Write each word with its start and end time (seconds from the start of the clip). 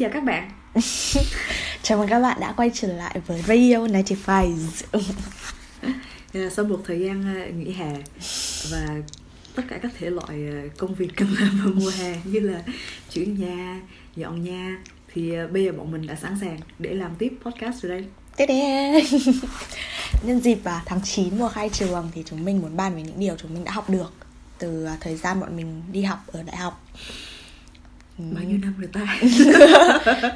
chào 0.00 0.10
các 0.12 0.24
bạn. 0.24 0.50
Chào 1.82 1.98
mừng 1.98 2.08
các 2.08 2.20
bạn 2.20 2.40
đã 2.40 2.52
quay 2.56 2.70
trở 2.74 2.88
lại 2.88 3.20
với 3.26 3.42
Radio 3.42 4.02
95 4.04 4.56
À, 6.34 6.48
Sau 6.50 6.64
một 6.64 6.80
thời 6.86 7.00
gian 7.00 7.36
à, 7.36 7.46
nghỉ 7.46 7.72
hè 7.72 7.92
và 8.70 8.86
tất 9.54 9.62
cả 9.68 9.78
các 9.82 9.92
thể 9.98 10.10
loại 10.10 10.28
à, 10.28 10.62
công 10.78 10.94
việc 10.94 11.08
cần 11.16 11.28
làm 11.40 11.60
vào 11.64 11.72
mùa 11.74 11.90
hè 11.90 12.16
như 12.24 12.40
là 12.40 12.62
chuyển 13.10 13.40
nhà, 13.40 13.80
dọn 14.16 14.44
nhà 14.44 14.78
thì 15.12 15.34
à, 15.34 15.46
bây 15.46 15.64
giờ 15.64 15.72
bọn 15.72 15.92
mình 15.92 16.06
đã 16.06 16.14
sẵn 16.14 16.36
sàng 16.40 16.58
để 16.78 16.94
làm 16.94 17.14
tiếp 17.18 17.32
podcast 17.42 17.82
rồi 17.82 17.90
đây. 17.90 18.06
Nhân 20.22 20.40
dịp 20.40 20.58
à, 20.64 20.82
tháng 20.86 21.00
9 21.04 21.38
mùa 21.38 21.48
khai 21.48 21.68
trường 21.72 22.10
thì 22.14 22.22
chúng 22.26 22.44
mình 22.44 22.62
muốn 22.62 22.76
bàn 22.76 22.96
về 22.96 23.02
những 23.02 23.20
điều 23.20 23.36
chúng 23.36 23.54
mình 23.54 23.64
đã 23.64 23.72
học 23.72 23.90
được 23.90 24.12
từ 24.58 24.84
à, 24.84 24.96
thời 25.00 25.16
gian 25.16 25.40
bọn 25.40 25.56
mình 25.56 25.82
đi 25.92 26.02
học 26.02 26.18
ở 26.26 26.42
đại 26.42 26.56
học 26.56 26.86
Bao 28.34 28.44
nhiêu 28.44 28.58
năm 28.62 28.74
rồi 28.78 28.88
ta? 28.92 29.18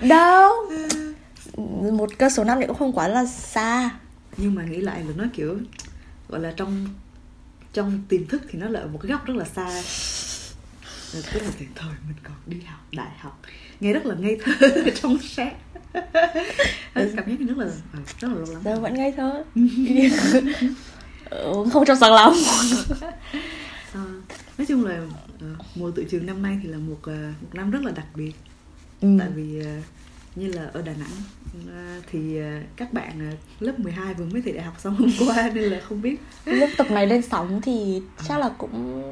Đâu? 0.09 0.53
Một 1.93 2.11
cơ 2.19 2.31
số 2.31 2.45
năm 2.45 2.59
thì 2.61 2.67
cũng 2.67 2.77
không 2.77 2.93
quá 2.93 3.09
là 3.09 3.27
xa. 3.27 3.91
Nhưng 4.37 4.55
mà 4.55 4.63
nghĩ 4.65 4.77
lại 4.77 5.05
là 5.05 5.13
nó 5.17 5.25
kiểu 5.33 5.59
gọi 6.29 6.41
là 6.41 6.53
trong 6.57 6.87
trong 7.73 8.03
tiềm 8.09 8.27
thức 8.27 8.43
thì 8.49 8.59
nó 8.59 8.69
là 8.69 8.81
ở 8.81 8.87
một 8.87 8.99
cái 9.03 9.11
góc 9.11 9.27
rất 9.27 9.37
là 9.37 9.45
xa. 9.45 9.83
Tức 11.33 11.43
là 11.43 11.51
từ 11.59 11.67
thời 11.75 11.93
mình 12.07 12.17
còn 12.23 12.37
đi 12.47 12.61
học 12.67 12.81
đại 12.93 13.11
học. 13.19 13.41
Nghe 13.81 13.93
rất 13.93 14.07
là 14.07 14.15
ngây 14.15 14.39
thơ 14.45 14.53
trong 15.03 15.19
sáng. 15.23 15.55
Cảm 16.95 17.15
giác 17.27 17.37
rất 17.49 17.59
là 17.59 17.67
ờ, 17.93 17.99
rất 18.21 18.29
là 18.29 18.35
lâu 18.35 18.53
lắm 18.53 18.63
Giờ 18.65 18.81
vẫn 18.81 18.95
ngây 18.95 19.13
thơ. 19.13 19.45
Không 21.73 21.85
trong 21.87 21.99
sáng 22.01 22.13
lắm 22.13 22.33
chung 24.75 24.85
là 24.87 25.01
ờ, 25.41 25.47
mùa 25.75 25.91
tự 25.91 26.05
trường 26.11 26.27
năm 26.27 26.43
nay 26.43 26.59
thì 26.63 26.69
là 26.69 26.79
một 26.79 26.99
ờ, 27.03 27.13
một 27.43 27.49
năm 27.53 27.71
rất 27.71 27.83
là 27.83 27.91
đặc 27.93 28.07
biệt. 28.15 28.33
Ừ. 29.01 29.09
tại 29.19 29.29
vì 29.35 29.61
ờ, 29.65 29.71
như 30.35 30.49
là 30.53 30.71
ở 30.73 30.83
Đà 30.83 30.93
Nẵng 30.93 31.11
ờ, 31.69 32.01
thì 32.11 32.39
ờ, 32.39 32.61
các 32.77 32.93
bạn 32.93 33.31
ờ, 33.31 33.37
lớp 33.61 33.79
12 33.81 34.15
vừa 34.15 34.25
mới 34.25 34.43
thi 34.43 34.53
đại 34.53 34.65
học 34.65 34.75
xong 34.79 34.97
hôm 34.97 35.11
qua 35.29 35.51
nên 35.55 35.65
là 35.65 35.81
không 35.89 36.03
biết. 36.03 36.17
Lúc 36.45 36.71
tập 36.77 36.91
này 36.91 37.07
lên 37.07 37.23
sóng 37.23 37.61
thì 37.61 38.03
chắc 38.29 38.39
là 38.41 38.49
cũng 38.59 39.03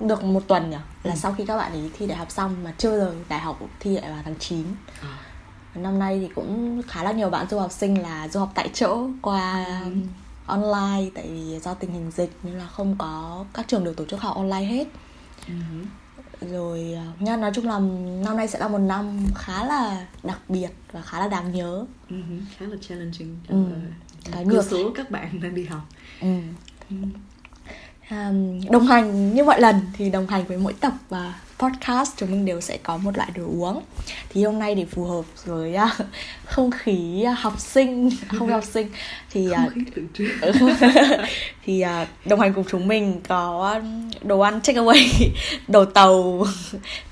được 0.00 0.24
một 0.24 0.42
tuần 0.48 0.70
nhỉ? 0.70 0.76
Là 1.02 1.16
sau 1.16 1.32
khi 1.38 1.46
các 1.46 1.56
bạn 1.56 1.72
ấy 1.72 1.90
thi 1.98 2.06
đại 2.06 2.18
học 2.18 2.30
xong 2.30 2.64
mà 2.64 2.74
chưa 2.78 2.98
giờ 2.98 3.14
đại 3.28 3.40
học 3.40 3.58
thi 3.80 3.94
lại 3.96 4.10
vào 4.10 4.22
tháng 4.24 4.38
9 4.38 4.64
Năm 5.74 5.98
nay 5.98 6.18
thì 6.18 6.34
cũng 6.34 6.82
khá 6.88 7.02
là 7.04 7.12
nhiều 7.12 7.30
bạn 7.30 7.46
du 7.50 7.58
học 7.58 7.72
sinh 7.72 8.02
là 8.02 8.28
du 8.28 8.40
học 8.40 8.52
tại 8.54 8.70
chỗ 8.74 9.08
qua 9.22 9.64
Ừ. 9.84 9.90
online 10.46 11.10
tại 11.14 11.28
vì 11.30 11.58
do 11.62 11.74
tình 11.74 11.90
hình 11.92 12.10
dịch 12.10 12.30
nên 12.42 12.54
là 12.54 12.66
không 12.66 12.96
có 12.98 13.44
các 13.54 13.68
trường 13.68 13.84
được 13.84 13.96
tổ 13.96 14.04
chức 14.04 14.20
học 14.20 14.36
online 14.36 14.64
hết 14.64 14.86
Ừ. 15.48 15.54
rồi 16.50 16.94
à, 16.96 17.06
nha 17.20 17.36
nói 17.36 17.50
chung 17.54 17.66
là 17.66 17.78
năm 18.24 18.36
nay 18.36 18.48
sẽ 18.48 18.58
là 18.58 18.68
một 18.68 18.78
năm 18.78 19.26
khá 19.34 19.64
là 19.64 20.06
đặc 20.22 20.40
biệt 20.48 20.70
và 20.92 21.00
khá 21.02 21.20
là 21.20 21.28
đáng 21.28 21.52
nhớ. 21.52 21.84
Ừ, 22.10 22.16
khá 22.58 22.66
là 22.66 22.76
challenging. 22.80 23.36
Cho 23.48 23.54
Ừ, 23.54 24.44
nhiều 24.46 24.62
số 24.62 24.92
các 24.94 25.10
bạn 25.10 25.40
đang 25.40 25.54
đi 25.54 25.64
học. 25.64 25.88
Ừ. 26.20 26.26
À, 28.10 28.30
đồng 28.70 28.86
hành 28.86 29.34
như 29.34 29.44
mọi 29.44 29.60
lần 29.60 29.80
thì 29.96 30.10
đồng 30.10 30.26
hành 30.26 30.44
với 30.44 30.56
mỗi 30.56 30.72
tập 30.80 30.92
và 31.08 31.34
podcast 31.58 32.12
chúng 32.16 32.30
mình 32.30 32.44
đều 32.44 32.60
sẽ 32.60 32.78
có 32.82 32.96
một 32.96 33.16
loại 33.16 33.30
đồ 33.36 33.44
uống. 33.44 33.82
Thì 34.30 34.44
hôm 34.44 34.58
nay 34.58 34.74
để 34.74 34.84
phù 34.84 35.04
hợp 35.04 35.24
với 35.44 35.74
à, 35.74 35.96
không 36.44 36.70
khí 36.70 37.22
à, 37.22 37.32
học 37.32 37.60
sinh 37.60 38.10
không 38.28 38.48
học 38.48 38.64
sinh 38.64 38.86
thì 39.30 39.48
trường 40.14 40.70
thì 41.66 41.80
à, 41.80 42.06
đồng 42.24 42.40
hành 42.40 42.54
cùng 42.54 42.64
chúng 42.70 42.88
mình 42.88 43.20
có 43.28 43.80
đồ 44.22 44.40
ăn 44.40 44.60
take 44.60 44.80
away 44.80 45.28
đồ 45.68 45.84
tàu 45.84 46.46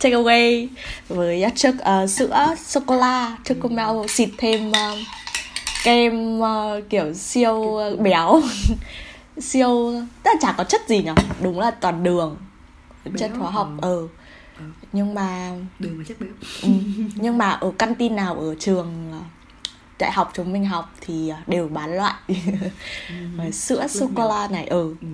take 0.00 0.16
away 0.16 0.66
với 1.08 1.44
uh, 1.46 1.52
chất 1.56 1.74
uh, 2.04 2.10
sữa 2.10 2.54
sô 2.66 2.80
cô 2.86 2.96
la 2.96 3.36
chocomel 3.44 4.06
xịt 4.08 4.28
thêm 4.38 4.70
uh, 4.70 4.98
kem 5.84 6.40
uh, 6.40 6.90
kiểu 6.90 7.14
siêu 7.14 7.54
uh, 7.54 8.00
béo 8.00 8.42
siêu 9.40 9.92
tức 10.22 10.30
là 10.30 10.34
chả 10.40 10.52
có 10.52 10.64
chất 10.64 10.88
gì 10.88 11.02
nhỉ 11.02 11.10
đúng 11.42 11.60
là 11.60 11.70
toàn 11.70 12.02
đường. 12.02 12.36
Chất 13.18 13.30
Béo 13.30 13.40
hóa 13.40 13.50
học 13.50 13.68
ờ. 13.80 14.08
Ừ. 14.58 14.64
nhưng 14.92 15.14
mà 15.14 15.52
đường 15.78 15.98
mà 15.98 16.04
chắc 16.08 16.20
béo. 16.20 16.30
Ừ, 16.62 16.68
nhưng 17.14 17.38
mà 17.38 17.50
ở 17.50 17.72
căn 17.78 17.94
tin 17.94 18.16
nào 18.16 18.34
ở 18.34 18.54
trường 18.54 19.12
uh, 19.18 19.22
đại 19.98 20.12
học 20.12 20.30
chúng 20.34 20.52
mình 20.52 20.64
học 20.64 20.94
thì 21.00 21.32
uh, 21.42 21.48
đều 21.48 21.68
bán 21.68 21.96
loại. 21.96 22.14
Và 23.36 23.50
sữa 23.50 23.86
sô 23.86 24.10
cô 24.14 24.28
la 24.28 24.48
này 24.50 24.66
ừ 24.66 24.94
ừ. 25.00 25.08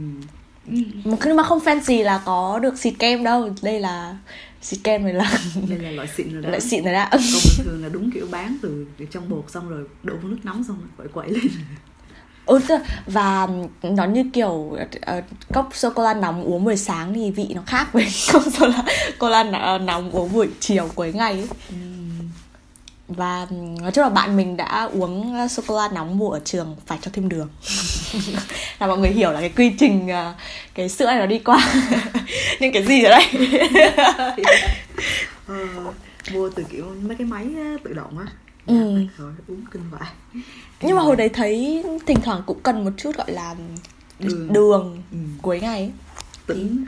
Ừ. 0.66 0.76
nhưng 1.24 1.36
mà 1.36 1.42
không 1.42 1.58
fancy 1.58 2.04
là 2.04 2.22
có 2.24 2.58
được 2.58 2.78
xịt 2.78 2.94
kem 2.98 3.24
đâu. 3.24 3.54
Đây 3.62 3.80
là 3.80 4.16
xịt 4.62 4.80
kem 4.84 5.04
này 5.04 5.14
là 5.14 5.38
đây 5.68 5.78
là 5.78 5.90
loại 5.90 6.08
xịn 6.08 6.32
rồi 6.32 6.42
đó. 6.42 6.50
Lại 6.50 6.60
xịn 6.60 6.84
rồi 6.84 6.94
còn 7.10 7.20
bình 7.20 7.64
thường 7.64 7.82
là 7.82 7.88
đúng 7.88 8.10
kiểu 8.10 8.26
bán 8.30 8.56
từ, 8.62 8.86
từ 8.98 9.04
trong 9.04 9.28
bột 9.28 9.50
xong 9.50 9.68
rồi 9.68 9.84
đổ 10.02 10.14
vào 10.14 10.28
nước 10.30 10.38
nóng 10.42 10.64
xong 10.64 10.78
rồi 10.80 10.88
quậy 10.96 11.08
quậy 11.08 11.30
lên 11.30 11.52
ừ, 12.46 12.58
và 13.06 13.48
nó 13.82 14.04
như 14.04 14.24
kiểu 14.32 14.50
uh, 14.50 15.24
cốc 15.52 15.68
sô 15.72 15.90
cô 15.94 16.02
la 16.02 16.14
nóng 16.14 16.44
uống 16.44 16.64
buổi 16.64 16.76
sáng 16.76 17.14
thì 17.14 17.30
vị 17.30 17.46
nó 17.54 17.62
khác 17.66 17.92
với 17.92 18.06
cốc 18.32 18.42
sô 18.58 18.66
cô 19.18 19.28
la 19.28 19.44
n- 19.44 19.84
nóng 19.84 20.10
uống 20.10 20.32
buổi 20.32 20.48
chiều 20.60 20.88
cuối 20.94 21.12
ngày 21.12 21.32
ấy. 21.32 21.48
và 23.08 23.46
ừm, 23.50 23.78
nói 23.82 23.92
chung 23.92 24.02
là 24.04 24.10
bạn 24.10 24.36
mình 24.36 24.56
đã 24.56 24.88
uống 24.92 25.48
sô 25.48 25.62
cô 25.66 25.76
la 25.78 25.88
nóng 25.94 26.18
mua 26.18 26.30
ở 26.30 26.40
trường 26.44 26.76
phải 26.86 26.98
cho 27.02 27.10
thêm 27.14 27.28
đường. 27.28 27.48
Là 28.78 28.86
mọi 28.86 28.98
người 28.98 29.10
hiểu 29.10 29.32
là 29.32 29.40
cái 29.40 29.48
quy 29.56 29.72
trình 29.78 30.06
uh, 30.06 30.34
cái 30.74 30.88
sữa 30.88 31.06
này 31.06 31.18
nó 31.18 31.26
đi 31.26 31.38
qua. 31.38 31.68
Nhưng 32.60 32.72
cái 32.72 32.84
gì 32.84 33.02
ở 33.02 33.10
đây? 33.10 33.26
Ờ, 35.48 35.54
mua 36.32 36.50
từ 36.50 36.64
kiểu 36.72 36.84
mấy 37.02 37.16
cái 37.16 37.26
máy 37.26 37.46
tự 37.84 37.92
động 37.92 38.18
á 38.18 38.26
Ừ. 38.66 39.06
rồi 39.18 39.32
uống 39.48 39.64
kinh 39.72 39.82
vãi 39.90 40.10
nhưng 40.82 40.96
mà 40.96 41.02
hồi 41.02 41.16
đấy 41.16 41.28
thấy 41.28 41.84
thỉnh 42.06 42.18
thoảng 42.24 42.42
cũng 42.46 42.60
cần 42.62 42.84
một 42.84 42.90
chút 42.96 43.16
gọi 43.16 43.32
là 43.32 43.54
Đường. 44.18 44.52
đường, 44.52 45.02
Ừ. 45.12 45.18
cuối 45.42 45.60
ngày 45.60 45.90
tỉnh 46.46 46.84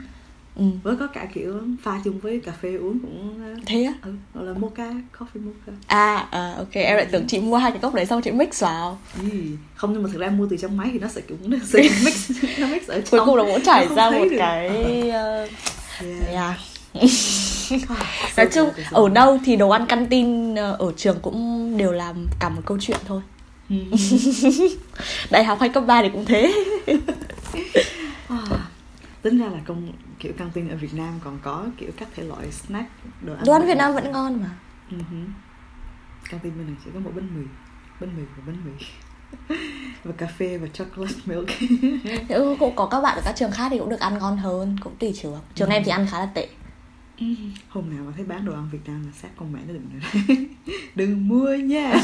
ừ. 0.55 0.63
với 0.83 0.95
có 0.95 1.07
cả 1.07 1.27
kiểu 1.33 1.61
pha 1.83 2.01
chung 2.03 2.19
với 2.19 2.39
cà 2.39 2.51
phê 2.61 2.75
uống 2.75 2.99
cũng 2.99 3.39
ờ, 3.43 3.55
thế 3.65 3.83
á 3.83 3.93
ừ, 4.03 4.11
gọi 4.33 4.45
là 4.45 4.53
mocha 4.53 4.89
coffee 5.19 5.41
mocha 5.45 5.71
à, 5.87 6.15
à 6.31 6.53
ok 6.57 6.71
em 6.73 6.97
lại 6.97 7.07
tưởng 7.11 7.27
chị 7.27 7.39
mua 7.39 7.57
hai 7.57 7.71
cái 7.71 7.79
cốc 7.79 7.93
đấy 7.93 8.05
xong 8.05 8.21
chị 8.21 8.31
mix 8.31 8.61
vào 8.63 8.99
Ý, 9.23 9.31
không 9.75 9.93
nhưng 9.93 10.03
mà 10.03 10.09
thực 10.13 10.19
ra 10.21 10.29
mua 10.29 10.47
từ 10.49 10.57
trong 10.57 10.77
máy 10.77 10.89
thì 10.93 10.99
nó 10.99 11.07
sẽ 11.07 11.21
kiểu 11.21 11.37
nó 11.45 11.57
sẽ 11.65 11.81
mix 12.05 12.31
nó 12.59 12.67
mix 12.67 12.87
ở 12.87 13.01
trong 13.01 13.09
cuối 13.11 13.19
cùng 13.25 13.35
là 13.35 13.43
cũng 13.43 13.63
trải 13.65 13.87
ra 13.95 14.09
một 14.09 14.25
được. 14.31 14.35
cái 14.39 15.09
ờ, 15.09 15.39
yeah. 16.01 16.31
yeah. 16.31 16.55
nói 18.37 18.47
chung 18.53 18.69
ở 18.91 19.09
đâu 19.09 19.39
thì 19.45 19.55
đồ 19.55 19.69
ăn 19.69 19.85
căn 19.89 20.05
tin 20.05 20.55
ờ, 20.55 20.75
ở 20.79 20.91
trường 20.97 21.19
cũng 21.21 21.77
đều 21.77 21.91
là 21.91 22.13
cả 22.39 22.49
một 22.49 22.61
câu 22.65 22.77
chuyện 22.81 22.97
thôi. 23.07 23.21
Ừ. 23.69 23.75
đại 25.31 25.43
học 25.43 25.59
hay 25.59 25.69
cấp 25.69 25.83
3 25.87 26.01
thì 26.01 26.09
cũng 26.09 26.25
thế. 26.25 26.53
Tính 29.21 29.37
ra 29.37 29.45
là 29.45 29.59
công 29.65 29.91
kiểu 30.19 30.33
căng 30.37 30.51
tin 30.53 30.69
ở 30.69 30.75
Việt 30.75 30.93
Nam 30.93 31.19
còn 31.23 31.39
có 31.43 31.65
kiểu 31.77 31.89
các 31.97 32.07
thể 32.15 32.23
loại 32.23 32.51
snack 32.51 32.89
đồ 33.21 33.33
ăn 33.33 33.45
đồ 33.45 33.53
ăn. 33.53 33.67
Việt 33.67 33.77
Nam 33.77 33.93
vẫn 33.93 34.11
ngon 34.11 34.41
mà. 34.41 34.49
Ừ 34.91 34.97
hứ. 35.11 35.17
căng 36.29 36.39
tin 36.39 36.57
bên 36.57 36.67
này 36.67 36.75
chỉ 36.85 36.91
có 36.93 36.99
một 36.99 37.11
bánh 37.15 37.27
mì 37.35 37.45
bánh 38.01 38.17
mì 38.17 38.23
và 38.37 38.43
bánh 38.47 38.57
mì. 38.65 38.85
Và 40.03 40.13
cà 40.17 40.27
phê 40.27 40.57
và 40.57 40.67
chocolate 40.67 41.15
milk. 41.25 41.49
Ừ, 42.29 42.55
cũng 42.59 42.75
có 42.75 42.85
các 42.85 43.01
bạn 43.01 43.15
ở 43.15 43.21
các 43.25 43.35
trường 43.35 43.51
khác 43.51 43.67
thì 43.71 43.77
cũng 43.77 43.89
được 43.89 43.99
ăn 43.99 44.17
ngon 44.19 44.37
hơn 44.37 44.77
cũng 44.83 44.95
tùy 44.99 45.13
trường. 45.21 45.39
Trường 45.55 45.69
em 45.69 45.83
thì 45.85 45.91
ăn 45.91 46.07
khá 46.11 46.19
là 46.19 46.29
tệ 46.33 46.47
hôm 47.69 47.89
nào 47.95 48.03
mà 48.05 48.11
thấy 48.15 48.25
bán 48.25 48.45
đồ 48.45 48.53
ăn 48.53 48.69
Việt 48.71 48.79
Nam 48.85 49.03
là 49.05 49.11
sát 49.21 49.27
con 49.37 49.53
mẹ 49.53 49.59
nó 49.67 49.73
đừng 49.73 49.89
nữa 49.93 50.45
đừng 50.95 51.27
mua 51.27 51.53
nha. 51.53 52.03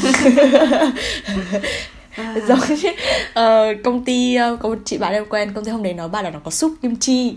À, 2.16 2.34
giống 2.48 2.58
như 2.82 2.90
ờ, 3.34 3.74
công 3.84 4.04
ty 4.04 4.34
ờ, 4.34 4.56
có 4.56 4.68
một 4.68 4.78
chị 4.84 4.98
bạn 4.98 5.12
em 5.12 5.24
quen 5.26 5.52
công 5.54 5.64
ty 5.64 5.70
hôm 5.70 5.82
đấy 5.82 5.92
nói 5.92 6.08
bạn 6.08 6.24
là 6.24 6.30
nó 6.30 6.38
có 6.38 6.50
súp 6.50 6.74
kim 6.82 6.96
chi. 6.96 7.34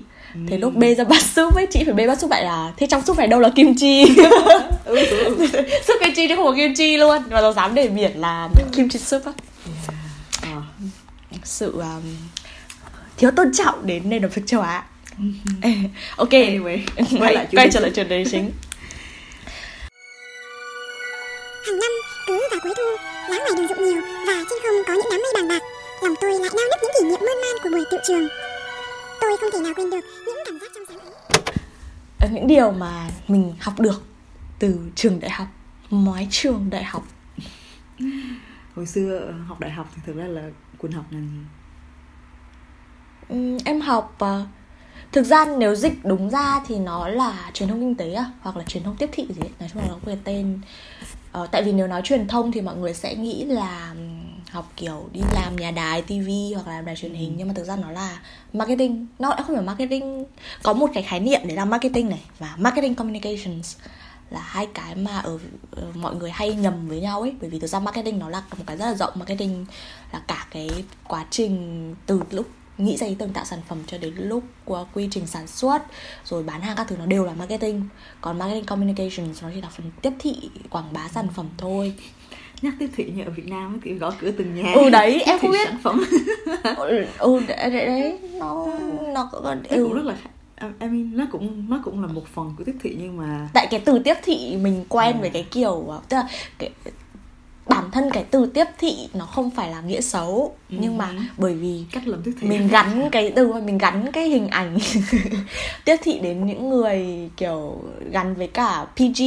Thế 0.47 0.57
lúc 0.57 0.75
bê 0.75 0.95
ra 0.95 1.03
bát 1.03 1.21
súp 1.21 1.56
ấy 1.56 1.68
chị 1.71 1.83
phải 1.83 1.94
bê 1.94 2.07
bát 2.07 2.19
súp 2.19 2.31
lại 2.31 2.44
là 2.44 2.74
thế 2.77 2.88
trong 2.88 3.01
súp 3.06 3.18
này 3.18 3.27
đâu 3.27 3.39
là 3.39 3.50
kim 3.56 3.75
chi? 3.75 4.06
Ừ, 4.85 4.95
ừ, 5.06 5.35
ừ. 5.38 5.47
súp 5.88 5.97
kim 6.01 6.13
chi 6.15 6.27
chứ 6.27 6.35
không 6.35 6.45
có 6.45 6.53
kim 6.56 6.74
chi 6.75 6.97
luôn. 6.97 7.21
Và 7.29 7.41
nó 7.41 7.53
dám 7.53 7.75
để 7.75 7.88
biển 7.88 8.12
là 8.19 8.50
kim 8.71 8.89
chi 8.89 9.00
súp 9.00 9.25
á. 9.25 9.31
Ờ. 10.41 10.62
sự 11.44 11.71
um, 11.71 12.15
thiếu 13.18 13.31
tôn 13.31 13.53
trọng 13.53 13.88
đến 13.88 14.09
nền 14.09 14.21
ẩm 14.21 14.31
thực 14.31 14.47
châu 14.47 14.62
Á 14.62 14.83
ok 16.18 16.30
Anyway, 16.30 16.80
quay, 17.19 17.34
lại 17.36 17.48
quay 17.52 17.69
trở 17.72 17.80
lại 17.80 17.92
chủ 17.96 18.04
đề 18.04 18.25
chính 18.31 18.44
Hàng 21.66 21.80
năm, 21.80 21.92
cứ 22.28 22.40
vào 22.52 22.60
cuối 22.64 22.74
thu, 22.78 22.84
lá 23.30 23.38
ngoài 23.38 23.52
đường 23.58 23.68
rụng 23.68 23.84
nhiều 23.86 24.02
và 24.28 24.34
trên 24.50 24.60
không 24.64 24.84
có 24.88 24.94
những 24.94 25.08
đám 25.12 25.19
mây 25.22 25.34
bàng 25.36 25.48
bạc. 25.48 25.62
Lòng 26.04 26.16
tôi 26.22 26.31
lại 26.31 26.40
nao 26.40 26.50
nức 26.72 26.80
những 26.81 26.92
kỷ 27.00 27.06
niệm 27.10 27.19
mơn 27.19 27.42
man 27.42 27.56
của 27.64 27.69
buổi 27.69 27.84
tiệu 27.92 28.00
trường. 28.08 28.28
Tôi 29.22 29.38
không 29.38 29.50
thể 29.54 29.60
nào 29.60 29.74
quên 29.75 29.90
được 29.90 30.06
những 30.25 30.38
cảm 30.46 30.60
giác 30.60 30.72
trong 30.75 30.84
sáng 30.88 31.00
ấy. 31.00 31.14
Ờ, 32.20 32.28
những 32.31 32.48
điều 32.48 32.72
mà 32.72 33.08
mình 33.28 33.54
học 33.60 33.80
được 33.80 34.04
từ 34.60 34.80
trường 34.96 35.20
đại 35.20 35.31
học 35.31 35.48
mái 35.90 36.28
trường 36.31 36.70
đại 36.70 36.84
học 36.84 37.04
hồi 38.75 38.86
xưa 38.86 39.18
ờ, 39.18 39.31
học 39.48 39.60
đại 39.60 39.72
học 39.72 39.92
thì 39.96 40.02
thực 40.06 40.16
ra 40.16 40.25
là 40.25 40.42
quỳnh 40.78 40.92
học 40.92 41.06
ngành 41.12 41.28
gì 41.28 41.40
Ừm, 43.30 43.58
em 43.66 43.81
học 43.81 44.16
ờ, 44.20 44.46
thực 45.12 45.24
ra 45.24 45.45
nếu 45.57 45.75
dịch 45.75 46.06
đúng 46.06 46.30
ra 46.30 46.62
thì 46.68 46.80
nó 46.80 47.07
là 47.07 47.51
truyền 47.54 47.69
thông 47.69 47.80
kinh 47.80 47.95
tế 47.95 48.13
à 48.13 48.31
hoặc 48.42 48.57
là 48.57 48.63
truyền 48.63 48.83
thông 48.83 48.95
tiếp 48.95 49.09
thị 49.12 49.27
gì 49.30 49.42
ấy. 49.42 49.50
nói 49.59 49.69
chung 49.74 49.81
là 49.81 49.88
nó 49.88 49.95
cái 50.06 50.18
tên. 50.24 50.62
Uh, 51.42 51.51
tại 51.51 51.63
vì 51.63 51.71
nếu 51.71 51.88
nói 51.88 52.01
truyền 52.04 52.27
thông 52.27 52.51
thì 52.51 52.62
mọi 52.62 52.75
người 52.75 52.94
sẽ 52.94 53.15
nghĩ 53.15 53.45
là 53.45 53.94
học 54.51 54.71
kiểu 54.75 55.09
đi 55.12 55.19
làm 55.33 55.56
nhà 55.56 55.71
đài 55.71 56.01
TV 56.01 56.30
hoặc 56.56 56.68
là 56.68 56.75
làm 56.75 56.86
đài 56.86 56.95
truyền 56.95 57.13
hình. 57.13 57.33
Nhưng 57.38 57.48
mà 57.48 57.54
thực 57.54 57.63
ra 57.63 57.75
nó 57.75 57.92
là 57.92 58.19
marketing. 58.54 59.07
Nó 59.19 59.30
đã 59.30 59.44
không 59.44 59.56
phải 59.56 59.65
marketing. 59.65 60.25
Có 60.63 60.74
một 60.74 60.89
cái 60.94 61.04
khái 61.04 61.19
niệm 61.19 61.42
để 61.44 61.56
làm 61.56 61.69
marketing 61.69 62.10
này 62.10 62.21
và 62.39 62.56
marketing 62.57 62.95
communications 62.95 63.77
là 64.30 64.39
hai 64.39 64.68
cái 64.74 64.95
mà 64.95 65.19
ở, 65.19 65.39
ở 65.71 65.92
mọi 65.95 66.15
người 66.15 66.31
hay 66.31 66.53
nhầm 66.53 66.88
với 66.88 67.01
nhau 67.01 67.21
ấy. 67.21 67.36
Bởi 67.42 67.50
vì 67.50 67.60
thực 67.60 67.68
ra 67.68 67.80
marketing 67.80 68.19
nó 68.19 68.30
là 68.30 68.44
một 68.57 68.63
cái 68.68 68.77
rất 68.77 68.86
là 68.86 68.94
rộng. 68.94 69.13
Marketing 69.15 69.65
là 70.13 70.21
cả 70.27 70.48
cái 70.51 70.69
quá 71.07 71.25
trình 71.30 71.95
từ 72.06 72.21
lúc 72.31 72.48
nghĩ 72.77 72.97
ra 72.97 73.07
ý 73.07 73.15
tưởng 73.15 73.33
tạo 73.33 73.45
sản 73.45 73.59
phẩm 73.68 73.77
cho 73.88 73.97
đến 73.97 74.13
lúc 74.18 74.44
qua 74.65 74.85
quy 74.94 75.07
trình 75.12 75.27
sản 75.27 75.47
xuất 75.47 75.81
rồi 76.25 76.44
bán 76.44 76.62
hàng 76.62 76.77
các 76.77 76.88
thứ 76.88 76.95
nó 76.97 77.06
đều 77.06 77.25
là 77.25 77.33
marketing. 77.33 77.83
Còn 78.21 78.39
marketing 78.39 78.65
communications 78.65 79.44
nó 79.44 79.50
chỉ 79.56 79.62
là 79.62 79.69
phần 79.69 79.91
tiếp 80.01 80.12
thị 80.19 80.35
quảng 80.69 80.94
bá 80.94 81.07
sản 81.07 81.27
phẩm 81.35 81.45
thôi. 81.57 81.94
Nhắc 82.62 82.74
tiếp 82.79 82.89
thị 82.95 83.12
như 83.15 83.24
ở 83.24 83.31
Việt 83.31 83.47
Nam 83.47 83.79
kiểu 83.83 83.97
gõ 83.97 84.13
cửa 84.21 84.31
từng 84.31 84.56
nhà. 84.56 84.74
Ừ 84.74 84.89
đấy 84.89 85.21
em 85.25 85.39
không 85.39 85.51
biết. 85.51 85.68
sản 85.68 85.79
phẩm. 85.83 86.03
Ừ, 86.77 87.06
ừ 87.18 87.39
đấy, 87.47 87.71
đấy 87.71 88.19
nó 88.39 88.68
nó 89.13 89.29
cũng, 89.31 89.63
ừ. 89.69 89.94
rất 89.94 90.06
là 90.06 90.15
I 90.59 90.88
mean, 90.88 91.18
nó 91.18 91.27
cũng 91.31 91.69
nó 91.69 91.81
cũng 91.83 92.01
là 92.01 92.07
một 92.07 92.27
phần 92.33 92.53
của 92.57 92.63
tiếp 92.63 92.75
thị 92.81 92.95
nhưng 93.00 93.18
mà 93.18 93.50
tại 93.53 93.68
cái 93.71 93.79
từ 93.85 94.00
tiếp 94.00 94.15
thị 94.24 94.57
mình 94.62 94.85
quen 94.89 95.15
ừ. 95.15 95.21
với 95.21 95.29
cái 95.29 95.44
kiểu 95.51 96.01
tức 96.09 96.18
là 96.18 96.27
cái 96.59 96.69
bản 97.69 97.92
thân 97.92 98.10
cái 98.14 98.24
từ 98.24 98.46
tiếp 98.46 98.66
thị 98.78 99.10
nó 99.14 99.25
không 99.25 99.52
phải 99.52 99.72
là 99.72 99.81
nghĩa 99.81 100.02
xấu 100.02 100.56
ừ. 100.69 100.78
nhưng 100.80 100.98
mà 100.98 101.10
bởi 101.38 101.54
vì 101.54 101.86
cách 101.92 102.08
làm 102.08 102.22
tiếp 102.24 102.31
thị 102.42 102.48
mình 102.48 102.68
gắn 102.68 103.10
cái 103.12 103.31
từ 103.36 103.54
mình 103.54 103.78
gắn 103.78 104.12
cái 104.12 104.30
hình 104.30 104.48
ảnh 104.48 104.78
tiếp 105.86 105.96
thị 106.04 106.19
đến 106.19 106.46
những 106.46 106.69
người 106.69 107.30
kiểu 107.38 107.81
gắn 108.12 108.36
với 108.36 108.48
cả 108.48 108.86
PG 108.96 109.22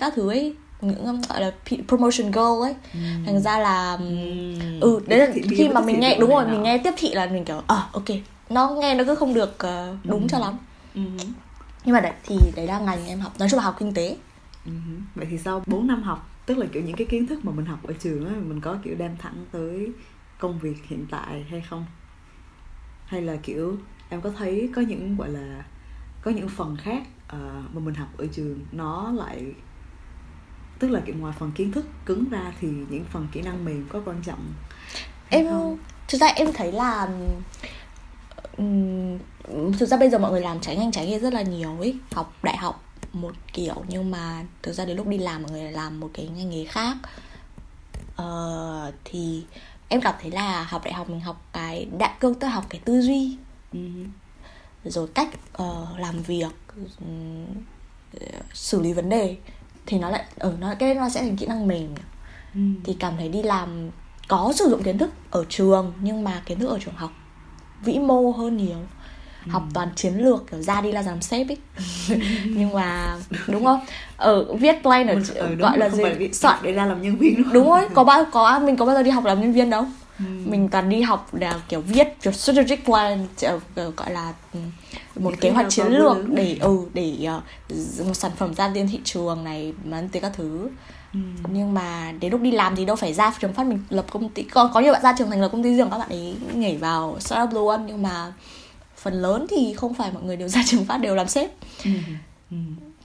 các 0.00 0.12
thứ 0.16 0.30
ấy 0.30 0.54
những 0.80 1.20
gọi 1.28 1.40
là 1.40 1.52
promotion 1.88 2.30
goal 2.30 2.62
ấy 2.62 2.74
ừ. 2.94 3.00
thành 3.26 3.40
ra 3.40 3.58
là 3.58 3.98
ừ, 4.00 4.80
ừ 4.80 5.00
đấy 5.06 5.18
là 5.18 5.26
khi 5.56 5.68
mà 5.68 5.80
mình 5.80 6.00
nghe 6.00 6.18
đúng 6.20 6.30
rồi 6.30 6.46
mình 6.46 6.62
nghe 6.62 6.78
tiếp 6.78 6.94
thị 6.96 7.14
là 7.14 7.26
mình 7.26 7.44
kiểu 7.44 7.62
à 7.66 7.86
ok 7.92 8.04
nó 8.50 8.70
nghe 8.70 8.94
nó 8.94 9.04
cứ 9.04 9.14
không 9.14 9.34
được 9.34 9.56
uh, 9.64 9.96
đúng 10.04 10.20
ừ. 10.20 10.26
cho 10.30 10.38
lắm 10.38 10.58
ừ. 10.94 11.00
nhưng 11.84 11.94
mà 11.94 12.00
đấy 12.00 12.12
thì 12.24 12.36
đấy 12.56 12.66
là 12.66 12.78
ngành 12.78 13.06
em 13.06 13.20
học 13.20 13.32
nói 13.38 13.48
chung 13.50 13.58
là 13.58 13.64
học 13.64 13.76
kinh 13.78 13.94
tế 13.94 14.16
ừ. 14.64 14.72
vậy 15.14 15.26
thì 15.30 15.38
sau 15.38 15.62
4 15.66 15.86
năm 15.86 16.02
học 16.02 16.30
tức 16.48 16.58
là 16.58 16.66
kiểu 16.72 16.82
những 16.82 16.96
cái 16.96 17.06
kiến 17.06 17.26
thức 17.26 17.44
mà 17.44 17.52
mình 17.52 17.66
học 17.66 17.78
ở 17.86 17.92
trường 17.98 18.26
á 18.26 18.34
mình 18.46 18.60
có 18.60 18.78
kiểu 18.82 18.94
đem 18.94 19.16
thẳng 19.18 19.44
tới 19.52 19.92
công 20.38 20.58
việc 20.58 20.86
hiện 20.86 21.06
tại 21.10 21.46
hay 21.50 21.60
không 21.60 21.86
hay 23.06 23.22
là 23.22 23.36
kiểu 23.36 23.76
em 24.08 24.20
có 24.20 24.30
thấy 24.30 24.70
có 24.76 24.82
những 24.82 25.16
gọi 25.16 25.28
là 25.28 25.64
có 26.22 26.30
những 26.30 26.48
phần 26.48 26.76
khác 26.76 27.02
uh, 27.36 27.74
mà 27.74 27.80
mình 27.84 27.94
học 27.94 28.08
ở 28.16 28.26
trường 28.32 28.60
nó 28.72 29.12
lại 29.12 29.52
tức 30.78 30.90
là 30.90 31.00
kiểu 31.00 31.14
ngoài 31.18 31.34
phần 31.38 31.52
kiến 31.52 31.72
thức 31.72 31.86
cứng 32.06 32.24
ra 32.30 32.52
thì 32.60 32.68
những 32.68 33.04
phần 33.04 33.28
kỹ 33.32 33.42
năng 33.42 33.64
mềm 33.64 33.86
có 33.88 34.02
quan 34.04 34.22
trọng 34.22 34.52
em 35.30 35.46
không? 35.46 35.78
thực 36.08 36.18
ra 36.18 36.26
em 36.26 36.52
thấy 36.54 36.72
là 36.72 37.08
um, 38.56 39.18
thực 39.78 39.86
ra 39.86 39.96
bây 39.96 40.10
giờ 40.10 40.18
mọi 40.18 40.30
người 40.30 40.40
làm 40.40 40.60
trái 40.60 40.76
ngành 40.76 40.92
trái 40.92 41.06
nghề 41.06 41.18
rất 41.18 41.32
là 41.32 41.42
nhiều 41.42 41.76
ấy 41.78 41.98
học 42.12 42.32
đại 42.42 42.56
học 42.56 42.87
một 43.12 43.34
kiểu 43.52 43.84
nhưng 43.88 44.10
mà 44.10 44.44
thực 44.62 44.72
ra 44.72 44.84
đến 44.84 44.96
lúc 44.96 45.06
đi 45.06 45.18
làm 45.18 45.42
mọi 45.42 45.52
người 45.52 45.72
làm 45.72 46.00
một 46.00 46.10
cái 46.14 46.28
ngành 46.28 46.50
nghề 46.50 46.64
khác 46.64 46.96
uh, 48.22 48.94
thì 49.04 49.44
em 49.88 50.00
cảm 50.00 50.14
thấy 50.20 50.30
là 50.30 50.62
học 50.62 50.84
đại 50.84 50.94
học 50.94 51.10
mình 51.10 51.20
học 51.20 51.46
cái 51.52 51.88
đại 51.98 52.14
cương 52.20 52.34
tức 52.34 52.46
học 52.46 52.66
cái 52.68 52.80
tư 52.84 53.00
duy 53.00 53.36
uh-huh. 53.72 54.06
rồi 54.84 55.08
cách 55.14 55.28
uh, 55.62 55.98
làm 55.98 56.22
việc 56.22 56.52
um, 57.00 57.46
xử 58.54 58.80
lý 58.82 58.92
vấn 58.92 59.08
đề 59.08 59.36
thì 59.86 59.98
nó 59.98 60.10
lại 60.10 60.24
ở 60.36 60.56
nó 60.60 60.74
cái 60.78 60.94
nó 60.94 61.08
sẽ 61.08 61.20
thành 61.20 61.36
kỹ 61.36 61.46
năng 61.46 61.66
mềm 61.66 61.94
ừ. 62.54 62.60
thì 62.84 62.96
cảm 63.00 63.16
thấy 63.16 63.28
đi 63.28 63.42
làm 63.42 63.90
có 64.28 64.52
sử 64.56 64.70
dụng 64.70 64.82
kiến 64.82 64.98
thức 64.98 65.10
ở 65.30 65.44
trường 65.48 65.92
nhưng 66.00 66.24
mà 66.24 66.42
kiến 66.46 66.58
thức 66.58 66.68
ở 66.68 66.78
trường 66.84 66.94
học 66.94 67.10
vĩ 67.84 67.98
mô 67.98 68.30
hơn 68.30 68.56
nhiều 68.56 68.78
ừ. 69.46 69.50
học 69.50 69.62
toàn 69.74 69.88
chiến 69.96 70.14
lược 70.14 70.50
kiểu 70.50 70.62
ra 70.62 70.80
đi 70.80 70.92
là 70.92 71.02
làm 71.02 71.22
sếp 71.22 71.46
ấy. 71.48 71.56
Nhưng 72.44 72.72
mà 72.72 73.16
đúng 73.46 73.64
không? 73.64 73.80
Ở 74.16 74.54
viết 74.54 74.76
plan 74.82 75.06
ở 75.06 75.14
ừ, 75.34 75.54
gọi 75.54 75.78
là 75.78 75.88
gì? 75.88 76.04
soạn 76.32 76.58
để 76.62 76.72
ra 76.72 76.86
làm 76.86 77.02
nhân 77.02 77.16
viên 77.16 77.36
đúng, 77.36 77.52
đúng 77.52 77.70
rồi 77.70 77.88
có 77.94 78.04
bao 78.04 78.24
có 78.32 78.58
mình 78.58 78.76
có 78.76 78.84
bao 78.84 78.94
giờ 78.94 79.02
đi 79.02 79.10
học 79.10 79.24
làm 79.24 79.40
nhân 79.40 79.52
viên 79.52 79.70
đâu. 79.70 79.86
Ừ. 80.18 80.24
mình 80.44 80.68
toàn 80.68 80.88
đi 80.88 81.02
học 81.02 81.34
là 81.34 81.60
kiểu 81.68 81.80
viết 81.80 82.08
kiểu 82.22 82.32
strategic 82.32 82.84
plan 82.84 83.26
gọi 83.96 84.10
là 84.10 84.32
ừ, 84.54 84.60
một 85.16 85.34
kế 85.40 85.50
hoạch 85.50 85.66
chiến 85.70 85.86
lược 85.86 86.16
để 86.28 86.56
ừ 86.60 86.78
để 86.94 87.28
uh, 87.36 88.06
một 88.06 88.14
sản 88.14 88.30
phẩm 88.36 88.54
ra 88.54 88.68
đến 88.68 88.88
thị 88.88 89.00
trường 89.04 89.44
này 89.44 89.72
bán 89.84 90.08
tới 90.08 90.22
các 90.22 90.32
thứ. 90.34 90.68
Ừ. 91.14 91.20
nhưng 91.52 91.74
mà 91.74 92.12
đến 92.20 92.32
lúc 92.32 92.40
đi 92.40 92.50
làm 92.50 92.76
thì 92.76 92.84
đâu 92.84 92.96
phải 92.96 93.12
ra 93.14 93.32
trường 93.40 93.52
phát 93.52 93.66
mình 93.66 93.78
lập 93.90 94.04
công 94.10 94.28
ty 94.28 94.42
có 94.42 94.70
có 94.74 94.80
nhiều 94.80 94.92
bạn 94.92 95.02
ra 95.02 95.14
trường 95.18 95.30
thành 95.30 95.40
lập 95.40 95.48
công 95.52 95.62
ty 95.62 95.74
riêng 95.76 95.90
các 95.90 95.98
bạn 95.98 96.08
ấy 96.08 96.36
nhảy 96.54 96.76
vào 96.76 97.16
startup 97.20 97.54
luôn. 97.54 97.86
Nhưng 97.86 98.02
mà 98.02 98.32
phần 98.98 99.14
lớn 99.14 99.46
thì 99.50 99.74
không 99.76 99.94
phải 99.94 100.12
mọi 100.12 100.22
người 100.22 100.36
đều 100.36 100.48
ra 100.54 100.62
trường 100.66 100.84
phát 100.84 100.96
đều 100.96 101.14
làm 101.14 101.28
sếp 101.28 101.50
ừ. 101.84 101.90
Ừ. 102.50 102.56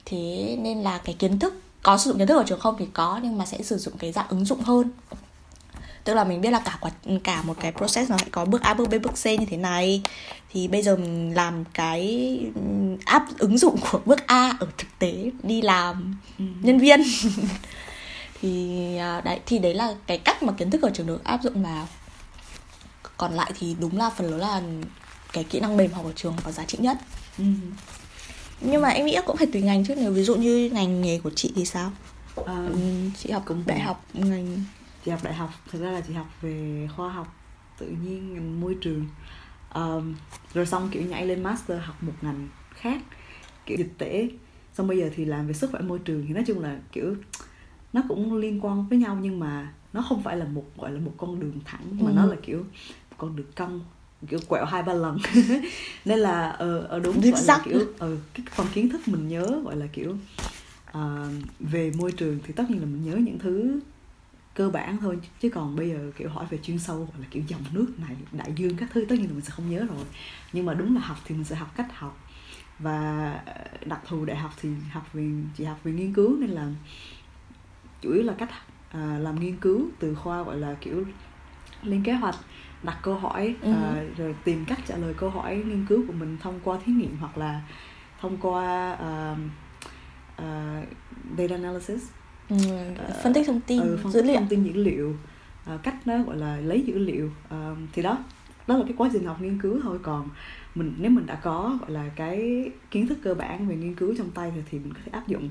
thế 0.06 0.56
nên 0.60 0.81
là 0.81 0.98
cái 0.98 1.16
kiến 1.19 1.40
thức 1.40 1.54
có 1.84 1.98
sử 1.98 2.10
dụng 2.10 2.18
kiến 2.18 2.28
thức 2.28 2.38
ở 2.38 2.44
trường 2.48 2.60
không 2.60 2.75
thì 2.80 2.86
có 2.94 3.19
nhưng 3.24 3.38
mà 3.38 3.45
sẽ 3.45 3.62
sử 3.63 3.78
dụng 3.78 3.98
cái 3.98 4.12
dạng 4.12 4.28
ứng 4.30 4.45
dụng 4.45 4.62
hơn 4.62 4.92
tức 6.04 6.13
là 6.13 6.24
mình 6.24 6.42
biết 6.42 6.51
là 6.51 6.60
cả 6.60 6.78
quả 6.81 6.92
cả 7.24 7.42
một 7.42 7.57
cái 7.60 7.72
process 7.72 8.12
nó 8.12 8.18
sẽ 8.18 8.25
có 8.31 8.45
bước 8.45 8.62
A 8.62 8.74
bước 8.74 8.90
B 8.90 8.94
bước 9.04 9.13
C 9.24 9.25
như 9.25 9.45
thế 9.50 9.57
này 9.57 10.01
thì 10.54 10.68
bây 10.68 10.84
giờ 10.84 10.95
mình 10.95 11.36
làm 11.36 11.63
cái 11.74 12.40
áp 13.06 13.25
ứng 13.38 13.57
dụng 13.57 13.78
của 13.92 14.00
bước 14.06 14.28
A 14.28 14.57
ở 14.60 14.68
thực 14.78 14.88
tế 15.00 15.31
đi 15.44 15.62
làm 15.62 16.16
ừ. 16.40 16.45
nhân 16.62 16.80
viên 16.80 17.01
thì 18.42 18.98
à, 18.98 19.22
đấy 19.22 19.40
thì 19.45 19.60
đấy 19.60 19.74
là 19.74 19.95
cái 20.07 20.18
cách 20.18 20.44
mà 20.44 20.54
kiến 20.54 20.72
thức 20.72 20.81
ở 20.81 20.92
trường 20.94 21.07
được 21.07 21.24
áp 21.24 21.44
dụng 21.44 21.63
vào 21.63 21.88
còn 23.18 23.34
lại 23.34 23.51
thì 23.60 23.75
đúng 23.80 23.98
là 23.98 24.10
phần 24.10 24.30
lớn 24.30 24.40
là 24.40 24.62
cái 25.33 25.44
kỹ 25.44 25.59
năng 25.59 25.77
mềm 25.77 25.91
học 25.91 26.06
ở 26.06 26.12
trường 26.15 26.35
có 26.44 26.51
giá 26.51 26.65
trị 26.65 26.77
nhất. 26.81 26.97
Ừ. 27.38 27.44
nhưng 28.62 28.81
mà 28.81 28.89
em 28.89 29.06
nghĩ 29.06 29.18
cũng 29.25 29.37
phải 29.37 29.47
tùy 29.47 29.61
ngành 29.61 29.85
chứ 29.85 29.95
nếu 29.95 30.11
ví 30.11 30.23
dụ 30.23 30.35
như 30.35 30.69
ngành 30.73 31.02
nghề 31.02 31.19
của 31.19 31.30
chị 31.30 31.54
thì 31.56 31.66
sao? 31.66 31.92
À, 32.45 32.69
chị 33.18 33.31
học 33.31 33.44
cũng 33.45 33.63
đại 33.66 33.80
học 33.80 34.06
ngành 34.13 34.63
chị 35.06 35.11
học 35.11 35.23
đại 35.23 35.33
học 35.33 35.49
thực 35.71 35.81
ra 35.81 35.92
là 35.92 36.02
chị 36.02 36.13
học 36.13 36.28
về 36.42 36.87
khoa 36.95 37.09
học 37.09 37.35
tự 37.78 37.87
nhiên 37.87 38.33
ngành 38.33 38.61
môi 38.61 38.78
trường. 38.81 39.07
Um, 39.73 40.16
rồi 40.54 40.66
xong 40.66 40.90
kiểu 40.92 41.04
nhảy 41.04 41.25
lên 41.25 41.44
master 41.44 41.78
học 41.81 42.04
một 42.04 42.13
ngành 42.21 42.47
khác 42.69 43.02
kiểu 43.66 43.78
dịch 43.78 43.94
tễ. 43.97 44.30
Xong 44.73 44.87
bây 44.87 44.97
giờ 44.97 45.09
thì 45.16 45.25
làm 45.25 45.47
về 45.47 45.54
sức 45.54 45.71
khỏe 45.71 45.81
môi 45.81 45.99
trường 45.99 46.25
thì 46.28 46.33
nói 46.33 46.44
chung 46.47 46.59
là 46.59 46.80
kiểu 46.92 47.16
nó 47.94 48.02
cũng 48.09 48.35
liên 48.35 48.66
quan 48.66 48.87
với 48.87 48.97
nhau 48.99 49.18
nhưng 49.21 49.40
mà 49.40 49.73
nó 49.94 50.02
không 50.02 50.23
phải 50.23 50.37
là 50.37 50.45
một 50.45 50.63
gọi 50.78 50.92
là 50.92 50.99
một 50.99 51.13
con 51.18 51.40
đường 51.40 51.59
thẳng 51.66 51.97
mà 51.99 52.11
ừ. 52.11 52.16
nó 52.16 52.25
là 52.25 52.35
kiểu 52.44 52.66
con 53.18 53.35
đường 53.35 53.52
cong 53.56 53.81
kiểu 54.27 54.39
quẹo 54.47 54.65
hai 54.65 54.83
ba 54.83 54.94
lần. 54.94 55.18
Nên 56.06 56.19
là 56.19 56.49
ở, 56.49 56.80
ờ, 56.80 56.85
ở 56.87 56.99
đúng 56.99 57.21
gọi 57.21 57.42
là 57.45 57.61
kiểu 57.65 57.80
ở 57.80 57.85
ờ, 57.99 58.18
cái 58.33 58.45
phần 58.51 58.68
kiến 58.73 58.89
thức 58.89 59.07
mình 59.07 59.27
nhớ 59.27 59.61
gọi 59.63 59.75
là 59.75 59.85
kiểu 59.87 60.15
uh, 60.97 61.01
về 61.59 61.92
môi 61.97 62.11
trường 62.11 62.39
thì 62.44 62.53
tất 62.53 62.69
nhiên 62.69 62.80
là 62.80 62.85
mình 62.85 63.03
nhớ 63.06 63.18
những 63.18 63.39
thứ 63.39 63.80
cơ 64.53 64.69
bản 64.69 64.97
thôi. 65.01 65.19
Chứ 65.39 65.49
còn 65.49 65.75
bây 65.75 65.89
giờ 65.89 66.11
kiểu 66.18 66.30
hỏi 66.30 66.45
về 66.49 66.57
chuyên 66.63 66.80
sâu 66.80 66.97
hoặc 66.97 67.19
là 67.19 67.27
kiểu 67.31 67.44
dòng 67.47 67.61
nước 67.71 67.87
này 67.97 68.15
đại 68.31 68.53
dương 68.56 68.75
các 68.77 68.89
thứ 68.94 69.06
tất 69.09 69.15
nhiên 69.15 69.27
là 69.27 69.33
mình 69.33 69.45
sẽ 69.45 69.51
không 69.51 69.69
nhớ 69.69 69.80
rồi. 69.80 70.06
Nhưng 70.53 70.65
mà 70.65 70.73
đúng 70.73 70.95
là 70.95 71.01
học 71.01 71.18
thì 71.25 71.35
mình 71.35 71.45
sẽ 71.45 71.56
học 71.56 71.71
cách 71.75 71.97
học. 71.97 72.19
Và 72.80 73.39
đặc 73.85 73.99
thù 74.07 74.25
đại 74.25 74.37
học 74.37 74.51
thì 74.61 74.69
học 74.92 75.13
về 75.13 75.30
chỉ 75.57 75.63
học 75.63 75.80
về 75.83 75.92
nghiên 75.92 76.13
cứu 76.13 76.37
nên 76.37 76.49
là 76.49 76.68
chủ 78.01 78.11
yếu 78.11 78.23
là 78.23 78.33
cách 78.37 78.49
à, 78.89 79.18
làm 79.21 79.39
nghiên 79.39 79.57
cứu 79.57 79.89
từ 79.99 80.15
khoa 80.15 80.44
gọi 80.44 80.57
là 80.57 80.75
kiểu 80.81 81.06
lên 81.83 82.03
kế 82.03 82.13
hoạch 82.13 82.35
đặt 82.83 82.97
câu 83.02 83.16
hỏi 83.16 83.56
ừ. 83.61 83.71
à, 83.71 84.04
rồi 84.18 84.35
tìm 84.44 84.66
cách 84.66 84.80
trả 84.87 84.97
lời 84.97 85.13
câu 85.18 85.30
hỏi 85.30 85.56
nghiên 85.56 85.85
cứu 85.90 86.04
của 86.07 86.13
mình 86.13 86.37
thông 86.42 86.59
qua 86.63 86.78
thí 86.85 86.92
nghiệm 86.92 87.18
hoặc 87.19 87.37
là 87.37 87.61
thông 88.21 88.37
qua 88.37 88.94
uh, 88.94 89.37
uh, 90.42 90.87
data 91.37 91.56
analysis. 91.56 92.02
Ừ, 92.49 92.57
phân 93.23 93.33
tích 93.33 93.47
thông 93.47 93.61
tin 93.61 93.81
ừ, 93.81 93.99
phân 94.04 94.11
dữ 94.11 94.21
liệu. 94.21 94.35
thông 94.35 94.47
tin 94.47 94.63
dữ 94.63 94.73
liệu 94.73 95.16
uh, 95.75 95.83
cách 95.83 95.95
nó 96.07 96.23
gọi 96.23 96.37
là 96.37 96.57
lấy 96.57 96.81
dữ 96.81 96.99
liệu. 96.99 97.25
Uh, 97.25 97.78
thì 97.94 98.02
đó 98.02 98.18
đó 98.68 98.78
là 98.78 98.83
cái 98.83 98.94
quá 98.97 99.09
trình 99.13 99.25
học 99.25 99.42
nghiên 99.42 99.59
cứu 99.59 99.80
thôi. 99.83 99.99
Còn 100.04 100.30
mình 100.75 100.95
nếu 100.97 101.11
mình 101.11 101.25
đã 101.25 101.35
có 101.35 101.78
gọi 101.81 101.92
là 101.92 102.09
cái 102.16 102.69
kiến 102.92 103.07
thức 103.07 103.18
cơ 103.23 103.33
bản 103.33 103.68
về 103.68 103.75
nghiên 103.75 103.95
cứu 103.95 104.16
trong 104.18 104.31
tay 104.31 104.52
rồi 104.52 104.63
thì 104.71 104.80
mình 104.80 104.94
có 104.94 104.99
thể 105.06 105.11
áp 105.11 105.28
dụng 105.28 105.49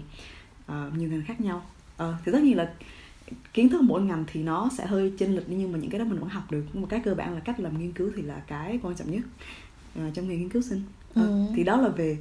uh, 0.72 0.96
nhiều 0.96 1.08
ngành 1.08 1.22
khác 1.26 1.40
nhau. 1.40 1.62
Uh, 2.02 2.14
thì 2.24 2.32
tất 2.32 2.42
nhiên 2.42 2.56
là 2.56 2.72
kiến 3.54 3.68
thức 3.68 3.82
mỗi 3.82 4.02
ngành 4.02 4.24
thì 4.26 4.42
nó 4.42 4.70
sẽ 4.78 4.86
hơi 4.86 5.12
chênh 5.18 5.36
lệch 5.36 5.48
nhưng 5.48 5.72
mà 5.72 5.78
những 5.78 5.90
cái 5.90 5.98
đó 5.98 6.04
mình 6.04 6.18
vẫn 6.18 6.28
học 6.28 6.50
được. 6.50 6.64
Nhưng 6.72 6.82
mà 6.82 6.88
cái 6.88 7.00
cơ 7.04 7.14
bản 7.14 7.34
là 7.34 7.40
cách 7.40 7.60
làm 7.60 7.78
nghiên 7.78 7.92
cứu 7.92 8.10
thì 8.16 8.22
là 8.22 8.42
cái 8.46 8.78
quan 8.82 8.94
trọng 8.94 9.10
nhất 9.10 9.22
uh, 9.98 10.14
trong 10.14 10.28
nghề 10.28 10.36
nghiên 10.36 10.48
cứu 10.48 10.62
sinh. 10.62 10.82
Ừ. 11.14 11.46
thì 11.56 11.64
đó 11.64 11.76
là 11.76 11.88
về 11.88 12.18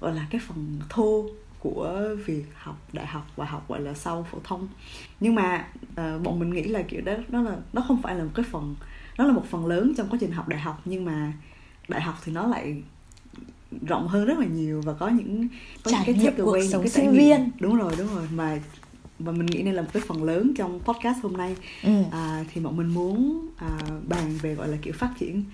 gọi 0.00 0.14
là 0.14 0.26
cái 0.30 0.40
phần 0.48 0.80
thô 0.88 1.26
của 1.58 2.16
việc 2.26 2.44
học 2.54 2.80
đại 2.92 3.06
học 3.06 3.26
và 3.36 3.44
học 3.44 3.68
gọi 3.68 3.80
là 3.80 3.94
sau 3.94 4.26
phổ 4.30 4.38
thông. 4.44 4.68
Nhưng 5.20 5.34
mà 5.34 5.66
uh, 5.90 6.22
bọn 6.22 6.38
mình 6.38 6.50
nghĩ 6.50 6.62
là 6.62 6.82
kiểu 6.82 7.00
đó 7.00 7.12
nó 7.28 7.42
là 7.42 7.56
nó 7.72 7.82
không 7.88 8.02
phải 8.02 8.14
là 8.14 8.24
một 8.24 8.30
cái 8.34 8.44
phần 8.50 8.74
nó 9.18 9.24
là 9.24 9.32
một 9.32 9.44
phần 9.50 9.66
lớn 9.66 9.92
trong 9.96 10.08
quá 10.08 10.18
trình 10.20 10.30
học 10.30 10.48
đại 10.48 10.60
học 10.60 10.80
nhưng 10.84 11.04
mà 11.04 11.32
đại 11.88 12.00
học 12.00 12.14
thì 12.24 12.32
nó 12.32 12.46
lại 12.46 12.82
rộng 13.86 14.08
hơn 14.08 14.24
rất 14.24 14.38
là 14.38 14.46
nhiều 14.46 14.82
và 14.84 14.92
có 14.92 15.08
những 15.08 15.48
có 15.82 15.90
trải 15.90 16.04
những 16.06 16.16
cái 16.16 16.24
nghiệm 16.24 16.44
cuộc 16.44 16.58
sống 16.70 16.88
sinh 16.88 17.12
viên. 17.12 17.50
Đúng 17.60 17.76
rồi 17.76 17.94
đúng 17.98 18.14
rồi. 18.14 18.28
Mà 18.34 18.60
và 19.24 19.32
mình 19.32 19.46
nghĩ 19.46 19.62
đây 19.62 19.74
là 19.74 19.82
một 19.82 19.88
cái 19.92 20.02
phần 20.08 20.24
lớn 20.24 20.52
trong 20.56 20.80
podcast 20.84 21.18
hôm 21.22 21.36
nay. 21.36 21.56
Ừ. 21.82 21.90
à, 22.12 22.44
thì 22.54 22.60
bọn 22.60 22.76
mình 22.76 22.86
muốn 22.86 23.48
à, 23.56 23.78
bàn 24.08 24.38
về 24.42 24.54
gọi 24.54 24.68
là 24.68 24.76
kiểu 24.82 24.92
phát 24.98 25.10
triển 25.20 25.44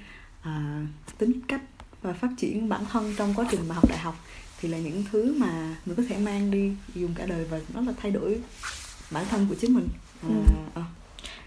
à, 0.42 0.82
tính 1.18 1.32
cách 1.48 1.62
và 2.02 2.12
phát 2.12 2.28
triển 2.38 2.68
bản 2.68 2.84
thân 2.92 3.14
trong 3.18 3.34
quá 3.34 3.46
trình 3.50 3.60
mà 3.68 3.74
học 3.74 3.88
đại 3.88 3.98
học. 3.98 4.14
Thì 4.60 4.68
là 4.68 4.78
những 4.78 5.04
thứ 5.12 5.34
mà 5.38 5.76
mình 5.86 5.96
có 5.96 6.02
thể 6.08 6.16
mang 6.18 6.50
đi 6.50 6.72
dùng 6.94 7.14
cả 7.14 7.26
đời 7.26 7.44
và 7.44 7.60
nó 7.74 7.80
là 7.80 7.92
thay 8.02 8.10
đổi 8.10 8.40
bản 9.10 9.24
thân 9.30 9.46
của 9.48 9.54
chính 9.60 9.74
mình. 9.74 9.88
À, 10.22 10.28
Ừ. 10.28 10.34
à, 10.74 10.82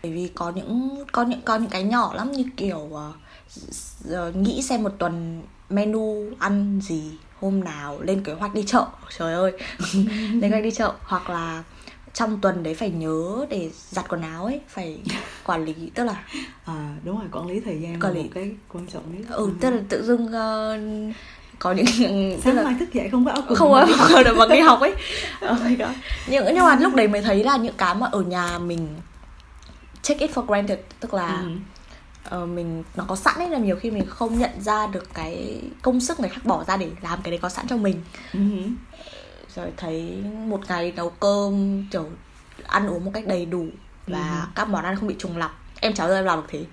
bởi 0.04 0.12
vì 0.14 0.28
có 0.36 0.52
những 0.52 1.04
có 1.12 1.24
những 1.24 1.42
có 1.42 1.56
những 1.58 1.70
cái 1.70 1.84
nhỏ 1.84 2.14
lắm 2.14 2.32
như 2.32 2.44
kiểu 2.58 2.78
uh, 2.92 4.36
nghĩ 4.36 4.62
xem 4.62 4.84
một 4.84 4.92
tuần 4.98 5.42
menu 5.70 6.26
ăn 6.40 6.80
gì 6.84 7.04
hôm 7.40 7.64
nào 7.64 8.02
lên 8.02 8.24
kế 8.24 8.34
hoạch 8.34 8.54
đi 8.56 8.64
chợ. 8.68 8.86
Trời 9.18 9.34
ơi. 9.34 9.52
Lên 10.32 10.42
kế 10.42 10.50
hoạch 10.50 10.64
đi 10.64 10.72
chợ. 10.72 10.94
Hoặc 11.00 11.30
là 11.30 11.64
trong 12.14 12.42
tuần 12.42 12.64
đấy 12.64 12.74
phải 12.74 12.90
nhớ 12.90 13.46
để 13.50 13.70
giặt 13.90 14.06
quần 14.10 14.22
áo 14.22 14.46
ấy 14.46 14.62
phải 14.68 15.00
quản 15.46 15.66
lý 15.66 15.74
tức 15.96 16.04
là 16.04 16.24
à, 16.66 16.96
đúng 17.04 17.18
rồi 17.20 17.28
quản 17.32 17.48
lý 17.48 17.60
thời 17.60 17.80
gian 17.82 18.00
Quản 18.00 18.14
lý. 18.14 18.24
một 18.24 18.30
cái 18.34 18.52
quan 18.74 18.88
trọng 18.88 19.04
nhất 19.18 19.26
ừ 19.30 19.50
tức 19.62 19.70
là 19.70 19.78
tự 19.90 20.04
dưng 20.06 20.32
ờ, 20.32 20.78
có 21.60 21.72
những 21.72 21.86
tức 22.00 22.38
sáng 22.44 22.56
là 22.56 22.64
mai 22.64 22.76
thức 22.80 22.94
dậy 22.94 23.10
không 23.12 23.26
có 23.26 23.32
áo 23.32 23.42
quần 23.48 23.56
không 23.56 23.72
có 23.72 23.88
có 24.14 24.24
được 24.24 24.36
bằng 24.40 24.50
đi 24.50 24.60
học 24.60 24.80
ấy 24.80 24.94
oh 25.52 25.58
my 25.66 25.76
god 25.76 25.90
nhưng 26.28 26.46
nhưng 26.46 26.66
mà 26.66 26.76
lúc 26.76 26.96
đấy 26.96 27.08
mới 27.08 27.22
thấy 27.22 27.44
là 27.44 27.58
những 27.58 27.76
cái 27.78 27.96
mà 27.96 28.08
ở 28.12 28.22
nhà 28.22 28.60
mình 28.60 28.88
take 30.08 30.20
it 30.20 30.32
for 30.36 30.46
granted 30.46 30.80
tức 31.00 31.14
là 31.14 31.42
Ừ. 31.44 31.50
ờ, 32.30 32.46
mình 32.46 32.84
nó 32.96 33.04
có 33.08 33.16
sẵn 33.16 33.36
ấy 33.36 33.50
là 33.50 33.58
nhiều 33.58 33.76
khi 33.76 33.92
mình 33.92 34.06
không 34.08 34.38
nhận 34.40 34.50
ra 34.62 34.88
được 34.88 35.14
cái 35.14 35.62
công 35.82 36.00
sức 36.00 36.20
người 36.20 36.30
khác 36.30 36.42
bỏ 36.46 36.64
ra 36.64 36.78
để 36.78 36.90
làm 37.02 37.20
cái 37.24 37.32
đấy 37.32 37.40
có 37.42 37.50
sẵn 37.50 37.68
cho 37.68 37.78
mình 37.78 38.02
Ừ. 38.34 38.40
rồi 39.56 39.72
thấy 39.78 40.24
một 40.48 40.62
ngày 40.70 40.94
nấu 40.96 41.10
cơm 41.10 41.84
kiểu 41.92 42.10
ăn 42.68 42.88
uống 42.88 43.06
một 43.06 43.12
cách 43.14 43.28
đầy 43.28 43.46
đủ 43.46 43.66
và 44.08 44.42
Ừ. 44.42 44.52
các 44.56 44.70
món 44.70 44.84
ăn 44.84 44.96
không 44.96 45.08
bị 45.08 45.16
trùng 45.20 45.38
lặp. 45.38 45.52
Em 45.82 45.94
cháu 45.94 46.10
em 46.12 46.26
làm 46.26 46.40
được 46.40 46.46
thế. 46.50 46.66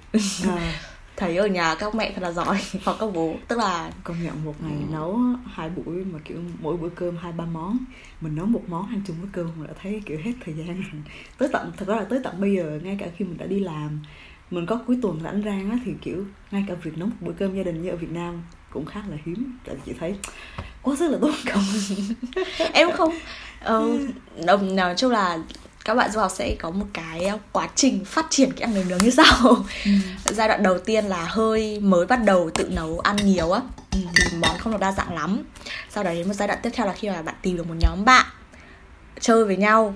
À, 0.49 0.73
thấy 1.16 1.37
ở 1.37 1.47
nhà 1.47 1.75
các 1.75 1.94
mẹ 1.94 2.12
thật 2.14 2.23
là 2.23 2.32
giỏi 2.32 2.58
hoặc 2.85 2.97
các 3.00 3.06
bố. 3.14 3.35
Tức 3.49 3.58
là 3.58 3.90
công 4.04 4.23
nhận 4.23 4.44
một 4.44 4.54
ngày 4.62 4.78
nấu 4.92 5.20
hai 5.52 5.70
buổi 5.70 6.04
mà 6.04 6.18
kiểu 6.25 6.38
mỗi 6.61 6.76
bữa 6.76 6.88
cơm 6.88 7.16
hai 7.16 7.32
ba 7.32 7.44
món. 7.44 7.78
Mình 8.20 8.37
nấu 8.37 8.47
một 8.47 8.62
món 8.68 8.88
ăn 8.88 9.02
chung 9.06 9.16
với 9.20 9.28
cơm 9.32 9.66
đã 9.66 9.73
thấy 9.82 10.02
kiểu 10.06 10.18
hết 10.25 10.32
thời 10.44 10.54
gian 10.54 10.66
rồi. 10.66 11.02
Tới 11.38 11.49
tận 11.52 11.73
thật 11.76 11.88
ra 11.88 11.97
là 11.97 12.04
tới 12.04 12.20
tận 12.25 12.40
bây 12.40 12.56
giờ 12.56 12.80
ngay 12.82 12.97
cả 13.00 13.06
khi 13.16 13.25
mình 13.25 13.38
đã 13.38 13.47
đi 13.47 13.61
làm 13.61 14.00
mình 14.50 14.66
có 14.66 14.80
cuối 14.87 14.99
tuần 15.02 15.20
rảnh 15.25 15.42
rang 15.44 15.70
á 15.70 15.78
thì 15.85 15.92
kiểu 16.02 16.25
ngay 16.50 16.64
cả 16.68 16.75
việc 16.82 16.99
nấu 16.99 17.08
một 17.08 17.14
bữa 17.20 17.32
cơm 17.32 17.56
gia 17.56 17.62
đình 17.62 17.82
như 17.82 17.90
ở 17.90 17.97
Việt 17.97 18.11
Nam 18.11 18.42
cũng 18.70 18.87
khá 18.87 19.02
là 19.08 19.16
hiếm. 19.26 19.58
Tại 19.64 19.76
chị 19.87 19.92
thấy 20.00 20.16
quá 20.88 20.97
sức 20.99 21.09
là 21.09 21.18
tốn 21.21 21.35
công? 21.52 21.64
Em 22.73 22.92
không 22.92 23.14
ờ, 23.61 23.88
đồng 24.45 24.76
nói 24.76 24.95
chung 24.97 25.11
là 25.11 25.38
các 25.85 25.95
bạn 25.95 26.11
du 26.11 26.21
học 26.21 26.33
sẽ 26.35 26.57
có 26.61 26.71
một 26.71 26.87
cái 26.92 27.30
quá 27.52 27.68
trình 27.75 28.04
phát 28.04 28.26
triển 28.30 28.52
kỹ 28.52 28.61
năng 28.61 28.75
nấu 28.75 28.85
nướng 28.85 28.99
như 28.99 29.11
sau. 29.11 29.57
Giai 30.25 30.49
đoạn 30.49 30.62
đầu 30.62 30.78
tiên 30.78 31.04
là 31.04 31.25
hơi 31.25 31.80
mới 31.80 32.07
bắt 32.07 32.25
đầu 32.25 32.50
tự 32.54 32.68
nấu 32.68 32.99
ăn 32.99 33.16
nhiều 33.16 33.52
á 33.52 33.61
thì 33.90 34.07
món 34.40 34.59
không 34.59 34.73
được 34.73 34.80
đa 34.80 34.92
dạng 34.92 35.14
lắm. 35.14 35.42
Sau 35.90 36.04
đó 36.04 36.11
đến 36.11 36.28
một 36.28 36.35
giai 36.35 36.49
đoạn 36.49 36.61
tiếp 36.62 36.71
theo 36.73 36.87
là 36.87 36.92
khi 36.92 37.11
mà 37.11 37.23
bạn 37.23 37.35
tìm 37.42 37.57
được 37.57 37.66
một 37.68 37.75
nhóm 37.78 38.04
bạn 38.04 38.26
chơi 39.21 39.45
với 39.45 39.57
nhau 39.57 39.95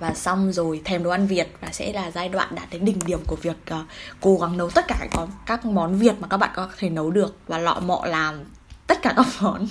và 0.00 0.14
xong 0.14 0.52
rồi 0.52 0.80
thèm 0.84 1.02
đồ 1.02 1.10
ăn 1.10 1.26
Việt 1.26 1.48
và 1.60 1.68
sẽ 1.72 1.92
là 1.92 2.10
giai 2.10 2.28
đoạn 2.28 2.48
đạt 2.54 2.70
đến 2.70 2.84
đỉnh 2.84 2.98
điểm 3.06 3.18
của 3.26 3.36
việc 3.36 3.56
ờ, 3.66 3.84
cố 4.20 4.36
gắng 4.36 4.56
nấu 4.56 4.70
tất 4.70 4.84
cả 4.88 4.96
các, 5.10 5.28
các 5.46 5.64
món 5.64 5.98
Việt 5.98 6.14
mà 6.20 6.28
các 6.28 6.36
bạn 6.36 6.50
có 6.54 6.68
thể 6.78 6.90
nấu 6.90 7.10
được 7.10 7.36
và 7.46 7.58
lọ 7.58 7.80
mọ 7.80 8.02
làm 8.06 8.44
tất 8.86 9.02
cả 9.02 9.12
các 9.16 9.26
món 9.40 9.66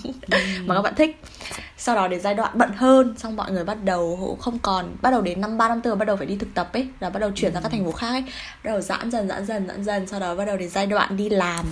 mà 0.65 0.75
các 0.75 0.81
bạn 0.81 0.95
thích. 0.95 1.21
Sau 1.77 1.95
đó 1.95 2.07
đến 2.07 2.21
giai 2.21 2.33
đoạn 2.33 2.51
bận 2.57 2.71
hơn 2.75 3.15
xong 3.17 3.35
mọi 3.35 3.51
người 3.51 3.63
bắt 3.63 3.77
đầu 3.83 4.37
không 4.41 4.59
còn 4.59 4.95
bắt 5.01 5.11
đầu 5.11 5.21
đến 5.21 5.41
năm 5.41 5.57
ba 5.57 5.69
năm 5.69 5.81
tư 5.81 5.95
bắt 5.95 6.05
đầu 6.05 6.17
phải 6.17 6.25
đi 6.25 6.35
thực 6.35 6.53
tập 6.53 6.69
ấy 6.73 6.87
là 6.99 7.09
bắt 7.09 7.19
đầu 7.19 7.31
chuyển 7.35 7.53
ra 7.53 7.61
các 7.61 7.71
thành 7.71 7.85
phố 7.85 7.91
khác 7.91 8.09
ấy. 8.09 8.23
Bắt 8.63 8.71
đầu 8.71 8.81
giãn 8.81 9.11
dần 9.11 9.27
giãn 9.27 9.45
dần 9.45 9.67
giãn 9.67 9.83
dần 9.83 10.07
sau 10.07 10.19
đó 10.19 10.35
bắt 10.35 10.45
đầu 10.45 10.57
đến 10.57 10.69
giai 10.69 10.87
đoạn 10.87 11.17
đi 11.17 11.29
làm. 11.29 11.65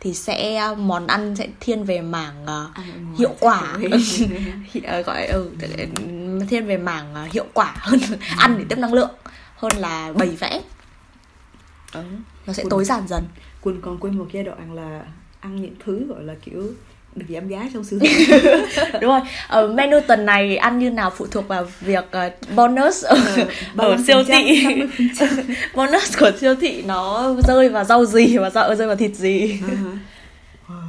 Thì 0.00 0.14
sẽ 0.14 0.60
món 0.78 1.06
ăn 1.06 1.36
sẽ 1.36 1.48
thiên 1.60 1.84
về 1.84 2.00
mảng 2.00 2.46
ở 2.46 2.70
ngoài 2.74 2.88
hiệu 3.18 3.34
quả. 3.40 3.76
ờ, 4.84 5.02
gọi 5.02 5.26
ừ, 5.26 5.50
thiên 6.50 6.66
về 6.66 6.76
mảng 6.76 7.14
ờ, 7.14 7.26
hiệu 7.32 7.46
quả 7.52 7.74
hơn 7.78 8.00
ăn 8.38 8.58
để 8.58 8.64
tiếp 8.68 8.78
năng 8.78 8.94
lượng 8.94 9.10
hơn 9.56 9.72
là 9.76 10.12
bày 10.12 10.28
vẽ. 10.28 10.60
Ờ. 11.92 12.04
nó 12.46 12.52
sẽ 12.52 12.64
tối 12.70 12.84
giản 12.84 13.08
dần. 13.08 13.24
Quỳnh 13.60 13.80
còn 13.82 13.98
quên 13.98 14.18
một 14.18 14.26
giai 14.32 14.44
đoạn 14.44 14.72
là 14.72 15.04
ăn 15.48 15.62
những 15.62 15.74
thứ 15.84 16.04
gọi 16.08 16.22
là 16.24 16.34
kiểu 16.44 16.62
được 17.16 17.24
giảm 17.28 17.48
giá 17.48 17.68
trong 17.74 17.84
siêu 17.84 17.98
thị 18.02 18.26
đúng 19.00 19.10
rồi. 19.10 19.20
Ở 19.48 19.68
menu 19.68 20.00
tuần 20.08 20.26
này 20.26 20.56
ăn 20.56 20.78
như 20.78 20.90
nào 20.90 21.10
phụ 21.16 21.26
thuộc 21.26 21.48
vào 21.48 21.66
việc 21.80 22.04
ờ, 22.10 22.30
bonus? 22.54 23.04
Ở, 23.04 23.16
ở 23.76 23.96
siêu 24.06 24.24
thị. 24.24 24.66
bonus 25.74 26.18
của 26.18 26.30
siêu 26.40 26.54
thị 26.54 26.82
nó 26.86 27.32
rơi 27.48 27.68
vào 27.68 27.84
rau 27.84 28.04
gì 28.04 28.38
và 28.38 28.50
rau 28.50 28.74
rơi 28.74 28.86
vào 28.86 28.96
thịt 28.96 29.14
gì? 29.14 29.60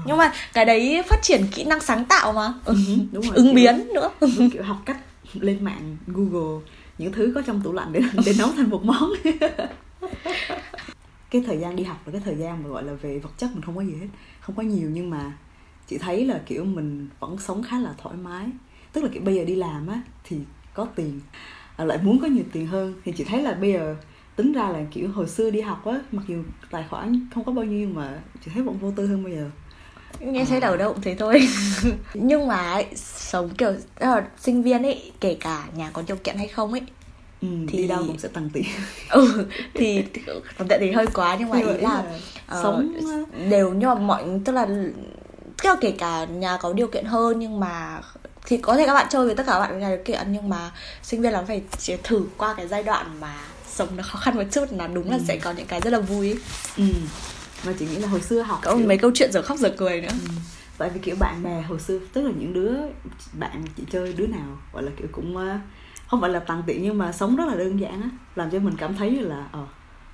Nhưng 0.05 0.17
mà 0.17 0.33
cái 0.53 0.65
đấy 0.65 1.01
phát 1.09 1.19
triển 1.21 1.41
kỹ 1.55 1.63
năng 1.63 1.79
sáng 1.81 2.05
tạo 2.05 2.33
mà. 2.33 2.53
Ừ, 2.65 2.75
đúng 3.11 3.23
rồi, 3.25 3.35
ứng 3.35 3.45
kiểu- 3.45 3.55
biến 3.55 3.87
nữa. 3.93 4.09
kiểu 4.53 4.63
học 4.63 4.77
cách 4.85 4.97
lên 5.33 5.57
mạng 5.61 5.97
google 6.07 6.61
những 6.97 7.11
thứ 7.11 7.31
có 7.35 7.41
trong 7.47 7.61
tủ 7.61 7.73
lạnh 7.73 7.87
để 7.91 8.01
để 8.25 8.33
nấu 8.39 8.49
thành 8.57 8.69
một 8.69 8.83
món 8.85 9.09
cái 11.29 11.43
thời 11.47 11.59
gian 11.59 11.75
đi 11.75 11.83
học 11.83 11.97
là 12.05 12.11
cái 12.11 12.21
thời 12.25 12.35
gian 12.35 12.63
mà 12.63 12.69
gọi 12.69 12.83
là 12.83 12.93
về 12.93 13.19
vật 13.19 13.29
chất 13.37 13.49
mình 13.53 13.61
không 13.61 13.75
có 13.75 13.81
gì 13.81 13.95
hết 14.01 14.07
không 14.39 14.55
có 14.55 14.63
nhiều. 14.63 14.89
Nhưng 14.89 15.09
mà 15.09 15.33
chị 15.87 15.97
thấy 15.97 16.25
là 16.25 16.41
kiểu 16.45 16.65
mình 16.65 17.07
vẫn 17.19 17.37
sống 17.37 17.63
khá 17.63 17.79
là 17.79 17.93
thoải 17.97 18.15
mái. 18.15 18.47
Tức 18.93 19.03
là 19.03 19.09
kiểu 19.13 19.23
bây 19.23 19.35
giờ 19.35 19.43
đi 19.45 19.55
làm 19.55 19.87
á 19.87 20.01
thì 20.23 20.37
có 20.73 20.85
tiền 20.85 21.19
à, 21.75 21.85
lại 21.85 21.97
muốn 22.03 22.19
có 22.21 22.27
nhiều 22.27 22.43
tiền 22.51 22.67
hơn. 22.67 22.93
Thì 23.05 23.11
chị 23.11 23.23
thấy 23.23 23.41
là 23.41 23.53
bây 23.53 23.73
giờ 23.73 23.95
tính 24.35 24.53
ra 24.53 24.69
là 24.69 24.79
kiểu 24.91 25.11
hồi 25.11 25.27
xưa 25.27 25.49
đi 25.49 25.61
học 25.61 25.85
á 25.85 25.99
mặc 26.11 26.23
dù 26.27 26.43
tài 26.71 26.85
khoản 26.89 27.27
không 27.33 27.43
có 27.43 27.51
bao 27.51 27.65
nhiêu 27.65 27.89
mà 27.93 28.21
chị 28.45 28.51
thấy 28.53 28.63
vẫn 28.63 28.77
vô 28.77 28.91
tư 28.95 29.07
hơn 29.07 29.23
bây 29.23 29.33
giờ. 29.33 29.49
Nghe 30.19 30.45
thấy 30.45 30.59
đầu 30.59 30.71
động 30.71 30.79
đâu 30.79 30.93
cũng 30.93 31.01
thế 31.01 31.15
thôi. 31.15 31.47
Nhưng 32.13 32.47
mà 32.47 32.71
ấy, 32.71 32.85
sống 32.95 33.49
kiểu 33.57 33.73
là 33.99 34.27
sinh 34.37 34.63
viên 34.63 34.83
ấy 34.83 35.11
kể 35.19 35.37
cả 35.39 35.67
nhà 35.75 35.89
có 35.93 36.03
điều 36.07 36.17
kiện 36.17 36.37
hay 36.37 36.47
không 36.47 36.71
ấy 36.71 36.81
ừ, 37.41 37.47
Thì- 37.67 37.77
đi 37.77 37.87
đâu 37.87 38.03
cũng 38.07 38.19
sẽ 38.19 38.27
tăng 38.29 38.49
tiền 38.53 38.65
ừ 39.09 39.45
thì 39.73 40.03
tệ 40.69 40.77
thì 40.79 40.91
hơi 40.91 41.05
quá 41.13 41.35
nhưng 41.39 41.49
mà 41.49 41.57
ý 41.57 41.63
là 41.63 41.73
là 41.81 42.03
ờ, 42.47 42.59
sống 42.63 42.93
đều 43.49 43.73
nhưng 43.73 43.89
mà 43.89 43.95
mọi 43.95 44.23
tức 44.45 44.51
là 44.53 44.65
tức 45.63 45.69
là 45.69 45.75
kể 45.81 45.91
cả 45.91 46.25
nhà 46.25 46.57
có 46.61 46.73
điều 46.73 46.87
kiện 46.87 47.05
hơn 47.05 47.39
nhưng 47.39 47.59
mà 47.59 48.01
thì 48.45 48.57
có 48.57 48.75
thể 48.75 48.85
các 48.85 48.93
bạn 48.93 49.07
chơi 49.09 49.25
với 49.25 49.35
tất 49.35 49.43
cả 49.47 49.51
các 49.53 49.59
bạn 49.59 49.79
nhà 49.79 49.89
điều 49.89 50.03
kiện 50.05 50.19
nhưng 50.31 50.49
mà 50.49 50.71
sinh 51.03 51.21
viên 51.21 51.33
là 51.33 51.41
phải 51.47 51.61
chỉ 51.77 51.95
thử 52.03 52.21
qua 52.37 52.53
cái 52.53 52.67
giai 52.67 52.83
đoạn 52.83 53.05
mà 53.19 53.35
sống 53.67 53.87
nó 53.95 54.03
khó 54.03 54.19
khăn 54.19 54.35
một 54.35 54.43
chút 54.51 54.65
là 54.71 54.87
đúng 54.87 55.09
là 55.11 55.17
Ừ. 55.17 55.23
sẽ 55.27 55.37
có 55.37 55.51
những 55.51 55.67
cái 55.67 55.81
rất 55.81 55.93
là 55.93 55.99
vui 55.99 56.35
ừ. 56.77 56.83
mà 57.65 57.73
chị 57.79 57.85
nghĩ 57.85 57.95
là 57.95 58.07
hồi 58.07 58.21
xưa 58.21 58.41
học 58.41 58.59
có 58.63 58.75
kiểu- 58.77 58.87
mấy 58.87 58.97
câu 58.97 59.11
chuyện 59.13 59.31
giờ 59.31 59.41
khóc 59.41 59.57
giờ 59.57 59.73
cười 59.77 60.01
nữa 60.01 60.07
Ừ. 60.11 60.27
tại 60.77 60.89
vì 60.89 60.99
kiểu 60.99 61.15
bạn 61.19 61.43
bè 61.43 61.61
hồi 61.61 61.79
xưa 61.79 61.99
tức 62.13 62.21
là 62.21 62.31
những 62.37 62.53
đứa 62.53 62.73
bạn 63.33 63.63
chị 63.77 63.83
chơi 63.91 64.13
đứa 64.13 64.27
nào 64.27 64.57
gọi 64.73 64.83
là 64.83 64.91
kiểu 64.97 65.07
cũng 65.11 65.37
ờ, 65.37 65.57
không 66.09 66.21
phải 66.21 66.29
là 66.29 66.39
tàn 66.39 66.63
tiện 66.65 66.83
nhưng 66.83 66.97
mà 66.97 67.11
sống 67.11 67.35
rất 67.35 67.45
là 67.47 67.55
đơn 67.55 67.79
giản 67.79 68.01
á 68.01 68.09
làm 68.35 68.49
cho 68.49 68.59
mình 68.59 68.75
cảm 68.77 68.95
thấy 68.95 69.11
là 69.11 69.47
ờ 69.51 69.65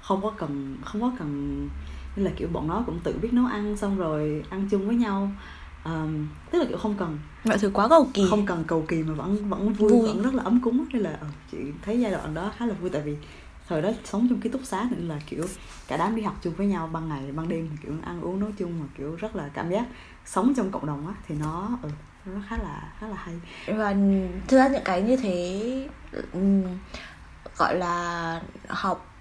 không 0.01 0.21
có 0.21 0.31
cần 0.37 0.77
không 0.85 1.01
có 1.01 1.11
cần 1.19 1.69
như 2.15 2.23
là 2.23 2.31
kiểu 2.35 2.47
bọn 2.47 2.67
nó 2.67 2.83
cũng 2.85 2.99
tự 3.03 3.13
biết 3.21 3.33
nấu 3.33 3.45
ăn 3.45 3.77
xong 3.77 3.97
rồi 3.97 4.43
ăn 4.49 4.67
chung 4.71 4.87
với 4.87 4.95
nhau. 4.95 5.31
Ờm, 5.83 6.27
tức 6.51 6.59
là 6.59 6.65
kiểu 6.65 6.77
không 6.77 6.95
cần. 6.97 7.17
Mọi 7.43 7.57
thứ 7.57 7.69
quá 7.73 7.89
cầu 7.89 8.09
kỳ. 8.13 8.27
Không 8.29 8.45
cần 8.45 8.63
cầu 8.67 8.85
kỳ 8.87 9.03
mà 9.03 9.13
vẫn 9.13 9.49
vẫn 9.49 9.73
vui, 9.73 9.89
Vui. 9.89 10.07
vẫn 10.07 10.21
rất 10.21 10.33
là 10.33 10.43
ấm 10.43 10.61
cúng 10.61 10.85
nên 10.93 11.01
là 11.01 11.17
ờ, 11.21 11.27
chị 11.51 11.57
thấy 11.81 11.99
giai 11.99 12.11
đoạn 12.11 12.33
đó 12.33 12.51
khá 12.57 12.65
là 12.65 12.73
vui. 12.73 12.89
Tại 12.89 13.01
vì 13.01 13.17
thời 13.67 13.81
đó 13.81 13.91
sống 14.03 14.27
trong 14.29 14.39
ký 14.39 14.49
túc 14.49 14.61
xá 14.63 14.87
nên 14.91 15.07
là 15.07 15.19
kiểu 15.29 15.45
cả 15.87 15.97
đám 15.97 16.15
đi 16.15 16.21
học 16.21 16.35
chung 16.41 16.53
với 16.53 16.67
nhau 16.67 16.89
ban 16.93 17.09
ngày 17.09 17.31
ban 17.31 17.49
đêm 17.49 17.69
kiểu 17.83 17.93
ăn 18.03 18.21
uống 18.21 18.39
nấu 18.39 18.49
chung 18.57 18.79
mà 18.79 18.85
kiểu 18.97 19.15
rất 19.15 19.35
là 19.35 19.49
cảm 19.53 19.69
giác 19.69 19.85
sống 20.25 20.53
trong 20.57 20.71
cộng 20.71 20.85
đồng 20.85 21.07
á. 21.07 21.13
Thì 21.27 21.35
nó 21.35 21.69
ừ, 21.81 21.89
nó 22.25 22.41
khá 22.49 22.57
là 22.57 22.81
khá 22.99 23.07
là 23.07 23.15
hay 23.15 23.35
và 23.67 23.95
thực 24.47 24.57
ra 24.57 24.67
những 24.67 24.83
cái 24.85 25.01
như 25.01 25.15
thế 25.17 25.61
gọi 27.57 27.75
là 27.75 28.41
học 28.67 29.11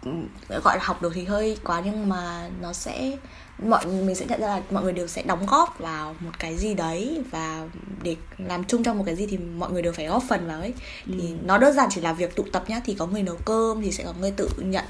gọi 0.64 0.76
là 0.78 0.84
học 0.84 1.02
được 1.02 1.12
thì 1.14 1.25
hơi 1.25 1.58
quá 1.64 1.82
nhưng 1.84 2.08
mà 2.08 2.49
nó 2.61 2.73
sẽ 2.73 3.16
mọi 3.62 3.87
mình 3.87 4.14
sẽ 4.14 4.26
nhận 4.28 4.40
ra 4.40 4.46
là 4.46 4.62
mọi 4.70 4.82
người 4.82 4.92
đều 4.92 5.06
sẽ 5.06 5.23
đóng 5.23 5.46
góp 5.46 5.78
vào 5.78 6.14
một 6.20 6.30
cái 6.38 6.56
gì 6.56 6.75
đấy 6.75 7.23
và 7.30 7.66
để 8.02 8.16
làm 8.38 8.64
chung 8.64 8.82
trong 8.82 8.99
một 8.99 9.04
cái 9.06 9.16
gì 9.16 9.26
thì 9.26 9.38
mọi 9.38 9.73
người 9.73 9.82
đều 9.82 9.92
phải 9.92 10.06
góp 10.06 10.23
phần 10.28 10.46
vào 10.46 10.61
ấy 10.61 10.75
thì 11.06 11.28
Ừ. 11.28 11.37
nó 11.44 11.58
đơn 11.58 11.73
giản 11.76 11.88
chỉ 11.92 12.00
là 12.00 12.12
việc 12.12 12.37
tụ 12.37 12.44
tập 12.52 12.64
nhá 12.68 12.80
thì 12.84 12.94
có 12.94 13.06
người 13.06 13.23
nấu 13.23 13.37
cơm 13.44 13.82
thì 13.82 13.92
sẽ 13.92 14.04
có 14.04 14.12
người 14.20 14.30
tự 14.30 14.49
nhận 14.58 14.84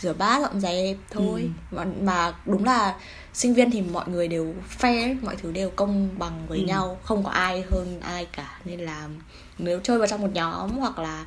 rửa 0.00 0.12
bát 0.12 0.40
dọn 0.42 0.60
dẹp 0.60 0.96
thôi. 1.10 1.50
Mà, 1.70 1.84
mà 2.02 2.32
đúng 2.46 2.64
là 2.64 2.94
sinh 3.34 3.54
viên 3.54 3.70
thì 3.70 3.82
mọi 3.82 4.08
người 4.08 4.28
đều 4.28 4.54
fair 4.80 5.16
mọi 5.22 5.36
thứ 5.36 5.52
đều 5.52 5.70
công 5.70 6.08
bằng 6.18 6.46
với 6.48 6.58
Ừ. 6.58 6.64
nhau 6.64 6.98
không 7.02 7.24
có 7.24 7.30
ai 7.30 7.64
hơn 7.70 8.00
ai 8.00 8.26
cả. 8.32 8.58
Nên 8.64 8.80
là 8.80 9.08
nếu 9.58 9.80
chơi 9.82 9.98
vào 9.98 10.06
trong 10.06 10.20
một 10.22 10.30
nhóm 10.32 10.70
hoặc 10.78 10.98
là 10.98 11.26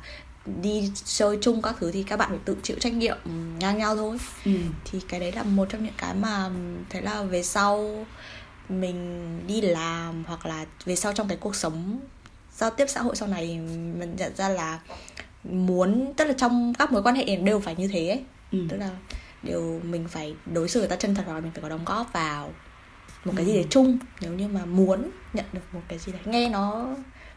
đi 0.62 0.92
chơi 1.04 1.38
chung 1.40 1.62
các 1.62 1.74
thứ 1.80 1.92
thì 1.92 2.02
các 2.02 2.16
bạn 2.16 2.28
phải 2.28 2.38
tự 2.44 2.56
chịu 2.62 2.76
trách 2.80 2.92
nhiệm 2.92 3.18
ngang 3.58 3.78
nhau 3.78 3.96
thôi. 3.96 4.18
Ừ. 4.44 4.52
thì 4.84 5.00
cái 5.08 5.20
đấy 5.20 5.32
là 5.32 5.42
một 5.42 5.68
trong 5.68 5.84
những 5.84 5.94
cái 5.98 6.14
mà 6.14 6.50
thế 6.90 7.00
là 7.00 7.22
về 7.22 7.42
sau 7.42 8.06
mình 8.68 9.40
đi 9.46 9.60
làm 9.60 10.24
hoặc 10.26 10.46
là 10.46 10.64
về 10.84 10.96
sau 10.96 11.12
trong 11.12 11.28
cái 11.28 11.36
cuộc 11.40 11.56
sống 11.56 12.00
giao 12.56 12.70
tiếp 12.70 12.86
xã 12.88 13.00
hội 13.02 13.16
sau 13.16 13.28
này 13.28 13.46
mình 13.98 14.14
nhận 14.18 14.36
ra 14.36 14.48
là 14.48 14.80
muốn 15.44 16.12
tức 16.16 16.24
là 16.24 16.32
trong 16.38 16.72
các 16.78 16.92
mối 16.92 17.02
quan 17.02 17.14
hệ 17.14 17.36
đều 17.36 17.60
phải 17.60 17.74
như 17.74 17.88
thế 17.88 18.08
ấy 18.08 18.22
ừ. 18.52 18.58
tức 18.68 18.76
là 18.76 18.90
đều 19.42 19.80
mình 19.84 20.08
phải 20.08 20.36
đối 20.46 20.68
xử 20.68 20.80
người 20.80 20.88
ta 20.88 20.96
chân 20.96 21.14
thật 21.14 21.22
hoặc 21.26 21.34
là 21.34 21.40
mình 21.40 21.52
phải 21.54 21.62
có 21.62 21.68
đóng 21.68 21.84
góp 21.86 22.12
vào 22.12 22.52
một 23.24 23.32
cái 23.36 23.46
gì 23.46 23.54
đấy 23.54 23.66
chung 23.70 23.98
nếu 24.20 24.32
như 24.32 24.48
mà 24.48 24.64
muốn 24.64 25.10
nhận 25.32 25.44
được 25.52 25.60
một 25.72 25.80
cái 25.88 25.98
gì 25.98 26.12
đấy 26.12 26.20
nghe 26.24 26.48
nó 26.50 26.86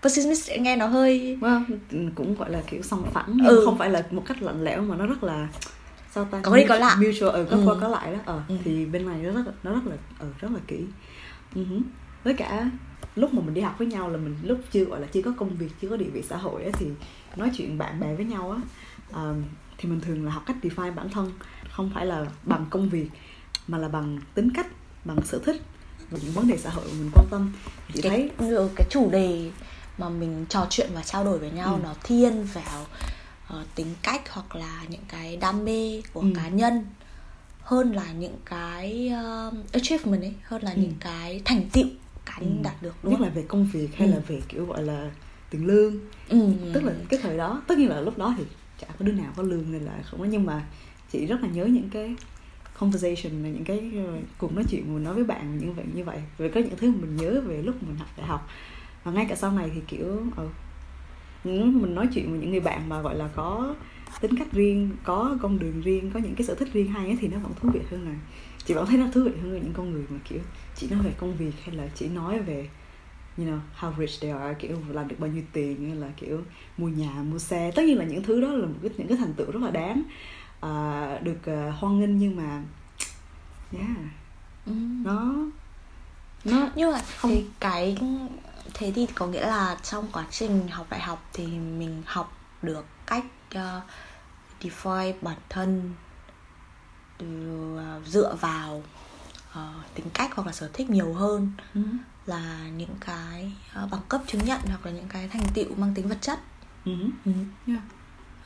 pessimism 0.03 0.63
nghe 0.63 0.75
nó 0.75 0.87
hơi 0.87 1.37
well, 1.41 1.63
cũng 2.15 2.35
gọi 2.35 2.49
là 2.51 2.61
kiểu 2.67 2.81
song 2.81 3.09
phẳng 3.13 3.25
nhưng 3.35 3.45
Ừ. 3.47 3.61
không 3.65 3.77
phải 3.77 3.89
là 3.89 4.05
một 4.11 4.23
cách 4.27 4.41
lạnh 4.41 4.63
lẽo 4.63 4.81
mà 4.81 4.95
nó 4.95 5.05
rất 5.05 5.23
là 5.23 5.47
sao 6.11 6.25
ta 6.25 6.39
Có 6.43 6.55
đi 6.57 6.65
có 6.69 6.75
lại. 6.75 6.95
mutual 6.95 7.29
ừ, 7.35 7.47
có 7.51 7.57
Ừ. 7.57 7.61
qua 7.65 7.75
có 7.81 7.87
lại 7.87 8.11
đó 8.13 8.19
ờ 8.25 8.41
Ừ. 8.47 8.55
thì 8.63 8.85
bên 8.85 9.05
này 9.05 9.17
nó 9.23 9.31
rất 9.31 9.43
là 9.47 9.53
nó 9.63 9.71
rất 9.71 9.81
là 9.85 9.95
ừ, 10.19 10.27
rất 10.39 10.51
là 10.51 10.59
kỹ 10.67 10.79
Ừ 11.55 11.63
hứ. 11.69 11.79
với 12.23 12.33
cả 12.33 12.69
lúc 13.15 13.33
mà 13.33 13.41
mình 13.41 13.53
đi 13.53 13.61
học 13.61 13.75
với 13.77 13.87
nhau 13.87 14.09
là 14.09 14.17
mình 14.17 14.35
lúc 14.43 14.59
chưa 14.71 14.83
gọi 14.85 15.01
là 15.01 15.07
chưa 15.13 15.21
có 15.21 15.31
công 15.37 15.55
việc 15.57 15.69
chưa 15.81 15.89
có 15.89 15.97
địa 15.97 16.09
vị 16.13 16.23
xã 16.29 16.37
hội 16.37 16.63
á, 16.63 16.69
thì 16.79 16.85
nói 17.35 17.51
chuyện 17.57 17.77
bạn 17.77 17.99
bè 17.99 18.15
với 18.15 18.25
nhau 18.25 18.51
á 18.51 18.57
ờ, 19.11 19.33
thì 19.77 19.89
mình 19.89 20.01
thường 20.01 20.25
là 20.25 20.31
học 20.31 20.43
cách 20.45 20.55
define 20.61 20.95
bản 20.95 21.09
thân 21.09 21.31
không 21.71 21.91
phải 21.93 22.05
là 22.05 22.25
bằng 22.43 22.65
công 22.69 22.89
việc 22.89 23.07
mà 23.67 23.77
là 23.77 23.87
bằng 23.87 24.19
tính 24.33 24.49
cách 24.55 24.67
bằng 25.05 25.17
sở 25.25 25.39
thích 25.45 25.61
và 26.11 26.19
những 26.23 26.31
vấn 26.33 26.47
đề 26.47 26.57
xã 26.57 26.69
hội 26.69 26.85
mà 26.87 26.93
mình 26.99 27.09
quan 27.13 27.25
tâm 27.31 27.53
chị 27.93 28.01
cái, 28.01 28.09
thấy 28.37 28.49
ừ, 28.49 28.69
cái 28.75 28.87
chủ 28.89 29.09
đề 29.11 29.51
mà 29.97 30.09
mình 30.09 30.45
trò 30.49 30.67
chuyện 30.69 30.89
và 30.93 31.03
trao 31.03 31.23
đổi 31.23 31.39
với 31.39 31.51
nhau 31.51 31.73
Ừ. 31.75 31.79
nó 31.83 31.93
thiên 32.03 32.43
vào 32.43 32.85
ờ, 33.47 33.63
tính 33.75 33.87
cách 34.03 34.21
hoặc 34.33 34.55
là 34.55 34.81
những 34.89 35.03
cái 35.07 35.37
đam 35.37 35.65
mê 35.65 36.01
của 36.13 36.21
Ừ. 36.21 36.27
cá 36.35 36.47
nhân 36.49 36.85
hơn 37.61 37.91
là 37.93 38.11
những 38.11 38.37
cái 38.45 39.11
uh, 39.49 39.71
achievement 39.73 40.21
ấy 40.21 40.33
hơn 40.43 40.61
là 40.63 40.71
Ừ. 40.71 40.77
những 40.81 40.93
cái 40.99 41.41
thành 41.45 41.69
tựu 41.69 41.85
cá 42.25 42.37
nhân 42.39 42.57
Ừ. 42.57 42.63
đạt 42.63 42.81
được 42.81 42.95
đúng 43.03 43.11
nhất 43.11 43.17
không? 43.19 43.27
là 43.27 43.33
về 43.33 43.43
công 43.47 43.65
việc 43.73 43.89
hay 43.95 44.07
Ừ. 44.07 44.13
là 44.13 44.19
về 44.27 44.41
kiểu 44.47 44.65
gọi 44.65 44.83
là 44.83 45.11
tiền 45.49 45.65
lương 45.65 45.99
Ừ. 46.29 46.39
tức 46.73 46.83
là 46.83 46.93
cái 47.09 47.19
thời 47.23 47.37
đó 47.37 47.61
tất 47.67 47.77
nhiên 47.77 47.89
là 47.89 48.01
lúc 48.01 48.17
đó 48.17 48.35
thì 48.37 48.43
chả 48.79 48.87
có 48.99 49.05
đứa 49.05 49.11
nào 49.11 49.33
có 49.35 49.43
lương 49.43 49.71
nên 49.71 49.81
là 49.81 49.99
không 50.03 50.19
có. 50.19 50.25
Nhưng 50.25 50.45
mà 50.45 50.65
chị 51.11 51.25
rất 51.25 51.41
là 51.41 51.47
nhớ 51.47 51.65
những 51.65 51.89
cái 51.89 52.15
conversation 52.79 53.43
là 53.43 53.49
những 53.49 53.63
cái 53.63 53.91
ờ, 54.07 54.17
cuộc 54.37 54.53
nói 54.53 54.63
chuyện 54.69 54.93
mình 54.93 55.03
nói 55.03 55.13
với 55.13 55.23
bạn 55.23 55.57
những 55.57 55.73
vậy 55.73 55.85
như 55.93 56.03
vậy. 56.03 56.21
Về 56.37 56.49
có 56.49 56.59
những 56.59 56.77
thứ 56.77 56.91
mà 56.91 56.97
mình 57.01 57.15
nhớ 57.15 57.41
về 57.45 57.61
lúc 57.61 57.83
mình 57.83 57.95
học 57.97 58.07
đại 58.17 58.27
học. 58.27 58.49
Và 59.03 59.11
ngay 59.11 59.25
cả 59.29 59.35
sau 59.35 59.51
này 59.51 59.71
thì 59.75 59.81
kiểu 59.87 60.21
ừ, 60.35 60.47
những- 61.43 61.81
mình 61.81 61.95
nói 61.95 62.07
chuyện 62.13 62.29
với 62.31 62.39
những 62.39 62.51
người 62.51 62.59
bạn 62.59 62.89
mà 62.89 63.01
gọi 63.01 63.15
là 63.15 63.29
có 63.35 63.75
tính 64.21 64.35
cách 64.37 64.47
riêng 64.51 64.89
có 65.03 65.37
con 65.41 65.59
đường 65.59 65.81
riêng 65.81 66.11
có 66.13 66.19
những 66.19 66.35
cái 66.35 66.47
sở 66.47 66.55
thích 66.55 66.69
riêng 66.73 66.87
hay 66.87 67.05
ấy, 67.05 67.17
thì 67.21 67.27
nó 67.27 67.37
vẫn 67.39 67.51
thú 67.59 67.69
vị 67.73 67.79
hơn 67.91 68.05
là 68.09 68.15
chị 68.65 68.73
vẫn 68.73 68.85
thấy 68.85 68.97
nó 68.97 69.05
thú 69.13 69.23
vị 69.23 69.31
hơn 69.41 69.53
là 69.53 69.59
những 69.59 69.73
con 69.73 69.91
người 69.91 70.03
mà 70.09 70.17
kiểu 70.29 70.39
chỉ 70.75 70.87
nói 70.89 70.99
về 71.03 71.11
công 71.17 71.35
việc 71.37 71.51
hay 71.63 71.75
là 71.75 71.87
chỉ 71.95 72.07
nói 72.07 72.39
về 72.39 72.69
you 73.37 73.45
know 73.45 73.59
how 73.79 73.93
rich 73.99 74.21
they 74.21 74.31
are 74.31 74.53
kiểu 74.59 74.77
làm 74.89 75.07
được 75.07 75.15
bao 75.19 75.29
nhiêu 75.29 75.43
tiền 75.53 75.87
hay 75.89 75.95
là 75.95 76.07
kiểu 76.17 76.41
mua 76.77 76.87
nhà 76.87 77.11
mua 77.11 77.39
xe 77.39 77.71
tất 77.75 77.81
nhiên 77.85 77.97
là 77.97 78.05
những 78.05 78.23
thứ 78.23 78.41
đó 78.41 78.47
là 78.47 78.65
một 78.67 78.73
cái 78.81 78.91
những 78.97 79.07
cái 79.07 79.17
thành 79.17 79.33
tựu 79.33 79.51
rất 79.51 79.61
là 79.63 79.71
đáng 79.71 80.03
à, 80.61 81.19
được 81.23 81.45
à, 81.45 81.73
hoan 81.79 81.99
nghênh 81.99 82.17
nhưng 82.17 82.35
mà 82.35 82.61
yeah 83.73 83.97
Ừ. 84.65 84.71
nó 85.03 85.33
nó 86.45 86.67
nhưng 86.75 86.91
mà 86.91 87.01
Không- 87.17 87.31
thì 87.31 87.45
cái 87.59 87.97
thế 88.73 88.91
thì 88.95 89.07
có 89.15 89.27
nghĩa 89.27 89.47
là 89.47 89.77
trong 89.83 90.07
quá 90.11 90.25
trình 90.31 90.67
học 90.67 90.87
đại 90.89 90.99
học 90.99 91.29
thì 91.33 91.45
mình 91.47 92.01
học 92.05 92.37
được 92.61 92.85
cách 93.05 93.25
uh, 93.57 93.61
define 94.61 95.13
bản 95.21 95.37
thân 95.49 95.93
từ, 97.17 97.27
uh, 97.99 98.07
dựa 98.07 98.35
vào 98.41 98.83
uh, 99.59 99.95
tính 99.95 100.05
cách 100.13 100.31
hoặc 100.35 100.47
là 100.47 100.53
sở 100.53 100.69
thích 100.73 100.89
nhiều 100.89 101.13
hơn 101.13 101.51
ừ, 101.73 101.81
là 102.25 102.59
những 102.77 102.95
cái 102.99 103.51
uh, 103.83 103.91
bằng 103.91 104.01
cấp 104.09 104.21
chứng 104.27 104.45
nhận 104.45 104.59
hoặc 104.67 104.85
là 104.85 104.91
những 104.91 105.07
cái 105.09 105.27
thành 105.27 105.43
tựu 105.53 105.75
mang 105.77 105.93
tính 105.93 106.07
vật 106.07 106.17
chất. 106.21 106.39
Ừ, 106.85 106.91
ừ. 107.25 107.31
yeah. 107.67 107.81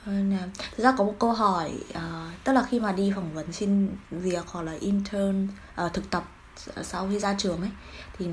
Là- 0.05 0.49
thực 0.75 0.83
ra 0.83 0.93
có 0.97 1.03
một 1.03 1.15
câu 1.19 1.33
hỏi 1.33 1.73
ờ, 1.93 2.29
tức 2.43 2.53
là 2.53 2.63
khi 2.63 2.79
mà 2.79 2.91
đi 2.91 3.11
phỏng 3.15 3.33
vấn 3.33 3.51
xin 3.51 3.89
việc 4.11 4.43
hoặc 4.47 4.61
là 4.61 4.73
intern 4.79 5.47
ờ, 5.75 5.89
thực 5.89 6.09
tập 6.09 6.23
sau 6.83 7.07
khi 7.09 7.19
ra 7.19 7.35
trường 7.37 7.61
ấy 7.61 7.69
thì 8.17 8.25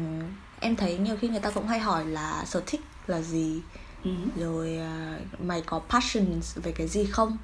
em 0.60 0.76
thấy 0.76 0.98
nhiều 0.98 1.16
khi 1.20 1.28
người 1.28 1.40
ta 1.40 1.50
cũng 1.50 1.66
hay 1.66 1.78
hỏi 1.78 2.06
là 2.06 2.44
sở 2.44 2.62
thích 2.66 2.80
là 3.06 3.20
gì? 3.20 3.62
Ừ, 4.04 4.10
rồi 4.36 4.76
ờ, 4.76 5.18
mày 5.38 5.62
có 5.66 5.78
passion 5.78 6.40
về 6.54 6.72
cái 6.72 6.88
gì 6.88 7.04
không 7.04 7.36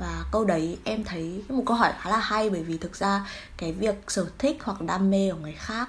và 0.00 0.24
câu 0.32 0.44
đấy 0.44 0.78
em 0.84 1.04
thấy 1.04 1.42
một 1.48 1.62
câu 1.66 1.76
hỏi 1.76 1.92
khá 2.00 2.10
là 2.10 2.18
hay 2.18 2.50
bởi 2.50 2.62
vì 2.62 2.78
thực 2.78 2.96
ra 2.96 3.26
cái 3.56 3.72
việc 3.72 3.94
sở 4.08 4.26
thích 4.38 4.58
hoặc 4.62 4.80
đam 4.82 5.10
mê 5.10 5.30
của 5.32 5.38
người 5.38 5.56
khác 5.58 5.88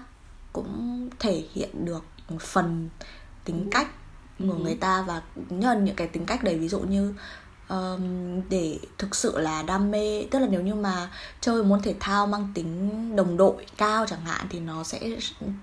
cũng 0.53 1.09
thể 1.19 1.43
hiện 1.53 1.85
được 1.85 2.03
một 2.29 2.41
phần 2.41 2.89
tính 3.43 3.67
cách 3.71 3.87
của 4.39 4.53
Ừ. 4.53 4.59
người 4.63 4.75
ta 4.75 5.01
và 5.07 5.21
nhân 5.49 5.85
những 5.85 5.95
cái 5.95 6.07
tính 6.07 6.25
cách 6.25 6.43
đấy. 6.43 6.57
Ví 6.59 6.67
dụ 6.69 6.79
như 6.79 7.13
um, 7.69 8.01
để 8.49 8.79
thực 8.97 9.15
sự 9.15 9.37
là 9.39 9.63
đam 9.63 9.91
mê 9.91 10.23
tức 10.31 10.39
là 10.39 10.47
nếu 10.47 10.61
như 10.61 10.75
mà 10.75 11.09
chơi 11.41 11.63
môn 11.63 11.81
thể 11.81 11.95
thao 11.99 12.27
mang 12.27 12.51
tính 12.53 13.15
đồng 13.15 13.37
đội 13.37 13.65
cao 13.77 14.05
chẳng 14.07 14.25
hạn 14.25 14.45
thì 14.49 14.59
nó 14.59 14.83
sẽ 14.83 14.99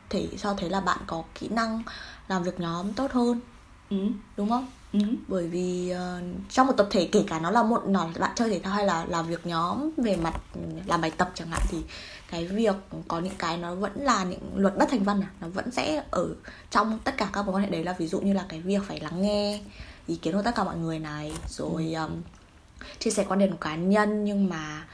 thể 0.09 0.29
cho 0.43 0.55
thấy 0.55 0.71
là 0.71 0.81
bạn 0.81 0.99
có 1.07 1.23
kỹ 1.35 1.49
năng 1.49 1.83
làm 2.29 2.43
việc 2.43 2.61
nhóm 2.61 2.93
tốt 2.93 3.13
hơn. 3.13 3.41
Ừ, 3.91 3.97
đúng 4.37 4.49
không 4.49 4.67
ừ, 4.92 4.98
bởi 5.29 5.48
vì 5.48 5.90
ờ, 5.90 6.20
trong 6.51 6.66
một 6.66 6.72
tập 6.77 6.87
thể 6.90 7.09
kể 7.12 7.24
cả 7.27 7.38
nó 7.38 7.51
là 7.51 7.62
một 7.62 7.83
nó 7.87 8.09
bạn 8.18 8.31
chơi 8.35 8.51
thể 8.51 8.59
thao 8.59 8.74
hay 8.74 8.87
là 8.87 9.05
làm 9.09 9.27
việc 9.27 9.46
nhóm 9.46 9.90
về 9.96 10.16
mặt 10.16 10.35
làm 10.87 11.01
bài 11.01 11.11
tập 11.11 11.31
chẳng 11.35 11.48
hạn 11.48 11.62
thì 11.68 11.79
cái 12.31 12.46
việc 12.46 12.77
có 13.09 13.20
những 13.20 13.35
cái 13.38 13.57
nó 13.57 13.74
vẫn 13.74 13.92
là 13.94 14.24
những 14.24 14.40
luật 14.55 14.79
bất 14.79 14.88
thành 14.90 15.05
văn 15.05 15.20
à 15.20 15.31
nó 15.40 15.48
vẫn 15.48 15.70
sẽ 15.70 16.03
ở 16.11 16.29
trong 16.70 16.98
tất 17.05 17.16
cả 17.16 17.29
các 17.33 17.42
mối 17.46 17.55
quan 17.55 17.64
hệ 17.64 17.70
đấy 17.70 17.85
là 17.85 17.94
ví 17.98 18.07
dụ 18.07 18.20
như 18.20 18.33
là 18.33 18.44
cái 18.48 18.61
việc 18.61 18.83
phải 18.87 19.01
lắng 19.01 19.22
nghe 19.22 19.61
ý 20.07 20.16
kiến 20.16 20.35
của 20.35 20.42
tất 20.42 20.55
cả 20.55 20.64
mọi 20.64 20.77
người 20.77 20.98
này 20.98 21.33
rồi 21.48 21.92
um, 21.92 22.11
chia 22.98 23.11
sẻ 23.11 23.24
quan 23.29 23.38
điểm 23.38 23.51
của 23.51 23.57
cá 23.61 23.77
nhân 23.77 24.24
nhưng 24.24 24.48
mà 24.48 24.85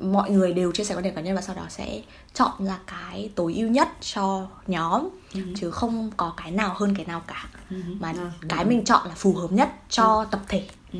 mọi 0.00 0.30
người 0.30 0.52
đều 0.52 0.72
chia 0.72 0.84
sẻ 0.84 0.94
quan 0.94 1.02
điểm 1.04 1.14
cá 1.14 1.20
nhân 1.20 1.34
và 1.36 1.40
sau 1.42 1.56
đó 1.56 1.62
sẽ 1.68 2.02
chọn 2.34 2.66
ra 2.66 2.78
cái 2.86 3.30
tối 3.34 3.54
ưu 3.54 3.68
nhất 3.68 3.88
cho 4.00 4.46
nhóm 4.66 5.08
Ừ. 5.34 5.40
chứ 5.56 5.70
không 5.70 6.10
có 6.16 6.34
cái 6.36 6.50
nào 6.50 6.74
hơn 6.76 6.94
cái 6.96 7.06
nào 7.06 7.22
cả. 7.26 7.48
Ừ, 7.70 7.76
mà 8.00 8.08
à, 8.18 8.32
cái 8.48 8.64
mình 8.64 8.84
chọn 8.84 9.08
là 9.08 9.14
phù 9.14 9.34
hợp 9.34 9.52
nhất 9.52 9.72
cho 9.88 10.24
tập 10.30 10.40
thể. 10.48 10.66
Ừ, 10.92 10.98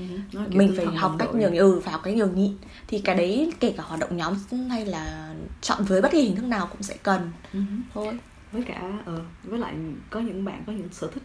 mình 0.48 0.72
phải 0.76 0.86
học 0.86 1.14
cách 1.18 1.34
nhường 1.34 1.54
ừ 1.56 1.80
phải 1.84 1.92
học 1.92 2.00
cách 2.04 2.14
nhường 2.16 2.34
nhịn. 2.34 2.52
Thì 2.86 2.98
cái 2.98 3.14
đấy 3.16 3.52
kể 3.60 3.74
cả 3.76 3.82
hoạt 3.86 4.00
động 4.00 4.16
nhóm 4.16 4.34
hay 4.70 4.86
là 4.86 5.34
chọn 5.60 5.84
với 5.84 6.02
bất 6.02 6.12
kỳ 6.12 6.20
hình 6.22 6.36
thức 6.36 6.44
nào 6.44 6.66
cũng 6.72 6.82
sẽ 6.82 6.96
cần. 7.02 7.30
Ừ. 7.52 7.60
thôi. 7.94 8.18
Với 8.52 8.62
cả 8.62 8.82
ờ, 9.06 9.20
với 9.44 9.58
lại 9.58 9.74
có 10.10 10.20
những 10.20 10.44
bạn 10.44 10.62
có 10.66 10.72
những 10.72 10.88
sở 10.92 11.06
thích 11.14 11.22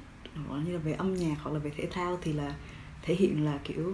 gọi 0.49 0.59
như 0.59 0.71
là 0.73 0.79
về 0.79 0.93
âm 0.93 1.13
nhạc 1.15 1.35
hoặc 1.43 1.51
là 1.51 1.59
về 1.59 1.71
thể 1.77 1.87
thao 1.91 2.17
thì 2.21 2.33
là 2.33 2.53
thể 3.01 3.15
hiện 3.15 3.45
là 3.45 3.59
kiểu 3.63 3.93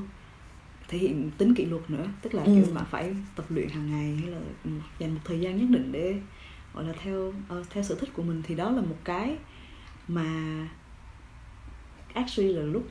thể 0.95 1.01
hiện 1.01 1.31
tính 1.37 1.55
kỷ 1.55 1.65
luật 1.65 1.89
nữa. 1.89 2.05
Tức 2.21 2.33
là 2.33 2.43
Ừ. 2.43 2.51
kiểu 2.55 2.65
bạn 2.73 2.85
phải 2.91 3.15
tập 3.35 3.45
luyện 3.49 3.69
hàng 3.69 3.91
ngày 3.91 4.15
hay 4.21 4.31
là 4.31 4.37
dành 4.99 5.13
một 5.13 5.19
thời 5.23 5.39
gian 5.39 5.57
nhất 5.57 5.67
định 5.69 5.91
để 5.91 6.15
gọi 6.73 6.83
là 6.83 6.93
theo 7.03 7.33
ờ, 7.49 7.63
theo 7.69 7.83
sở 7.83 7.95
thích 7.95 8.09
của 8.13 8.23
mình. 8.23 8.41
Thì 8.45 8.55
đó 8.55 8.71
là 8.71 8.81
một 8.81 8.97
cái 9.03 9.37
mà 10.07 10.25
actually 12.13 12.53
là 12.53 12.61
lúc 12.61 12.87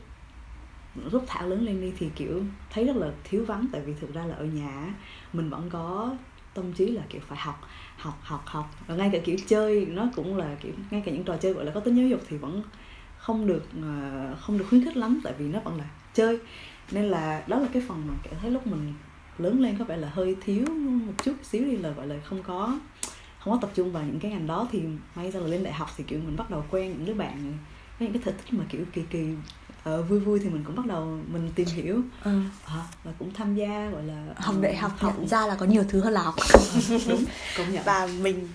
lúc 1.12 1.24
thảo 1.26 1.48
lớn 1.48 1.64
lên 1.66 1.80
đi 1.80 1.92
thì 1.98 2.10
kiểu 2.16 2.42
thấy 2.70 2.84
rất 2.86 2.96
là 2.96 3.12
thiếu 3.24 3.44
vắng. 3.44 3.66
Tại 3.72 3.80
vì 3.86 3.94
thực 4.00 4.14
ra 4.14 4.26
là 4.26 4.34
ở 4.34 4.44
nhà 4.44 4.94
mình 5.32 5.50
vẫn 5.50 5.70
có 5.70 6.16
tâm 6.54 6.72
trí 6.72 6.86
là 6.86 7.02
kiểu 7.08 7.20
phải 7.28 7.38
học 7.38 7.68
học 7.96 8.18
học 8.22 8.42
học. 8.46 8.74
Và 8.86 8.94
ngay 8.94 9.10
cả 9.12 9.18
kiểu 9.24 9.36
chơi 9.46 9.86
nó 9.86 10.08
cũng 10.16 10.36
là 10.36 10.56
kiểu 10.60 10.72
ngay 10.90 11.02
cả 11.06 11.12
những 11.12 11.24
trò 11.24 11.36
chơi 11.36 11.52
gọi 11.52 11.64
là 11.64 11.72
có 11.74 11.80
tính 11.80 11.94
giáo 11.96 12.06
dục 12.06 12.20
thì 12.28 12.36
vẫn 12.36 12.62
không 13.18 13.46
được 13.46 13.64
ờ, 13.82 14.36
không 14.40 14.58
được 14.58 14.64
khuyến 14.68 14.84
khích 14.84 14.96
lắm. 14.96 15.20
Tại 15.24 15.32
vì 15.38 15.48
nó 15.48 15.60
vẫn 15.60 15.78
là 15.78 15.84
chơi 16.14 16.38
nên 16.90 17.04
là 17.04 17.44
đó 17.46 17.58
là 17.58 17.68
cái 17.72 17.82
phần 17.88 18.06
mà 18.06 18.14
cảm 18.22 18.34
thấy 18.40 18.50
lúc 18.50 18.66
mình 18.66 18.94
lớn 19.38 19.60
lên 19.60 19.78
có 19.78 19.84
vẻ 19.84 19.96
là 19.96 20.08
hơi 20.08 20.36
thiếu 20.40 20.64
một 21.06 21.12
chút 21.24 21.34
xíu 21.42 21.64
đi 21.64 21.76
là 21.76 21.90
gọi 21.90 22.06
là 22.06 22.14
không 22.24 22.42
có 22.42 22.78
không 23.38 23.54
có 23.54 23.58
tập 23.60 23.70
trung 23.74 23.92
vào 23.92 24.02
những 24.02 24.20
cái 24.20 24.30
ngành 24.30 24.46
đó. 24.46 24.68
Thì 24.72 24.82
may 25.14 25.30
ra 25.30 25.40
là 25.40 25.46
lên 25.46 25.64
đại 25.64 25.72
học 25.72 25.90
thì 25.96 26.04
kiểu 26.04 26.20
mình 26.26 26.36
bắt 26.36 26.50
đầu 26.50 26.64
quen 26.70 26.90
những 26.90 27.06
đứa 27.06 27.14
bạn 27.14 27.58
với 27.98 28.08
những 28.08 28.12
cái 28.12 28.22
sở 28.24 28.32
thích 28.32 28.58
mà 28.58 28.64
kiểu 28.68 28.84
kỳ 28.92 29.02
kỳ 29.10 29.28
ờ, 29.84 30.02
vui 30.02 30.20
vui 30.20 30.38
thì 30.38 30.48
mình 30.48 30.64
cũng 30.64 30.76
bắt 30.76 30.86
đầu 30.86 31.18
mình 31.32 31.50
tìm 31.54 31.66
hiểu. 31.68 32.00
Ừ. 32.24 32.40
à, 32.66 32.86
và 33.04 33.12
cũng 33.18 33.34
tham 33.34 33.54
gia 33.54 33.90
gọi 33.90 34.02
là 34.02 34.24
học 34.36 34.54
đại 34.60 34.76
học 34.76 34.92
học 34.98 35.14
nhận 35.18 35.28
ra 35.28 35.46
là 35.46 35.54
có 35.54 35.66
nhiều 35.66 35.84
thứ 35.88 36.00
hơn 36.00 36.12
là 36.12 36.22
học. 36.22 36.34
Đúng 37.08 37.24
công 37.58 37.72
nhận. 37.72 37.84
Và 37.84 38.08
mình 38.20 38.48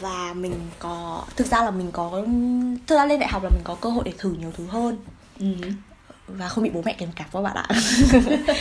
và 0.00 0.34
mình 0.34 0.54
có 0.78 1.24
thực 1.36 1.46
ra 1.46 1.64
là 1.64 1.70
mình 1.70 1.90
có 1.92 2.26
thực 2.86 2.96
ra 2.96 3.06
lên 3.06 3.20
đại 3.20 3.28
học 3.28 3.42
là 3.44 3.50
mình 3.50 3.62
có 3.64 3.74
cơ 3.74 3.90
hội 3.90 4.02
để 4.04 4.12
thử 4.18 4.32
nhiều 4.32 4.52
thứ 4.56 4.66
hơn. 4.66 4.96
Ừ. 5.38 5.54
và 6.36 6.48
không 6.48 6.64
bị 6.64 6.70
bố 6.70 6.82
mẹ 6.84 6.92
kèm 6.98 7.12
cặp 7.12 7.26
các 7.32 7.40
bạn 7.40 7.56
ạ. 7.56 7.66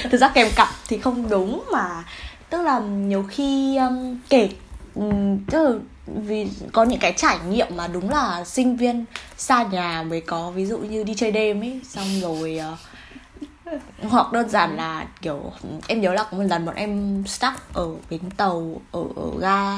Thực 0.12 0.18
ra 0.22 0.28
kèm 0.28 0.48
cặp 0.56 0.70
thì 0.88 0.98
không 0.98 1.30
đúng 1.30 1.64
mà 1.72 2.04
tức 2.50 2.62
là 2.62 2.80
nhiều 2.80 3.26
khi 3.30 3.78
um, 3.78 4.20
kể 4.30 4.50
um, 4.96 5.46
tức 5.46 5.64
là 5.64 5.80
vì 6.08 6.48
có 6.72 6.84
những 6.84 7.00
cái 7.00 7.14
trải 7.18 7.40
nghiệm 7.50 7.68
mà 7.76 7.88
đúng 7.88 8.10
là 8.10 8.44
sinh 8.44 8.78
viên 8.78 9.06
xa 9.38 9.64
nhà 9.64 10.04
mới 10.04 10.22
có 10.22 10.52
ví 10.52 10.66
dụ 10.66 10.78
như 10.78 11.04
đi 11.04 11.14
chơi 11.16 11.32
đêm 11.32 11.62
ấy 11.62 11.82
xong 11.90 12.08
rồi 12.22 12.60
uh, 12.74 12.80
hoặc 14.10 14.32
đơn 14.32 14.50
giản 14.50 14.78
là 14.78 15.06
kiểu 15.22 15.52
em 15.88 16.02
nhớ 16.02 16.14
là 16.14 16.24
có 16.24 16.38
một 16.38 16.44
lần 16.44 16.66
bọn 16.66 16.76
em 16.76 17.24
stuck 17.28 17.74
ở 17.74 17.88
bến 18.10 18.22
tàu 18.38 18.82
ở, 18.92 19.04
ở 19.16 19.40
ga 19.40 19.78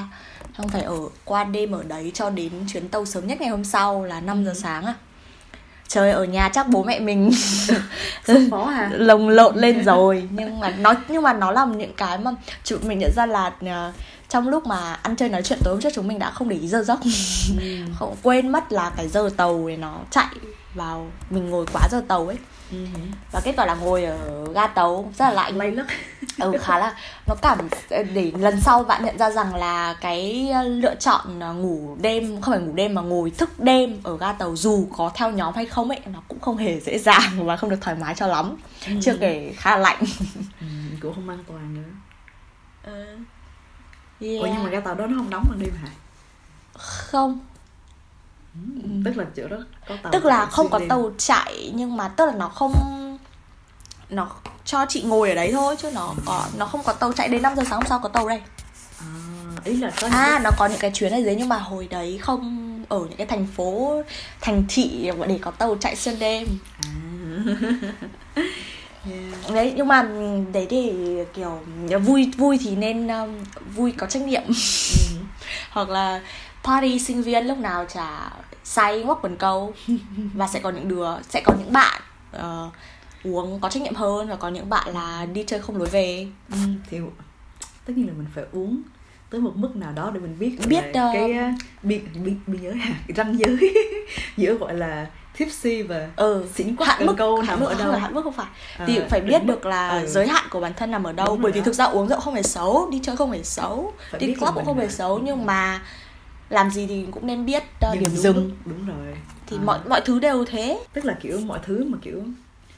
xong 0.58 0.69
phải 0.69 0.82
ở 0.82 0.99
qua 1.25 1.43
đêm 1.43 1.71
ở 1.71 1.84
đấy 1.84 2.12
cho 2.13 2.29
đến 2.29 2.51
chuyến 2.67 2.89
tàu 2.89 3.06
sớm 3.06 3.27
nhất 3.27 3.41
ngày 3.41 3.49
hôm 3.49 3.63
sau 3.63 4.03
là 4.03 4.21
5 4.21 4.45
giờ 4.45 4.53
sáng 4.56 4.86
à 4.86 4.95
trời 5.93 6.12
ở 6.12 6.23
nhà 6.23 6.49
chắc 6.49 6.67
bố 6.67 6.84
mẹ 6.84 6.99
mình 6.99 7.32
phó 8.51 8.65
hả 8.65 8.89
lồng 8.93 9.29
lộn 9.29 9.56
lên 9.56 9.84
rồi. 9.86 10.29
Nhưng 10.32 10.60
mà 10.60 10.69
nó 10.69 10.93
nhưng 11.08 11.23
mà 11.23 11.34
nó 11.34 11.51
là 11.51 11.65
những 11.65 11.93
cái 11.97 12.17
mà 12.17 12.32
chúng 12.63 12.79
mình 12.88 12.99
nhận 12.99 13.12
ra 13.15 13.25
là 13.25 13.47
uh, 13.47 13.95
trong 14.29 14.49
lúc 14.49 14.65
mà 14.65 14.93
ăn 14.93 15.15
chơi 15.15 15.29
nói 15.29 15.41
chuyện 15.41 15.60
tối 15.63 15.73
hôm 15.73 15.82
trước 15.82 15.89
chúng 15.93 16.08
mình 16.08 16.19
đã 16.19 16.32
không 16.32 16.49
để 16.49 16.56
ý 16.56 16.67
giờ 16.67 16.84
giấc. 16.84 16.99
Không 17.99 18.15
quên 18.23 18.49
mất 18.49 18.71
là 18.71 18.91
cái 18.97 19.08
giờ 19.08 19.29
tàu 19.38 19.67
này 19.67 19.77
nó 19.77 19.99
chạy 20.12 20.27
vào 20.75 21.08
mình 21.29 21.49
ngồi 21.49 21.65
quá 21.73 21.88
giờ 21.91 22.01
tàu 22.08 22.27
ấy. 22.27 22.38
Ừ. 22.38 22.62
và 23.31 23.39
kết 23.39 23.53
quả 23.57 23.65
là 23.65 23.75
ngồi 23.75 24.03
ở 24.03 24.45
ga 24.53 24.67
tàu 24.67 25.12
rất 25.17 25.25
là 25.25 25.31
lạnh. 25.31 25.57
Lay 25.57 25.71
lất 25.71 25.86
ừ 26.39 26.53
khá 26.62 26.79
là 26.79 26.95
nó 27.27 27.36
cảm 27.41 27.69
để 27.89 28.31
lần 28.39 28.62
sau 28.62 28.83
bạn 28.83 29.05
nhận 29.05 29.17
ra 29.17 29.31
rằng 29.31 29.55
là 29.55 29.95
cái 30.01 30.51
lựa 30.65 30.95
chọn 30.95 31.39
ngủ 31.62 31.95
đêm 32.01 32.41
không 32.41 32.53
phải 32.53 32.62
ngủ 32.62 32.73
đêm 32.73 32.93
mà 32.93 33.01
ngồi 33.01 33.29
thức 33.29 33.59
đêm 33.59 33.99
ở 34.03 34.17
ga 34.17 34.33
tàu 34.33 34.55
dù 34.55 34.88
có 34.97 35.12
theo 35.15 35.31
nhóm 35.31 35.53
hay 35.55 35.65
không 35.65 35.89
ấy 35.89 35.99
nó 36.05 36.19
cũng 36.27 36.39
không 36.39 36.57
hề 36.57 36.79
dễ 36.79 36.99
dàng 36.99 37.45
và 37.45 37.57
không 37.57 37.69
được 37.69 37.81
thoải 37.81 37.97
mái 37.97 38.15
cho 38.15 38.27
lắm. 38.27 38.57
Chưa 39.01 39.17
kể 39.17 39.53
khá 39.55 39.71
là 39.71 39.77
lạnh. 39.77 40.03
Ừ, 40.62 40.67
cũng 41.01 41.15
không 41.15 41.29
an 41.29 41.43
toàn 41.47 41.73
nữa. 41.73 41.89
Yeah. 44.19 44.41
ủa 44.41 44.47
nhưng 44.53 44.63
mà 44.63 44.69
ga 44.69 44.79
tàu 44.79 44.95
đó 44.95 45.07
nó 45.07 45.17
không 45.17 45.29
đóng 45.29 45.43
ban 45.49 45.59
đêm 45.59 45.73
hả? 45.81 45.89
Không 46.77 47.39
tức 49.05 49.17
là 49.17 49.25
chỗ 49.35 49.47
đó 49.47 49.57
có 49.87 49.95
tàu 50.03 50.11
tức 50.11 50.25
là 50.25 50.45
không 50.45 50.69
có 50.69 50.79
đêm. 50.79 50.89
tàu 50.89 51.11
chạy 51.17 51.71
nhưng 51.75 51.97
mà 51.97 52.07
tức 52.07 52.25
là 52.25 52.31
nó 52.31 52.49
không 52.49 52.73
nó 54.09 54.29
cho 54.65 54.85
chị 54.89 55.01
ngồi 55.01 55.29
ở 55.29 55.35
đấy 55.35 55.51
thôi 55.51 55.75
chứ 55.81 55.91
nó 55.93 56.13
có 56.25 56.45
nó 56.57 56.65
không 56.65 56.83
có 56.83 56.93
tàu 56.93 57.13
chạy 57.13 57.27
đến 57.27 57.41
5 57.41 57.55
giờ 57.55 57.63
sáng 57.63 57.79
hôm 57.79 57.87
sau 57.89 57.99
có 57.99 58.09
tàu 58.09 58.27
đây 58.27 58.41
à, 58.99 59.07
ý 59.63 59.77
là 59.77 59.91
có 60.01 60.07
à 60.11 60.39
nó 60.43 60.49
có 60.57 60.65
những 60.65 60.79
cái 60.79 60.91
chuyến 60.93 61.11
ở 61.11 61.17
dưới 61.17 61.35
nhưng 61.35 61.49
mà 61.49 61.57
hồi 61.57 61.87
đấy 61.91 62.17
không 62.21 62.83
ở 62.89 62.99
những 62.99 63.17
cái 63.17 63.27
thành 63.27 63.47
phố 63.55 64.01
thành 64.41 64.63
thị 64.69 65.11
để 65.27 65.39
có 65.41 65.51
tàu 65.51 65.75
chạy 65.79 65.95
xuyên 65.95 66.19
đêm 66.19 66.47
à. 66.83 66.89
yeah. 69.09 69.53
đấy 69.53 69.73
nhưng 69.75 69.87
mà 69.87 70.09
đấy 70.53 70.67
thì 70.69 70.93
kiểu 71.33 71.59
vui 71.99 72.31
vui 72.37 72.59
thì 72.63 72.75
nên 72.75 73.07
um, 73.07 73.29
vui 73.75 73.91
có 73.91 74.07
trách 74.07 74.23
nhiệm 74.23 74.43
hoặc 75.69 75.89
là 75.89 76.21
party 76.63 76.99
sinh 76.99 77.21
viên 77.21 77.45
lúc 77.47 77.58
nào 77.58 77.86
chả 77.93 78.30
say 78.63 79.04
ngoắc 79.04 79.17
quần 79.21 79.36
câu. 79.38 79.73
Và 80.34 80.47
sẽ 80.47 80.60
có 80.60 80.69
những 80.69 80.88
đứa 80.88 81.08
sẽ 81.30 81.41
có 81.45 81.54
những 81.60 81.73
bạn 81.73 82.02
ờ, 82.32 82.69
uống 83.23 83.60
có 83.60 83.69
trách 83.69 83.84
nhiệm 83.84 83.95
hơn 83.95 84.30
và 84.30 84.36
có 84.36 84.49
những 84.49 84.69
bạn 84.69 84.93
là 84.93 85.26
đi 85.34 85.43
chơi 85.47 85.60
không 85.60 85.78
lối 85.78 85.88
về. 85.89 86.28
Ừ, 86.52 86.58
thì 86.89 86.97
tất 87.86 87.93
nhiên 87.95 88.08
là 88.08 88.13
mình 88.17 88.28
phải 88.36 88.43
uống 88.52 88.82
tới 89.30 89.41
một 89.41 89.52
mức 89.56 89.76
nào 89.76 89.91
đó 89.91 90.12
để 90.13 90.19
mình 90.19 90.36
biết 90.39 90.58
Biết, 90.67 90.84
ờ, 90.93 91.10
cái 91.13 91.23
uh, 91.32 91.60
biên 91.84 92.02
biên 92.13 92.39
biên 92.47 92.62
giới 92.62 92.73
cái 93.08 93.15
ranh 93.15 93.38
giới 93.39 93.73
giữa 94.38 94.54
gọi 94.54 94.73
là 94.73 95.08
tipsy 95.38 95.82
và 95.82 96.10
ừ 96.15 96.45
xỉn 96.56 96.76
quắc 96.76 96.89
hạn 96.89 97.06
mức 97.06 97.15
câu 97.17 97.39
hạn 97.41 97.60
mức 97.60 97.65
ở 97.65 97.76
đâu? 97.76 97.91
hạn 97.91 98.13
mức 98.13 98.21
không 98.23 98.34
phải. 98.34 98.45
À, 98.78 98.86
thì 98.88 98.99
phải 99.10 99.21
biết 99.21 99.43
được 99.45 99.65
là 99.65 99.89
Ừ. 99.89 100.08
giới 100.08 100.28
hạn 100.28 100.43
của 100.49 100.60
bản 100.60 100.73
thân 100.78 100.91
nằm 100.91 101.04
ở 101.04 101.12
đâu 101.13 101.28
Đúng 101.28 101.41
bởi 101.41 101.52
vì 101.52 101.60
đó. 101.60 101.65
thực 101.65 101.76
ra 101.76 101.86
uống 101.86 102.08
rượu 102.08 102.19
không 102.19 102.34
phải 102.34 102.43
xấu 102.43 102.89
đi 102.91 102.99
chơi 103.04 103.15
không 103.15 103.30
phải 103.30 103.43
xấu 103.43 103.93
Phải 104.12 104.19
đi 104.19 104.34
club 104.34 104.56
cũng 104.56 104.65
không 104.65 104.78
phải 104.78 104.89
xấu 104.89 105.19
nhưng 105.19 105.45
mà 105.45 105.82
làm 106.53 106.71
gì 106.71 106.87
thì 106.87 107.05
cũng 107.11 107.27
nên 107.27 107.45
biết 107.45 107.63
uh, 107.63 107.93
điểm 107.93 108.03
đúng 108.03 108.17
dừng 108.17 108.35
lúc. 108.35 108.57
đúng 108.65 108.85
rồi 108.85 109.17
thì 109.47 109.57
À, 109.57 109.63
mọi 109.65 109.79
mọi 109.89 110.01
thứ 110.05 110.19
đều 110.19 110.45
thế 110.45 110.83
tức 110.93 111.05
là 111.05 111.17
kiểu 111.21 111.39
mọi 111.39 111.59
thứ 111.63 111.83
mà 111.83 111.97
kiểu 112.01 112.23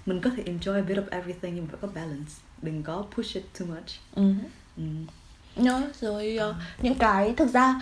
mình 0.06 0.22
có 0.22 0.30
thể 0.38 0.44
enjoy 0.44 0.76
a 0.76 0.82
bit 0.82 0.98
of 0.98 1.04
everything 1.12 1.56
nhưng 1.56 1.64
mà 1.66 1.70
phải 1.72 1.80
có 1.82 1.88
balance 2.02 2.32
đừng 2.62 2.84
có 2.84 3.06
push 3.16 3.34
it 3.36 3.44
too 3.60 3.68
much 3.68 3.86
ừ. 4.16 4.34
ừ. 4.78 4.84
Nhớ, 5.56 5.92
rồi 6.02 6.38
ờ, 6.38 6.56
những 6.82 6.96
cái 6.96 7.34
thực 7.38 7.54
ra 7.54 7.82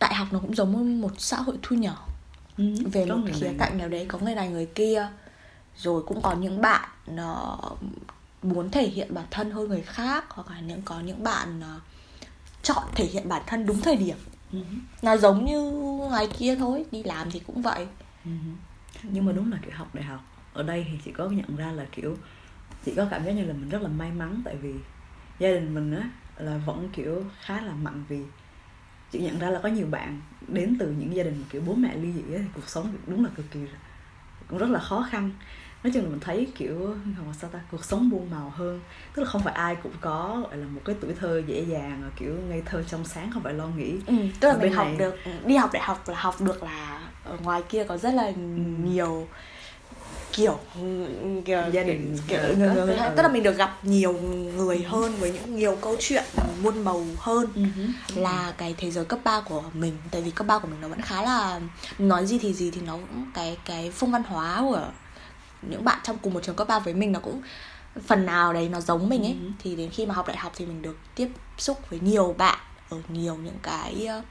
đại 0.00 0.14
học 0.14 0.28
nó 0.32 0.38
cũng 0.38 0.54
giống 0.54 0.72
như 0.72 1.00
một 1.02 1.12
xã 1.18 1.36
hội 1.36 1.56
thu 1.62 1.76
nhỏ 1.76 2.06
Ừ. 2.58 2.64
về 2.92 3.06
một 3.06 3.16
khía 3.34 3.46
này. 3.46 3.54
cạnh 3.58 3.78
nào 3.78 3.88
đấy 3.88 4.04
có 4.08 4.18
người 4.18 4.34
này 4.34 4.48
người 4.48 4.66
kia 4.66 5.08
rồi 5.76 6.02
cũng 6.06 6.22
có 6.22 6.32
những 6.34 6.60
bạn 6.60 6.88
ờ, 7.16 7.58
muốn 8.42 8.70
thể 8.70 8.88
hiện 8.88 9.14
bản 9.14 9.24
thân 9.30 9.50
hơn 9.50 9.68
người 9.68 9.82
khác 9.82 10.24
hoặc 10.28 10.50
là 10.50 10.60
những 10.60 10.82
có 10.82 11.00
những 11.00 11.22
bạn 11.24 11.60
ờ, 11.60 11.80
chọn 12.62 12.82
thể 12.94 13.04
hiện 13.06 13.28
bản 13.28 13.42
thân 13.46 13.66
đúng 13.66 13.80
thời 13.80 13.96
điểm 13.96 14.16
Ừ. 14.54 14.60
nó 15.02 15.16
giống 15.16 15.44
như 15.44 15.72
ngày 16.10 16.28
kia 16.38 16.56
thôi, 16.56 16.84
đi 16.92 17.02
làm 17.02 17.30
thì 17.30 17.40
cũng 17.46 17.62
vậy 17.62 17.86
Ừ. 18.24 18.30
nhưng 19.02 19.24
mà 19.26 19.32
đúng 19.32 19.52
là 19.52 19.58
kiểu 19.62 19.72
học 19.74 19.94
đại 19.94 20.04
học, 20.04 20.20
ở 20.52 20.62
đây 20.62 20.86
thì 20.90 20.98
chị 21.04 21.12
có 21.12 21.28
nhận 21.28 21.56
ra 21.56 21.72
là 21.72 21.86
kiểu 21.92 22.16
chị 22.84 22.94
có 22.96 23.06
cảm 23.10 23.24
giác 23.24 23.32
như 23.32 23.44
là 23.44 23.52
mình 23.52 23.68
rất 23.68 23.82
là 23.82 23.88
may 23.88 24.10
mắn, 24.12 24.42
tại 24.44 24.56
vì 24.56 24.74
gia 25.38 25.48
đình 25.50 25.74
mình 25.74 25.96
á, 26.00 26.08
là 26.38 26.58
vẫn 26.66 26.88
kiểu 26.92 27.24
khá 27.40 27.60
là 27.60 27.72
mạnh 27.72 28.04
vì 28.08 28.20
chị 29.12 29.20
nhận 29.20 29.38
ra 29.38 29.50
là 29.50 29.60
có 29.62 29.68
nhiều 29.68 29.86
bạn 29.86 30.20
đến 30.48 30.76
từ 30.78 30.90
những 30.98 31.16
gia 31.16 31.22
đình 31.22 31.44
kiểu 31.50 31.62
bố 31.66 31.74
mẹ 31.74 31.96
ly 31.96 32.12
dị 32.12 32.22
thì 32.28 32.38
cuộc 32.54 32.68
sống 32.68 32.94
đúng 33.06 33.24
là 33.24 33.30
cực 33.36 33.50
kỳ 33.50 33.60
cũng 34.48 34.58
rất 34.58 34.70
là 34.70 34.78
khó 34.80 35.06
khăn 35.10 35.30
nói 35.84 35.90
chung 35.94 36.02
là 36.02 36.08
mình 36.10 36.20
thấy 36.20 36.46
kiểu 36.58 36.88
là 37.04 37.32
sao 37.40 37.50
ta 37.52 37.58
cuộc 37.70 37.84
sống 37.84 38.10
buông 38.10 38.30
màu 38.30 38.52
hơn. 38.56 38.80
Tức 39.14 39.22
là 39.22 39.28
không 39.28 39.42
phải 39.42 39.54
ai 39.54 39.76
cũng 39.82 39.92
có 40.00 40.40
gọi 40.42 40.56
là 40.56 40.66
một 40.66 40.80
cái 40.84 40.96
tuổi 41.00 41.12
thơ 41.20 41.42
dễ 41.46 41.64
dàng 41.64 42.00
và 42.04 42.10
kiểu 42.16 42.34
ngây 42.48 42.62
thơ 42.66 42.82
trong 42.90 43.04
sáng 43.04 43.30
không 43.30 43.42
phải 43.42 43.54
lo 43.54 43.66
nghĩ 43.66 43.94
ừ, 44.06 44.14
tức 44.40 44.48
là 44.48 44.54
Ở 44.54 44.58
mình 44.60 44.72
học 44.72 44.86
này- 44.86 44.96
được 44.96 45.16
đi 45.46 45.56
học 45.56 45.70
đại 45.72 45.82
học 45.82 46.08
là 46.08 46.14
học 46.18 46.40
được 46.40 46.62
là 46.62 47.00
ở 47.24 47.36
ngoài 47.42 47.62
kia 47.68 47.84
có 47.88 47.96
rất 47.98 48.14
là 48.14 48.30
nhiều 48.84 49.28
kiểu 50.32 50.58
kiểu 51.44 51.58
Gia 51.72 51.82
đình, 51.82 52.18
kiểu, 52.28 52.38
ờ, 52.40 52.54
người, 52.56 52.86
cái- 52.86 52.96
hay- 52.96 53.10
tức 53.16 53.22
là 53.22 53.28
mình 53.28 53.42
được 53.42 53.56
gặp 53.56 53.78
nhiều 53.82 54.12
người 54.56 54.82
hơn 54.82 55.12
với 55.18 55.32
những 55.32 55.56
nhiều 55.56 55.76
câu 55.82 55.96
chuyện 56.00 56.24
muôn 56.62 56.84
màu 56.84 57.06
hơn 57.18 57.46
Ừ 57.54 57.62
hứ. 57.76 57.86
là 58.20 58.54
cái 58.58 58.74
thế 58.78 58.90
giới 58.90 59.04
cấp 59.04 59.18
3 59.24 59.40
của 59.40 59.62
mình. 59.74 59.92
Tại 60.10 60.22
vì 60.22 60.30
cấp 60.30 60.46
3 60.46 60.58
của 60.58 60.68
mình 60.68 60.80
nó 60.80 60.88
vẫn 60.88 61.00
khá 61.02 61.22
là 61.22 61.60
nói 61.98 62.26
gì 62.26 62.38
thì 62.38 62.52
gì 62.54 62.70
thì 62.70 62.80
nó 62.86 62.92
cũng 62.92 63.26
cái 63.34 63.56
cái 63.64 63.90
phong 63.94 64.10
văn 64.12 64.22
hóa 64.22 64.58
của 64.60 64.88
những 65.70 65.84
bạn 65.84 65.98
trong 66.02 66.18
cùng 66.18 66.34
một 66.34 66.42
trường 66.42 66.56
cấp 66.56 66.68
3 66.68 66.78
với 66.78 66.94
mình 66.94 67.12
nó 67.12 67.20
cũng 67.20 67.42
phần 68.06 68.26
nào 68.26 68.52
đấy 68.52 68.68
nó 68.68 68.80
giống 68.80 69.08
mình 69.08 69.22
ấy 69.22 69.36
Ừ. 69.42 69.50
thì 69.58 69.76
đến 69.76 69.90
khi 69.90 70.06
mà 70.06 70.14
học 70.14 70.26
đại 70.28 70.36
học 70.36 70.52
thì 70.56 70.66
mình 70.66 70.82
được 70.82 70.98
tiếp 71.14 71.28
xúc 71.58 71.90
với 71.90 72.00
nhiều 72.00 72.34
bạn 72.38 72.58
ở 72.90 72.96
nhiều 73.08 73.36
những 73.36 73.58
cái 73.62 74.06
ờ, 74.06 74.22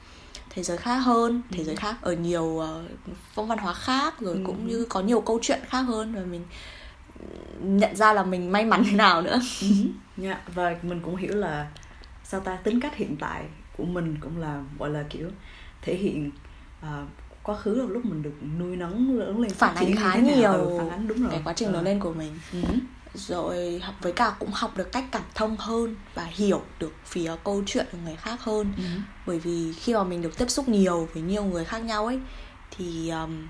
thế 0.50 0.62
giới 0.62 0.76
khác 0.76 0.96
hơn 0.98 1.42
thế 1.50 1.64
giới 1.64 1.76
khác 1.76 1.96
ở 2.02 2.12
nhiều 2.12 2.58
ờ, 2.58 2.84
phong 3.34 3.48
văn 3.48 3.58
hóa 3.58 3.72
khác 3.74 4.20
rồi 4.20 4.34
Ừ. 4.34 4.40
cũng 4.46 4.68
như 4.68 4.86
có 4.88 5.00
nhiều 5.00 5.20
câu 5.20 5.38
chuyện 5.42 5.60
khác 5.68 5.80
hơn 5.82 6.14
và 6.14 6.20
mình 6.20 6.42
nhận 7.60 7.96
ra 7.96 8.12
là 8.12 8.22
mình 8.24 8.52
may 8.52 8.64
mắn 8.64 8.82
thế 8.90 8.92
nào 8.96 9.22
nữa 9.22 9.40
Dạ, 10.16 10.40
và 10.54 10.76
mình 10.82 11.00
cũng 11.00 11.16
hiểu 11.16 11.34
là 11.34 11.66
sao 12.24 12.40
ta 12.40 12.56
tính 12.56 12.80
cách 12.80 12.96
hiện 12.96 13.16
tại 13.20 13.44
của 13.76 13.84
mình 13.84 14.16
cũng 14.20 14.38
là 14.40 14.62
gọi 14.78 14.90
là 14.90 15.04
kiểu 15.10 15.30
thể 15.82 15.94
hiện 15.96 16.30
à, 16.80 17.04
quá 17.44 17.56
khứ 17.56 17.74
là 17.74 17.84
lúc 17.88 18.04
mình 18.04 18.22
được 18.22 18.34
nuôi 18.58 18.76
nấng 18.76 19.18
lớn 19.18 19.40
lên 19.40 19.50
phản 19.50 19.74
ánh 19.74 19.96
khá 19.96 20.16
nhiều 20.16 20.52
Ừ, 20.52 20.74
phản 20.78 20.88
ánh 20.90 21.08
đúng 21.08 21.20
rồi 21.22 21.30
cái 21.30 21.40
quá 21.44 21.52
trình 21.56 21.68
Ờ. 21.68 21.72
lớn 21.74 21.84
lên 21.84 22.00
của 22.00 22.12
mình 22.12 22.38
Ừ. 22.52 22.58
rồi 23.14 23.78
học 23.82 23.94
với 24.00 24.12
cả 24.12 24.36
cũng 24.38 24.50
học 24.52 24.76
được 24.76 24.92
cách 24.92 25.04
cảm 25.12 25.22
thông 25.34 25.56
hơn 25.56 25.96
và 26.14 26.24
hiểu 26.24 26.62
được 26.80 26.92
phía 27.04 27.30
câu 27.44 27.62
chuyện 27.66 27.86
của 27.92 27.98
người 28.04 28.16
khác 28.16 28.40
hơn 28.42 28.72
Ừ. 28.76 28.82
bởi 29.26 29.38
vì 29.38 29.72
khi 29.72 29.94
mà 29.94 30.04
mình 30.04 30.22
được 30.22 30.38
tiếp 30.38 30.50
xúc 30.50 30.68
nhiều 30.68 31.08
với 31.14 31.22
nhiều 31.22 31.44
người 31.44 31.64
khác 31.64 31.78
nhau 31.78 32.06
ấy 32.06 32.20
thì 32.70 33.10
um, 33.10 33.48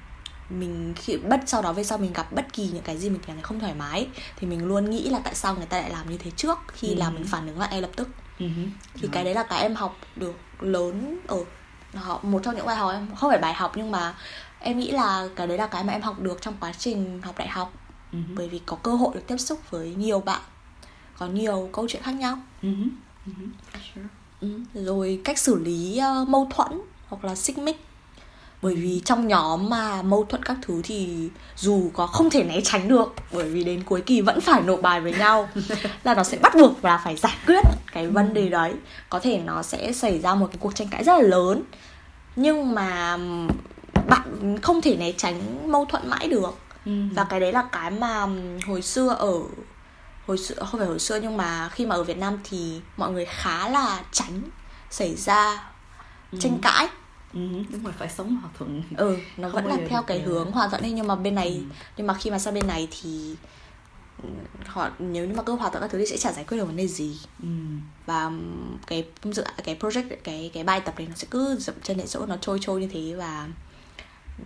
mình 0.50 0.92
khi 0.96 1.16
bất 1.16 1.40
sau 1.46 1.62
đó 1.62 1.72
về 1.72 1.84
sau 1.84 1.98
mình 1.98 2.12
gặp 2.12 2.32
bất 2.32 2.52
kỳ 2.52 2.68
những 2.72 2.82
cái 2.82 2.98
gì 2.98 3.10
mình 3.10 3.20
cảm 3.26 3.36
thấy 3.36 3.42
không 3.42 3.60
thoải 3.60 3.74
mái 3.74 4.08
thì 4.36 4.46
mình 4.46 4.64
luôn 4.64 4.90
nghĩ 4.90 5.08
là 5.10 5.18
tại 5.24 5.34
sao 5.34 5.54
người 5.56 5.66
ta 5.66 5.80
lại 5.80 5.90
làm 5.90 6.10
như 6.10 6.16
thế 6.18 6.30
trước 6.30 6.58
khi 6.72 6.88
Ừ. 6.88 6.94
là 6.94 7.10
mình 7.10 7.24
phản 7.24 7.46
ứng 7.46 7.58
lại 7.58 7.68
ngay 7.70 7.80
lập 7.82 7.90
tức 7.96 8.08
Ừ. 8.38 8.46
thì 8.94 9.08
cái 9.12 9.24
đấy 9.24 9.34
là 9.34 9.42
cái 9.42 9.62
em 9.62 9.74
học 9.74 9.96
được 10.16 10.34
lớn 10.60 11.18
ở 11.26 11.36
họ 11.96 12.20
một 12.22 12.40
trong 12.44 12.56
những 12.56 12.66
bài 12.66 12.76
học 12.76 12.92
em 12.92 13.06
không 13.16 13.30
phải 13.30 13.38
bài 13.38 13.54
học 13.54 13.72
nhưng 13.76 13.90
mà 13.90 14.14
em 14.60 14.78
nghĩ 14.78 14.90
là 14.90 15.28
cái 15.36 15.46
đấy 15.46 15.58
là 15.58 15.66
cái 15.66 15.84
mà 15.84 15.92
em 15.92 16.02
học 16.02 16.20
được 16.20 16.38
trong 16.42 16.54
quá 16.60 16.72
trình 16.78 17.20
học 17.22 17.34
đại 17.38 17.48
học 17.48 17.72
Ừ. 18.12 18.18
bởi 18.34 18.48
vì 18.48 18.60
có 18.66 18.76
cơ 18.76 18.94
hội 18.94 19.10
được 19.14 19.20
tiếp 19.26 19.36
xúc 19.38 19.70
với 19.70 19.94
nhiều 19.94 20.20
bạn 20.20 20.40
có 21.18 21.26
nhiều 21.26 21.68
câu 21.72 21.86
chuyện 21.88 22.02
khác 22.02 22.12
nhau 22.12 22.38
Ừ. 22.62 22.68
Ừ. 23.26 23.32
Sure. 23.94 24.06
ừ. 24.40 24.60
rồi 24.74 25.20
cách 25.24 25.38
xử 25.38 25.54
lý 25.64 25.98
ờ, 25.98 26.24
mâu 26.28 26.48
thuẫn 26.54 26.80
hoặc 27.08 27.24
là 27.24 27.34
xích 27.34 27.58
mích 27.58 27.84
bởi 28.64 28.74
vì 28.74 29.02
trong 29.04 29.28
nhóm 29.28 29.70
mà 29.70 30.02
mâu 30.02 30.24
thuẫn 30.24 30.42
các 30.42 30.56
thứ 30.62 30.80
thì 30.84 31.28
dù 31.56 31.90
có 31.94 32.06
không 32.06 32.30
thể 32.30 32.42
né 32.42 32.60
tránh 32.60 32.88
được 32.88 33.14
bởi 33.32 33.50
vì 33.50 33.64
đến 33.64 33.82
cuối 33.82 34.00
kỳ 34.00 34.20
vẫn 34.20 34.40
phải 34.40 34.62
nộp 34.62 34.82
bài 34.82 35.00
với 35.00 35.12
nhau 35.12 35.48
là 36.04 36.14
nó 36.14 36.24
sẽ 36.24 36.38
bắt 36.42 36.54
buộc 36.54 36.84
là 36.84 37.00
phải 37.04 37.16
giải 37.16 37.36
quyết 37.46 37.64
cái 37.92 38.06
vấn 38.06 38.34
đề 38.34 38.48
đấy. 38.48 38.72
Có 39.08 39.20
thể 39.20 39.38
nó 39.38 39.62
sẽ 39.62 39.92
xảy 39.92 40.18
ra 40.18 40.34
một 40.34 40.46
cái 40.46 40.56
cuộc 40.60 40.74
tranh 40.74 40.88
cãi 40.88 41.04
rất 41.04 41.12
là 41.22 41.28
lớn 41.28 41.62
nhưng 42.36 42.74
mà 42.74 43.18
bạn 44.08 44.58
không 44.62 44.82
thể 44.82 44.96
né 44.96 45.12
tránh 45.12 45.72
mâu 45.72 45.84
thuẫn 45.84 46.08
mãi 46.08 46.28
được. 46.28 46.58
Ừ. 46.86 46.92
và 47.14 47.24
cái 47.24 47.40
đấy 47.40 47.52
là 47.52 47.64
cái 47.72 47.90
mà 47.90 48.26
hồi 48.66 48.82
xưa 48.82 49.08
ở 49.08 49.32
hồi 50.26 50.38
xưa 50.38 50.54
không 50.54 50.80
phải 50.80 50.88
hồi 50.88 50.98
xưa 50.98 51.20
nhưng 51.22 51.36
mà 51.36 51.68
khi 51.68 51.86
mà 51.86 51.94
ở 51.94 52.04
Việt 52.04 52.18
Nam 52.18 52.38
thì 52.44 52.80
mọi 52.96 53.10
người 53.10 53.24
khá 53.24 53.68
là 53.68 54.02
tránh 54.12 54.42
xảy 54.90 55.14
ra 55.16 55.70
tranh 56.40 56.58
cãi 56.62 56.88
Ừ. 57.34 57.40
đúng 57.72 57.82
rồi 57.84 57.92
phải 57.98 58.08
sống 58.08 58.36
hòa 58.36 58.50
thuận 58.58 58.82
ừ 58.96 59.18
nó 59.36 59.48
Không 59.50 59.64
vẫn 59.64 59.66
là 59.80 59.86
theo 59.88 60.02
cái 60.02 60.18
ờ, 60.20 60.24
hướng 60.26 60.52
hòa 60.52 60.68
thuận 60.68 60.82
ấy 60.82 60.90
nhưng 60.92 61.06
mà 61.06 61.14
bên 61.16 61.34
này 61.34 61.48
Ừ. 61.48 61.74
nhưng 61.96 62.06
mà 62.06 62.14
khi 62.14 62.30
mà 62.30 62.38
sang 62.38 62.54
bên 62.54 62.66
này 62.66 62.88
thì 62.90 63.36
ừ, 64.22 64.28
họ 64.66 64.90
nếu 64.98 65.26
như 65.26 65.34
mà 65.34 65.42
cứ 65.42 65.52
hòa 65.56 65.70
thuận 65.70 65.80
các 65.82 65.90
thứ 65.90 65.98
thì 65.98 66.06
sẽ 66.06 66.16
chả 66.16 66.32
giải 66.32 66.44
quyết 66.44 66.58
được 66.58 66.64
vấn 66.64 66.76
đề 66.76 66.86
gì 66.88 67.18
Ừ. 67.42 67.48
và 68.06 68.30
cái 68.86 69.04
dự 69.24 69.44
cái 69.64 69.76
project 69.80 70.16
cái 70.24 70.50
cái 70.54 70.64
bài 70.64 70.80
tập 70.80 70.94
đấy 70.98 71.06
nó 71.10 71.14
sẽ 71.14 71.26
cứ 71.30 71.56
dậm 71.58 71.74
chân 71.82 71.96
tại 71.98 72.06
chỗ 72.06 72.26
nó 72.26 72.36
trôi 72.40 72.58
trôi 72.62 72.80
như 72.80 72.88
thế 72.92 73.14
và 73.18 73.48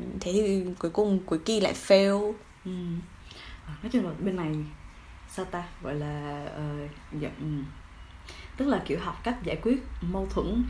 ừm, 0.00 0.18
thế 0.20 0.32
thì 0.32 0.64
cuối 0.78 0.90
cùng 0.90 1.18
cuối 1.26 1.38
kỳ 1.44 1.60
lại 1.60 1.74
fail 1.88 2.32
ừ. 2.64 2.70
À, 3.66 3.72
nói 3.82 3.90
chung 3.92 4.04
là 4.06 4.10
bên 4.20 4.36
này 4.36 4.54
sao 5.34 5.44
ta 5.44 5.64
gọi 5.82 5.94
là 5.94 6.44
uh, 6.84 6.90
dạ, 7.22 7.30
ừ. 7.40 7.46
tức 8.56 8.68
là 8.68 8.82
kiểu 8.86 8.98
học 9.00 9.20
cách 9.24 9.36
giải 9.44 9.56
quyết 9.62 9.82
mâu 10.00 10.26
thuẫn 10.30 10.64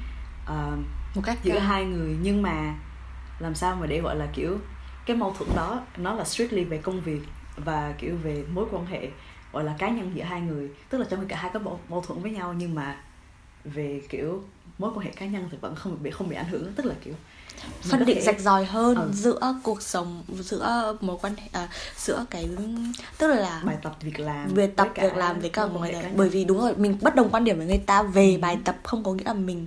uh, 0.52 0.78
một 1.14 1.22
cách 1.24 1.38
giữa 1.42 1.58
hai 1.58 1.84
người 1.84 2.16
nhưng 2.22 2.42
mà 2.42 2.74
làm 3.38 3.54
sao 3.54 3.76
mà 3.76 3.86
để 3.86 4.00
gọi 4.00 4.16
là 4.16 4.26
kiểu 4.34 4.58
cái 5.06 5.16
mâu 5.16 5.34
thuẫn 5.38 5.48
đó 5.56 5.80
nó 5.96 6.14
là 6.14 6.24
strictly 6.24 6.64
về 6.64 6.78
công 6.78 7.00
việc 7.00 7.20
và 7.56 7.94
kiểu 7.98 8.16
về 8.22 8.44
mối 8.54 8.66
quan 8.70 8.86
hệ 8.86 9.08
gọi 9.52 9.64
là 9.64 9.74
cá 9.78 9.88
nhân 9.88 10.12
giữa 10.14 10.22
hai 10.22 10.40
người. 10.40 10.70
Tức 10.88 10.98
là 10.98 11.06
trong 11.10 11.20
khi 11.20 11.26
cả 11.28 11.36
hai 11.36 11.50
có 11.54 11.60
mâu, 11.88 12.04
thuẫn 12.06 12.22
với 12.22 12.30
nhau 12.30 12.54
nhưng 12.58 12.74
mà 12.74 12.96
về 13.64 14.02
kiểu 14.08 14.42
mối 14.78 14.90
quan 14.94 15.06
hệ 15.06 15.10
cá 15.12 15.26
nhân 15.26 15.48
thì 15.50 15.58
vẫn 15.60 15.74
không 15.74 16.02
bị 16.02 16.10
không 16.10 16.28
bị 16.28 16.36
ảnh 16.36 16.48
hưởng. 16.48 16.72
Tức 16.76 16.86
là 16.86 16.94
kiểu 17.04 17.14
phân 17.80 18.04
định 18.04 18.16
thể- 18.16 18.22
rạch 18.22 18.40
ròi 18.40 18.64
hơn 18.64 18.96
Ừ. 18.96 19.10
giữa 19.12 19.54
cuộc 19.62 19.82
sống 19.82 20.24
giữa 20.28 20.96
mối 21.00 21.16
quan 21.22 21.36
hệ 21.36 21.48
à, 21.52 21.68
giữa 21.96 22.24
cái 22.30 22.48
tức 23.18 23.34
là 23.34 23.62
bài 23.64 23.76
tập 23.82 23.96
việc 24.00 24.20
làm 24.20 24.54
việc 24.54 24.76
tập 24.76 24.88
việc 25.02 25.16
làm 25.16 25.40
với 25.40 25.50
cả 25.50 25.62
quan 25.62 25.80
người 25.80 25.92
bởi 26.16 26.28
vì 26.28 26.44
đúng 26.44 26.60
rồi 26.60 26.74
mình 26.76 26.98
bất 27.00 27.14
đồng 27.14 27.30
quan 27.30 27.44
điểm 27.44 27.56
với 27.56 27.66
người 27.66 27.82
ta 27.86 28.02
về 28.02 28.38
bài 28.40 28.58
tập 28.64 28.76
không 28.82 29.04
có 29.04 29.12
nghĩa 29.12 29.24
là 29.24 29.32
mình 29.32 29.66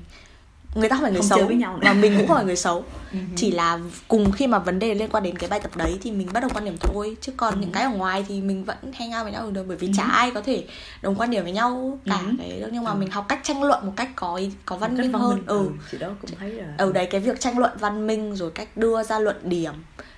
người 0.75 0.89
ta 0.89 0.95
không 0.95 1.03
phải 1.03 1.11
người 1.11 1.21
Không 1.21 1.29
xấu 1.29 1.45
với 1.47 1.55
nhau 1.55 1.73
nữa. 1.77 1.81
mà 1.85 1.93
mình 1.93 2.13
cũng 2.17 2.27
không 2.27 2.35
phải 2.35 2.45
người 2.45 2.55
xấu 2.55 2.83
Ừ. 3.11 3.17
chỉ 3.35 3.51
là 3.51 3.79
cùng 4.07 4.31
khi 4.31 4.47
mà 4.47 4.59
vấn 4.59 4.79
đề 4.79 4.93
liên 4.95 5.09
quan 5.09 5.23
đến 5.23 5.37
cái 5.37 5.49
bài 5.49 5.59
tập 5.59 5.71
đấy 5.77 5.99
thì 6.01 6.11
mình 6.11 6.27
bất 6.33 6.39
đồng 6.39 6.49
quan 6.53 6.65
điểm 6.65 6.77
thôi 6.79 7.17
chứ 7.21 7.31
còn 7.37 7.53
Ừ. 7.53 7.57
những 7.61 7.71
cái 7.71 7.83
ở 7.83 7.89
ngoài 7.89 8.25
thì 8.27 8.41
mình 8.41 8.63
vẫn 8.63 8.77
hang 8.93 9.11
out 9.13 9.23
với 9.23 9.31
nhau 9.31 9.51
được 9.51 9.65
bởi 9.67 9.77
vì 9.77 9.87
Ừ. 9.87 9.93
chả 9.97 10.03
ai 10.03 10.31
có 10.31 10.41
thể 10.41 10.65
đồng 11.01 11.15
quan 11.15 11.29
điểm 11.31 11.43
với 11.43 11.51
nhau 11.51 11.99
cả 12.05 12.19
Ừ. 12.25 12.35
cái 12.39 12.59
đâu 12.59 12.69
nhưng 12.73 12.83
mà 12.83 12.91
Ừ. 12.91 12.97
mình 12.97 13.11
học 13.11 13.25
cách 13.29 13.39
tranh 13.43 13.63
luận 13.63 13.85
một 13.85 13.93
cách 13.95 14.09
có 14.15 14.35
ý- 14.35 14.51
có 14.65 14.77
văn 14.77 14.97
minh 14.97 15.13
hơn 15.13 15.43
ừ 15.45 15.69
chị 15.91 15.97
đó 15.97 16.07
cũng 16.21 16.31
thấy 16.39 16.49
là 16.51 16.73
ở 16.77 16.91
đấy 16.91 17.05
cái 17.05 17.21
việc 17.21 17.39
tranh 17.39 17.57
luận 17.59 17.71
văn 17.79 18.07
minh 18.07 18.35
rồi 18.35 18.51
cách 18.51 18.77
đưa 18.77 19.03
ra 19.03 19.19
luận 19.19 19.37
điểm 19.43 19.73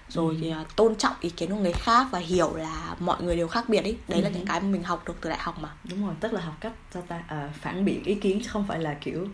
rồi 0.09 0.33
Ừ. 0.35 0.39
thì 0.41 0.49
à, 0.49 0.65
tôn 0.75 0.95
trọng 0.95 1.13
ý 1.21 1.29
kiến 1.29 1.49
của 1.49 1.55
người 1.55 1.73
khác 1.73 2.07
và 2.11 2.19
hiểu 2.19 2.55
là 2.55 2.95
mọi 2.99 3.23
người 3.23 3.35
đều 3.35 3.47
khác 3.47 3.69
biệt 3.69 3.83
ý 3.83 3.95
đấy 4.07 4.21
là 4.21 4.29
Ừ. 4.29 4.33
những 4.35 4.45
cái 4.45 4.61
mà 4.61 4.67
mình 4.67 4.83
học 4.83 5.03
được 5.07 5.13
từ 5.21 5.29
đại 5.29 5.39
học 5.41 5.55
mà 5.61 5.69
đúng 5.89 6.05
rồi 6.05 6.15
tức 6.19 6.33
là 6.33 6.41
học 6.41 6.53
cách 6.59 6.73
sao 6.93 7.03
ta 7.07 7.23
à, 7.27 7.49
phản 7.61 7.85
biện 7.85 8.03
ý 8.03 8.15
kiến 8.15 8.39
chứ 8.43 8.49
không 8.51 8.65
phải 8.67 8.79
là 8.79 8.93
kiểu 9.01 9.27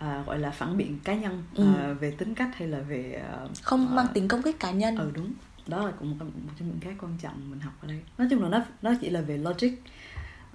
à, 0.00 0.22
gọi 0.26 0.38
là 0.38 0.50
phản 0.50 0.76
biện 0.76 0.98
cá 1.04 1.14
nhân 1.14 1.42
Ừ. 1.54 1.74
à, 1.76 1.92
về 1.92 2.10
tính 2.10 2.34
cách 2.34 2.50
hay 2.56 2.68
là 2.68 2.78
về 2.80 3.22
à, 3.32 3.36
không 3.62 3.88
à, 3.88 3.94
mang 3.94 4.06
tính 4.14 4.28
công 4.28 4.42
kích 4.42 4.60
cá 4.60 4.70
nhân. 4.70 4.96
ừ 4.96 5.10
đúng. 5.14 5.32
Đó 5.66 5.86
là 5.86 5.92
cũng 5.98 6.18
một, 6.18 6.24
một 6.24 6.52
trong 6.58 6.68
những 6.68 6.78
cái 6.80 6.94
quan 7.00 7.18
trọng 7.22 7.50
mình 7.50 7.60
học 7.60 7.72
ở 7.80 7.88
đây. 7.88 8.00
Nói 8.18 8.28
chung 8.30 8.42
là 8.42 8.48
nó 8.48 8.64
nó 8.82 8.92
chỉ 9.00 9.10
là 9.10 9.20
về 9.20 9.36
logic. 9.36 9.68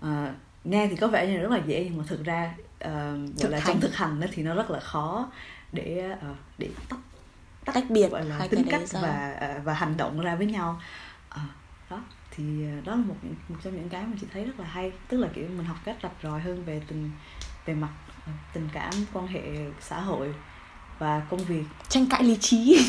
À, 0.02 0.34
nghe 0.64 0.88
thì 0.88 0.96
có 0.96 1.08
vẻ 1.08 1.28
như 1.28 1.36
là 1.38 1.42
rất 1.44 1.52
là 1.52 1.62
dễ 1.66 1.84
nhưng 1.86 1.98
mà 1.98 2.04
thực 2.08 2.24
ra 2.26 2.54
à, 2.80 3.14
Thực 3.40 3.50
là 3.52 3.58
hành. 3.60 3.68
trong 3.68 3.80
thực 3.82 3.96
hành 3.96 4.20
đó 4.20 4.28
thì 4.32 4.44
nó 4.44 4.56
rất 4.56 4.72
là 4.72 4.80
khó 4.80 5.32
để 5.72 6.12
à, 6.22 6.36
để 6.58 6.70
tách 6.90 7.00
tách 7.74 7.90
biệt 7.90 8.12
gọi 8.12 8.26
là 8.26 8.48
tính 8.50 8.64
cách 8.70 8.82
đấy 8.82 8.88
ra. 8.94 9.02
và 9.02 9.62
và 9.64 9.74
hành 9.74 9.98
động 9.98 10.22
ra 10.22 10.36
với 10.36 10.46
nhau. 10.48 10.82
À, 11.30 11.46
đó 11.90 12.02
thì 12.32 12.66
đó 12.86 12.96
là 12.96 13.02
một 13.04 13.16
một 13.50 13.56
trong 13.64 13.76
những 13.76 13.90
cái 13.90 14.04
mà 14.06 14.14
chị 14.22 14.28
thấy 14.34 14.46
rất 14.46 14.60
là 14.60 14.66
hay. 14.66 14.92
Tức 15.08 15.18
là 15.18 15.28
kiểu 15.34 15.48
mình 15.58 15.66
học 15.66 15.78
cách 15.86 15.98
rạch 16.04 16.12
ròi 16.24 16.40
hơn 16.42 16.64
về 16.66 16.82
tình 16.88 17.12
về 17.66 17.74
mặt 17.74 17.90
tình 18.54 18.70
cảm 18.74 18.94
quan 19.14 19.28
hệ 19.28 19.42
xã 19.82 20.00
hội 20.02 20.34
và 21.00 21.20
công 21.30 21.40
việc 21.46 21.64
tranh 21.90 22.06
cãi 22.10 22.24
lý 22.24 22.38
trí 22.40 22.80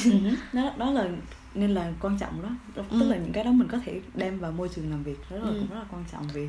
đó 0.52 0.72
đó 0.76 0.90
là 0.90 1.08
nên 1.54 1.70
là 1.70 1.92
quan 2.00 2.18
trọng 2.18 2.42
đó 2.42 2.48
tức 2.74 2.84
Ừ. 2.90 3.10
là 3.10 3.16
những 3.16 3.32
cái 3.32 3.44
đó 3.44 3.50
mình 3.52 3.68
có 3.68 3.78
thể 3.84 4.00
đem 4.14 4.38
vào 4.38 4.52
môi 4.52 4.68
trường 4.68 4.90
làm 4.90 5.02
việc 5.02 5.18
đó 5.30 5.36
là 5.36 5.42
Ừ. 5.48 5.56
cũng 5.60 5.70
rất 5.70 5.78
là 5.78 5.84
quan 5.90 6.04
trọng 6.12 6.28
vì 6.28 6.48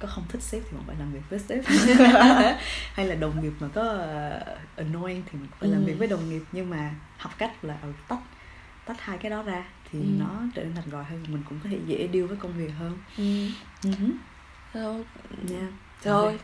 có 0.00 0.08
không 0.08 0.24
thích 0.28 0.42
sếp 0.42 0.62
thì 0.64 0.70
vẫn 0.72 0.82
phải 0.86 0.96
làm 0.98 1.12
việc 1.12 1.20
với 1.30 1.38
sếp 1.38 1.64
hay 2.94 3.06
là 3.06 3.14
đồng 3.14 3.42
nghiệp 3.42 3.52
mà 3.60 3.68
có 3.74 3.82
uh, 3.82 4.58
annoying 4.78 5.22
thì 5.26 5.38
mình 5.38 5.48
phải 5.60 5.68
làm 5.68 5.80
Ừ. 5.80 5.86
việc 5.86 5.94
với 5.98 6.08
đồng 6.08 6.30
nghiệp 6.30 6.42
nhưng 6.52 6.70
mà 6.70 6.94
học 7.18 7.32
cách 7.38 7.64
là 7.64 7.76
ừ, 7.82 7.92
tách 8.08 8.18
tách 8.86 9.00
hai 9.00 9.18
cái 9.18 9.30
đó 9.30 9.42
ra 9.42 9.64
thì 9.92 9.98
Ừ. 9.98 10.04
nó 10.18 10.42
trở 10.54 10.62
nên 10.64 10.74
thành 10.74 10.90
gọn 10.90 11.04
hơn 11.04 11.22
mình 11.28 11.42
cũng 11.48 11.58
có 11.64 11.68
thể 11.70 11.78
dễ 11.86 12.08
deal 12.12 12.24
với 12.26 12.36
công 12.36 12.52
việc 12.52 12.70
hơn 12.78 12.98
ừ. 13.18 13.22
uh-huh. 13.82 14.12
rồi, 14.74 15.04
yeah. 15.50 15.72
rồi 16.04 16.38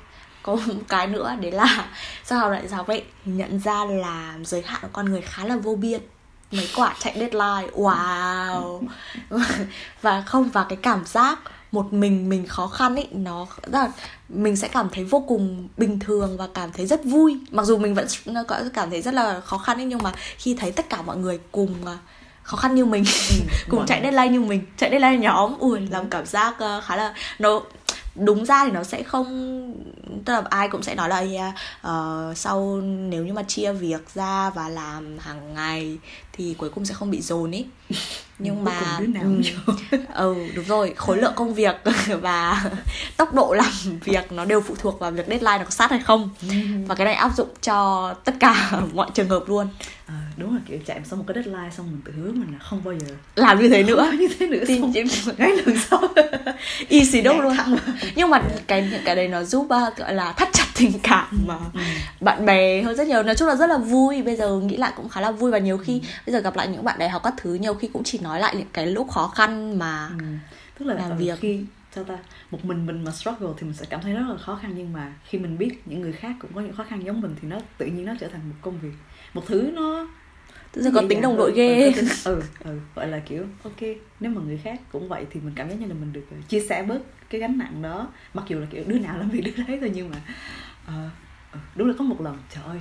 có 0.49 0.57
một 0.67 0.83
cái 0.89 1.07
nữa 1.07 1.35
đấy 1.41 1.53
là 1.53 1.87
sau 2.25 2.39
học 2.39 2.53
đại 2.53 2.69
học 2.69 2.87
ấy 2.87 3.03
nhận 3.25 3.61
ra 3.61 3.85
là 3.85 4.35
giới 4.45 4.63
hạn 4.63 4.79
của 4.83 4.89
con 4.93 5.11
người 5.11 5.21
khá 5.21 5.45
là 5.45 5.57
vô 5.57 5.75
biên. 5.75 6.01
Mấy 6.53 6.69
quả 6.77 6.95
chạy 6.99 7.13
deadline 7.17 7.73
wow. 7.75 8.83
Và 10.03 10.23
không 10.23 10.49
và 10.49 10.65
cái 10.69 10.79
cảm 10.83 11.05
giác 11.07 11.39
một 11.73 11.93
mình 11.93 12.29
mình 12.29 12.47
khó 12.47 12.67
khăn 12.67 12.97
ấy 12.97 13.09
nó 13.13 13.47
rất 13.63 13.79
là 13.79 13.89
mình 14.29 14.57
sẽ 14.57 14.69
cảm 14.69 14.89
thấy 14.93 15.05
vô 15.05 15.25
cùng 15.29 15.69
bình 15.77 15.99
thường 15.99 16.37
và 16.37 16.49
cảm 16.55 16.73
thấy 16.73 16.87
rất 16.87 17.05
vui. 17.05 17.39
Mặc 17.51 17.65
dù 17.65 17.79
mình 17.79 17.95
vẫn 17.95 18.07
có 18.49 18.61
cảm 18.75 18.91
thấy 18.91 19.03
rất 19.03 19.15
là 19.15 19.41
khó 19.41 19.59
khăn 19.59 19.79
ấy 19.79 19.85
nhưng 19.85 20.03
mà 20.03 20.13
khi 20.39 20.55
thấy 20.55 20.73
tất 20.73 20.91
cả 20.91 21.03
mọi 21.03 21.17
người 21.17 21.39
cùng 21.53 21.75
à, 21.87 21.99
khó 22.49 22.57
khăn 22.57 22.75
như 22.75 22.85
mình 22.85 23.05
cùng 23.69 23.79
mọi 23.79 23.89
chạy 23.89 24.01
deadline 24.03 24.29
như 24.29 24.41
mình 24.41 24.63
chạy 24.77 24.91
deadline 24.91 25.19
nhóm 25.19 25.59
ui 25.59 25.81
làm 25.91 26.11
cảm 26.11 26.27
giác 26.27 26.55
ờ, 26.59 26.81
khá 26.87 26.97
là 26.97 27.15
nó 27.39 27.61
đúng 28.19 28.45
ra 28.45 28.65
thì 28.65 28.71
nó 28.71 28.85
sẽ 28.85 29.03
không 29.03 29.29
tức 30.25 30.33
là 30.33 30.43
ai 30.51 30.69
cũng 30.69 30.83
sẽ 30.83 30.95
nói 30.95 31.09
là 31.09 31.53
ờ, 31.81 32.33
sau 32.37 32.81
nếu 32.83 33.25
như 33.25 33.33
mà 33.33 33.43
chia 33.43 33.73
việc 33.73 34.15
ra 34.15 34.51
và 34.51 34.69
làm 34.69 35.19
hàng 35.19 35.55
ngày 35.55 35.99
thì 36.33 36.55
cuối 36.59 36.71
cùng 36.71 36.85
sẽ 36.85 36.95
không 36.95 37.11
bị 37.11 37.21
dồn 37.21 37.55
ấy 37.55 37.67
nhưng 38.39 38.65
mà 38.65 39.01
ừ, 39.23 39.43
ừ 40.15 40.35
đúng 40.55 40.65
rồi 40.65 40.93
khối 40.97 41.17
lượng 41.17 41.33
công 41.37 41.55
việc 41.55 41.77
và 42.21 42.65
tốc 43.17 43.35
độ 43.35 43.55
làm 43.55 43.73
việc 44.05 44.33
nó 44.33 44.45
đều 44.45 44.61
phụ 44.61 44.75
thuộc 44.79 44.99
vào 45.01 45.11
việc 45.11 45.27
deadline 45.29 45.59
nó 45.59 45.65
có 45.65 45.71
sát 45.71 45.91
hay 45.91 46.01
không. 46.01 46.31
Và 46.87 46.95
cái 46.95 47.05
này 47.05 47.15
áp 47.15 47.33
dụng 47.37 47.49
cho 47.63 48.15
tất 48.25 48.35
cả 48.41 48.81
mọi 48.95 49.09
trường 49.15 49.29
hợp 49.29 49.43
luôn. 49.47 49.69
Ờ, 50.07 50.15
đúng 50.39 50.55
là 50.55 50.61
kiểu 50.67 50.79
chạy 50.87 51.01
xong 51.05 51.19
một 51.19 51.25
cái 51.29 51.35
deadline 51.35 51.71
xong 51.71 51.87
mình 51.91 52.01
tự 52.05 52.13
hứa 52.13 52.33
mình 52.33 52.53
là 52.53 52.59
không 52.59 52.85
bao 52.85 52.95
giờ. 52.99 53.15
Làm 53.37 53.61
như 53.63 53.69
thế 53.69 53.83
nữa. 53.83 54.13
Như 54.19 54.29
thế 54.39 54.47
nữa 54.47 54.65
xong 54.69 54.93
chỉ 54.95 55.03
ngay 55.39 55.51
lần 55.67 55.77
sau. 55.79 56.01
Easy 56.89 57.21
đâu 57.21 57.41
luôn. 57.41 57.57
nhưng 58.17 58.31
mà 58.31 58.43
cái 58.67 58.89
những 58.91 59.01
cái 59.05 59.17
đấy 59.17 59.29
nó 59.29 59.43
giúp 59.45 59.61
uh, 59.65 59.97
gọi 59.97 60.15
là 60.15 60.33
thắt 60.33 60.49
chặt 60.53 60.65
tình 60.79 60.93
cảm 61.03 61.27
mà 61.47 61.55
Ừ. 61.75 61.81
bạn 62.21 62.47
bè 62.47 62.83
hơn 62.83 62.97
rất 62.97 63.07
nhiều. 63.07 63.23
Nói 63.23 63.35
chung 63.35 63.49
là 63.49 63.55
rất 63.57 63.67
là 63.67 63.79
vui. 63.79 64.23
Bây 64.23 64.37
giờ 64.37 64.61
nghĩ 64.61 64.77
lại 64.77 64.93
cũng 64.97 65.09
khá 65.09 65.21
là 65.21 65.31
vui. 65.31 65.51
Và 65.51 65.59
nhiều 65.59 65.79
khi 65.79 65.93
Ừ. 66.03 66.09
bây 66.27 66.33
giờ 66.33 66.41
gặp 66.41 66.57
lại 66.57 66.69
những 66.69 66.85
bạn 66.85 66.99
đại 66.99 67.09
học 67.09 67.23
các 67.25 67.35
thứ 67.37 67.55
nhiều 67.55 67.75
khi 67.75 67.89
cũng 67.93 68.05
chỉ 68.05 68.19
nói 68.19 68.41
lại 68.41 68.55
những 68.57 68.69
cái 68.73 68.87
lúc 68.87 69.11
khó 69.11 69.29
khăn 69.29 69.79
mà 69.79 70.09
Ừ. 70.19 70.25
tức 70.79 70.87
là 70.87 70.95
làm 70.95 71.19
việc. 71.19 71.39
khi 71.41 71.61
sao 71.95 72.05
ta 72.05 72.19
một 72.51 72.65
mình 72.65 72.87
mình 72.87 73.05
mà 73.05 73.11
struggle 73.13 73.49
thì 73.59 73.63
mình 73.67 73.75
sẽ 73.75 73.87
cảm 73.91 74.01
thấy 74.03 74.13
rất 74.13 74.25
là 74.29 74.37
khó 74.37 74.59
khăn. 74.63 74.73
Nhưng 74.77 74.93
mà 74.93 75.13
khi 75.29 75.39
mình 75.39 75.59
biết 75.59 75.83
những 75.87 76.01
người 76.01 76.13
khác 76.13 76.33
cũng 76.41 76.51
có 76.55 76.61
những 76.61 76.73
khó 76.77 76.85
khăn 76.89 77.05
giống 77.05 77.21
mình 77.21 77.35
thì 77.43 77.49
nó 77.49 77.57
tự 77.79 77.87
nhiên 77.87 78.05
nó 78.05 78.13
trở 78.21 78.29
thành 78.29 78.41
một 78.49 78.55
công 78.63 78.79
việc. 78.81 78.93
Một 79.35 79.43
thứ 79.47 79.71
nó 79.75 80.07
tự 80.73 80.83
nhiên 80.83 80.93
có 80.95 81.01
dễ 81.01 81.09
tính 81.09 81.17
dàng 81.17 81.23
đồng 81.23 81.37
đội 81.37 81.53
ghê. 81.55 81.91
có 81.91 81.97
tính- 81.97 82.09
ừ 82.25 82.43
ừ 82.65 82.79
gọi 82.95 83.09
là 83.09 83.19
kiểu 83.19 83.45
ok. 83.63 83.81
nếu 84.21 84.31
mà 84.33 84.41
người 84.47 84.61
khác 84.65 84.81
cũng 84.93 85.09
vậy 85.09 85.27
thì 85.31 85.41
mình 85.41 85.53
cảm 85.57 85.69
giác 85.69 85.81
như 85.81 85.87
là 85.87 85.95
mình 85.95 86.13
được 86.13 86.25
ờ, 86.31 86.37
chia 86.49 86.61
sẻ 86.61 86.83
bớt 86.83 86.99
cái 87.31 87.41
gánh 87.41 87.59
nặng 87.59 87.83
đó. 87.83 88.09
Mặc 88.35 88.45
dù 88.49 88.59
là 88.59 88.67
kiểu 88.71 88.85
đứa 88.87 88.99
nào 88.99 89.19
làm 89.19 89.31
việc 89.31 89.41
đứa 89.41 89.65
đấy 89.65 89.79
thôi 89.81 89.91
nhưng 89.95 90.11
mà 90.11 90.17
ờ, 90.87 91.09
đúng 91.77 91.89
là 91.89 91.95
có 91.99 92.05
một 92.05 92.21
lần 92.21 92.39
trời 92.55 92.65
ơi 92.65 92.79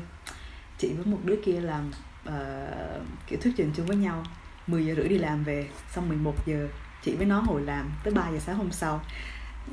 chị 0.78 0.88
với 0.94 1.06
một 1.06 1.20
đứa 1.24 1.36
kia 1.46 1.60
làm 1.62 1.92
ờ, 2.26 3.02
kiểu 3.28 3.40
thuyết 3.42 3.54
trình 3.58 3.72
chung 3.78 3.86
với 3.86 3.98
nhau 3.98 4.24
10 4.68 4.86
giờ 4.86 4.94
rưỡi 4.96 5.08
đi 5.08 5.18
làm 5.18 5.44
về 5.44 5.68
xong 5.96 6.10
11 6.10 6.36
giờ 6.48 6.68
chị 7.04 7.16
với 7.16 7.26
nó 7.26 7.44
ngồi 7.48 7.62
làm 7.62 7.92
tới 8.04 8.14
3 8.14 8.30
giờ 8.32 8.40
sáng 8.46 8.56
hôm 8.56 8.72
sau. 8.72 9.02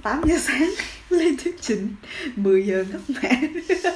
8 0.02 0.22
giờ 0.26 0.34
sáng 0.38 0.70
lên 1.10 1.36
thuyết 1.44 1.56
trình 1.60 1.88
10 2.36 2.66
giờ 2.66 2.84
ngất 2.92 3.00
mẹ 3.22 3.28
à, 3.28 3.40
ừ. 3.82 3.90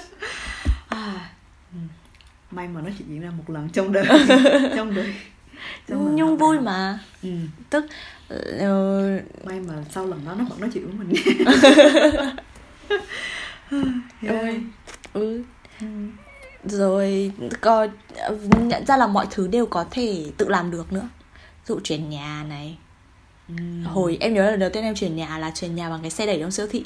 May 2.59 2.68
mà 2.68 2.81
nó 2.81 2.90
chỉ 2.99 3.05
diễn 3.09 3.21
ra 3.21 3.31
một 3.31 3.51
lần 3.51 3.68
trong 3.68 3.92
đời 3.92 4.05
trong 4.77 4.94
đời 4.94 5.14
trong 5.88 6.14
nhưng 6.16 6.37
vui 6.37 6.57
học. 6.57 6.64
mà 6.64 6.99
ừ. 7.23 7.29
tức 7.71 7.87
ờ, 8.29 9.21
may 9.44 9.61
mà 9.61 9.75
sau 9.90 10.07
lần 10.07 10.21
đó 10.27 10.35
nó 10.38 10.44
vẫn 10.44 10.61
nói 10.61 10.71
chuyện 10.75 10.85
với 10.87 10.94
mình 11.07 11.23
Ôi. 14.29 14.61
ừ. 15.12 15.42
Ừ. 15.81 15.87
rồi 16.64 17.33
coi 17.61 17.90
nhận 18.61 18.87
ra 18.87 18.97
là 18.97 19.07
mọi 19.07 19.27
thứ 19.31 19.47
đều 19.49 19.66
có 19.66 19.85
thể 19.90 20.25
tự 20.37 20.49
làm 20.49 20.71
được 20.71 20.92
nữa 20.92 21.09
dụ 21.66 21.81
chuyển 21.85 22.11
nhà 22.11 22.44
này 22.49 22.79
Ừ. 23.49 23.55
hồi 23.85 24.16
em 24.21 24.35
nhớ 24.35 24.51
là 24.51 24.57
đầu 24.57 24.71
tiên 24.73 24.83
em 24.85 24.94
chuyển 24.94 25.16
nhà 25.16 25.38
là 25.38 25.51
chuyển 25.55 25.75
nhà 25.77 25.90
bằng 25.90 25.99
cái 26.03 26.11
xe 26.11 26.27
đẩy 26.27 26.38
trong 26.40 26.51
siêu 26.51 26.66
thị 26.71 26.85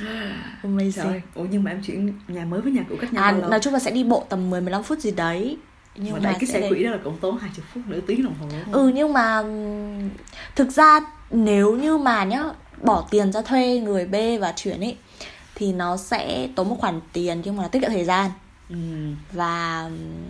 amazing 0.62 1.08
ơi. 1.10 1.22
Ủa 1.34 1.44
nhưng 1.50 1.64
mà 1.64 1.70
em 1.70 1.82
chuyển 1.82 2.12
nhà 2.28 2.44
mới 2.44 2.60
với 2.60 2.72
nhà 2.72 2.82
cũ 2.88 2.96
cách 3.00 3.12
nhau 3.12 3.24
à 3.24 3.32
bao 3.32 3.40
lâu? 3.40 3.50
nói 3.50 3.60
chung 3.62 3.72
là 3.72 3.78
sẽ 3.78 3.90
đi 3.90 4.04
bộ 4.04 4.24
tầm 4.28 4.50
10-15 4.50 4.82
phút 4.82 4.98
gì 4.98 5.10
đấy 5.10 5.56
nhưng 5.96 6.12
mà 6.12 6.18
mà 6.22 6.32
cái 6.32 6.46
xe 6.46 6.68
quỷ 6.70 6.84
đó 6.84 6.90
là 6.90 6.98
cũng 7.04 7.16
tốn 7.20 7.38
20 7.38 7.64
phút 7.74 7.82
nửa 7.86 8.00
tiếng 8.00 8.22
đồng 8.24 8.34
hồ 8.40 8.46
đúng 8.50 8.64
không? 8.64 8.72
ừ 8.74 8.88
nhưng 8.94 9.12
mà 9.12 9.38
ừm, 9.38 10.08
thực 10.56 10.70
ra 10.72 11.00
nếu 11.30 11.76
như 11.76 11.98
mà 11.98 12.24
nhá 12.24 12.42
bỏ 12.82 13.04
tiền 13.10 13.32
ra 13.32 13.42
thuê 13.42 13.78
người 13.80 14.06
B 14.06 14.14
và 14.40 14.52
chuyển 14.56 14.80
ấy 14.80 14.96
thì 15.54 15.72
nó 15.72 15.96
sẽ 15.96 16.48
tốn 16.56 16.68
một 16.68 16.76
khoản 16.80 17.00
tiền 17.12 17.42
nhưng 17.44 17.56
mà 17.56 17.62
nó 17.62 17.68
tiết 17.68 17.80
kiệm 17.80 17.90
thời 17.90 18.04
gian 18.04 18.30
Ừ. 18.70 18.76
và 19.32 19.82
ừm, 19.84 20.24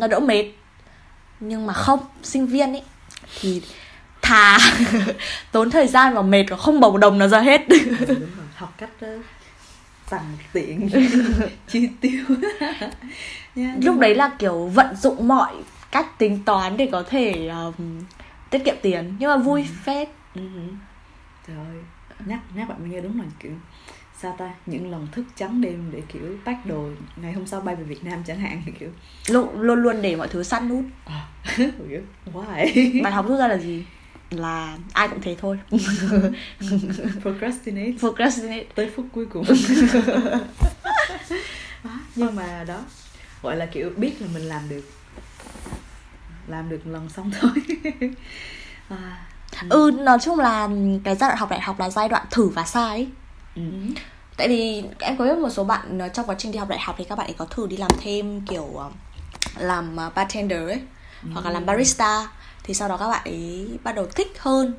nó 0.00 0.06
đỡ 0.06 0.20
mệt 0.20 0.44
nhưng 1.40 1.66
mà 1.66 1.72
không 1.72 2.00
sinh 2.22 2.46
viên 2.46 2.72
ấy 2.72 2.82
thì 3.40 3.62
thà 4.22 4.58
tốn 5.52 5.70
thời 5.70 5.86
gian 5.86 6.14
và 6.14 6.22
mệt 6.22 6.44
và 6.48 6.56
không 6.56 6.80
bầu 6.80 6.96
đồng 6.98 7.18
nó 7.18 7.28
ra 7.28 7.40
hết 7.40 7.60
Ừ, 7.68 7.76
đúng 7.88 8.06
rồi 8.18 8.46
học 8.58 8.74
cách 8.78 8.90
uh, 9.04 9.24
tằn 10.10 10.22
tiện 10.52 10.88
chi 11.68 11.88
tiêu. 12.00 12.24
Nhưng 13.54 13.84
lúc 13.84 13.98
đấy 13.98 14.14
là 14.14 14.30
kiểu 14.38 14.66
vận 14.66 14.96
dụng 14.96 15.28
mọi 15.28 15.54
cách 15.90 16.18
tính 16.18 16.44
toán 16.44 16.76
để 16.76 16.88
có 16.92 17.02
thể 17.02 17.48
um, 17.48 18.02
tiết 18.50 18.64
kiệm 18.64 18.74
tiền 18.82 19.16
nhưng 19.18 19.30
mà 19.30 19.36
vui 19.36 19.66
phết. 19.84 20.08
Ừ. 20.34 20.42
trời 21.46 21.56
ơi 21.56 21.76
nhắc 22.26 22.40
nhắc 22.54 22.68
bạn 22.68 22.90
nghe 22.90 23.00
đúng 23.00 23.20
là 23.20 23.26
kiểu 23.40 23.52
sao 24.18 24.34
ta 24.38 24.54
những 24.66 24.90
lần 24.90 25.06
thức 25.12 25.24
trắng 25.36 25.60
đêm 25.60 25.90
để 25.92 26.02
kiểu 26.08 26.22
pack 26.44 26.66
đồ 26.66 26.88
ngày 27.16 27.32
hôm 27.32 27.46
sau 27.46 27.60
bay 27.60 27.76
về 27.76 27.84
Việt 27.84 28.04
Nam 28.04 28.22
chẳng 28.26 28.38
hạn 28.38 28.62
kiểu. 28.78 28.90
Luôn 29.28 29.60
luôn 29.60 29.82
luôn 29.82 30.02
để 30.02 30.16
mọi 30.16 30.28
thứ 30.28 30.42
săn 30.42 30.68
nút. 30.68 30.84
À, 31.04 31.28
why? 32.32 33.02
Bài 33.02 33.12
học 33.12 33.28
rút 33.28 33.38
ra 33.38 33.48
là 33.48 33.56
gì 33.56 33.84
là 34.30 34.78
ai 34.92 35.08
cũng 35.08 35.20
thế 35.22 35.36
thôi. 35.40 35.58
Procrastinate. 37.22 37.92
Procrastinate. 38.00 38.64
Tới 38.74 38.90
phút 38.96 39.06
cuối 39.12 39.26
cùng. 39.26 39.44
Nhưng 42.16 42.36
mà 42.36 42.64
đó 42.64 42.80
gọi 43.42 43.56
là 43.56 43.66
kiểu 43.66 43.90
biết 43.96 44.12
là 44.22 44.26
mình 44.34 44.42
làm 44.42 44.68
được. 44.68 44.82
Làm 46.46 46.68
được 46.68 46.80
lần 46.86 47.08
xong 47.08 47.30
thôi. 47.40 47.50
À, 48.88 49.26
ừ 49.70 49.90
nói 49.98 50.18
chung 50.22 50.38
là 50.38 50.68
cái 51.04 51.16
giai 51.16 51.28
đoạn 51.30 51.38
học 51.38 51.50
đại 51.50 51.60
học 51.60 51.80
là 51.80 51.90
giai 51.90 52.08
đoạn 52.08 52.26
thử 52.30 52.48
và 52.48 52.64
sai 52.64 52.88
ấy. 52.88 53.08
ừ. 53.56 53.62
tại 54.36 54.48
vì 54.48 54.82
em 54.98 55.16
có 55.16 55.24
biết 55.24 55.38
một 55.38 55.50
số 55.50 55.64
bạn 55.64 55.98
ờ, 55.98 56.08
trong 56.08 56.26
quá 56.26 56.34
trình 56.38 56.52
đi 56.52 56.58
học 56.58 56.68
đại 56.68 56.78
học 56.78 56.94
thì 56.98 57.04
các 57.04 57.18
bạn 57.18 57.26
ấy 57.26 57.34
có 57.38 57.44
thử 57.44 57.66
đi 57.66 57.76
làm 57.76 57.90
thêm 58.00 58.40
kiểu 58.40 58.74
ờ, 58.76 58.90
làm 59.58 59.96
ờ, 59.96 60.10
bartender 60.14 60.68
ấy 60.68 60.80
hoặc 61.32 61.44
là 61.44 61.50
làm 61.50 61.66
barista 61.66 62.28
thì 62.68 62.74
sau 62.74 62.88
đó 62.88 62.96
các 62.96 63.08
bạn 63.08 63.24
ấy 63.24 63.68
bắt 63.84 63.94
đầu 63.94 64.06
thích 64.06 64.32
hơn 64.38 64.74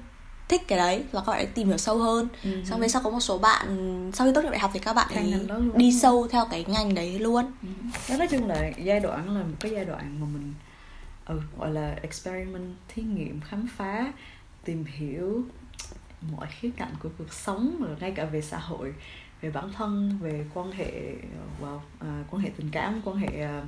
thích 0.47 0.67
cái 0.67 0.77
đấy 0.77 1.03
và 1.11 1.19
các 1.25 1.31
bạn 1.31 1.37
ấy 1.39 1.45
tìm 1.45 1.67
hiểu 1.67 1.77
sâu 1.77 1.97
hơn 1.97 2.27
Ừ. 2.43 2.49
xong 2.65 2.79
về 2.79 2.87
sau 2.87 3.01
có 3.03 3.09
một 3.09 3.19
số 3.19 3.37
bạn 3.37 3.67
sau 4.13 4.27
khi 4.27 4.33
tốt 4.35 4.41
nghiệp 4.41 4.49
đại 4.49 4.59
học 4.59 4.71
thì 4.73 4.79
các 4.79 4.93
bạn 4.93 5.07
ấy 5.15 5.47
đi 5.75 5.91
sâu 5.93 6.27
theo 6.31 6.45
cái 6.51 6.65
ngành 6.67 6.93
đấy 6.95 7.19
luôn 7.19 7.45
Ừ. 7.63 7.67
đó 8.09 8.17
nói 8.17 8.27
chung 8.27 8.47
là 8.47 8.71
giai 8.83 8.99
đoạn 8.99 9.35
là 9.37 9.43
một 9.43 9.55
cái 9.59 9.71
giai 9.71 9.85
đoạn 9.85 10.17
mà 10.21 10.27
mình 10.33 10.53
ừ, 11.25 11.41
gọi 11.59 11.71
là 11.71 11.95
experiment 12.01 12.75
thí 12.87 13.01
nghiệm 13.01 13.41
khám 13.41 13.67
phá 13.77 14.13
tìm 14.63 14.85
hiểu 14.85 15.43
mọi 16.31 16.47
khía 16.59 16.69
cạnh 16.77 16.93
của 17.03 17.09
cuộc 17.17 17.33
sống 17.33 17.75
rồi 17.79 17.95
ngay 17.99 18.11
cả 18.11 18.25
về 18.25 18.41
xã 18.41 18.57
hội 18.57 18.93
về 19.41 19.49
bản 19.51 19.73
thân 19.73 20.17
về 20.21 20.45
quan 20.53 20.71
hệ 20.71 20.91
wow, 21.61 21.79
à, 21.99 22.23
quan 22.31 22.41
hệ 22.41 22.49
tình 22.57 22.69
cảm 22.71 23.01
quan 23.05 23.17
hệ 23.17 23.41
à, 23.41 23.63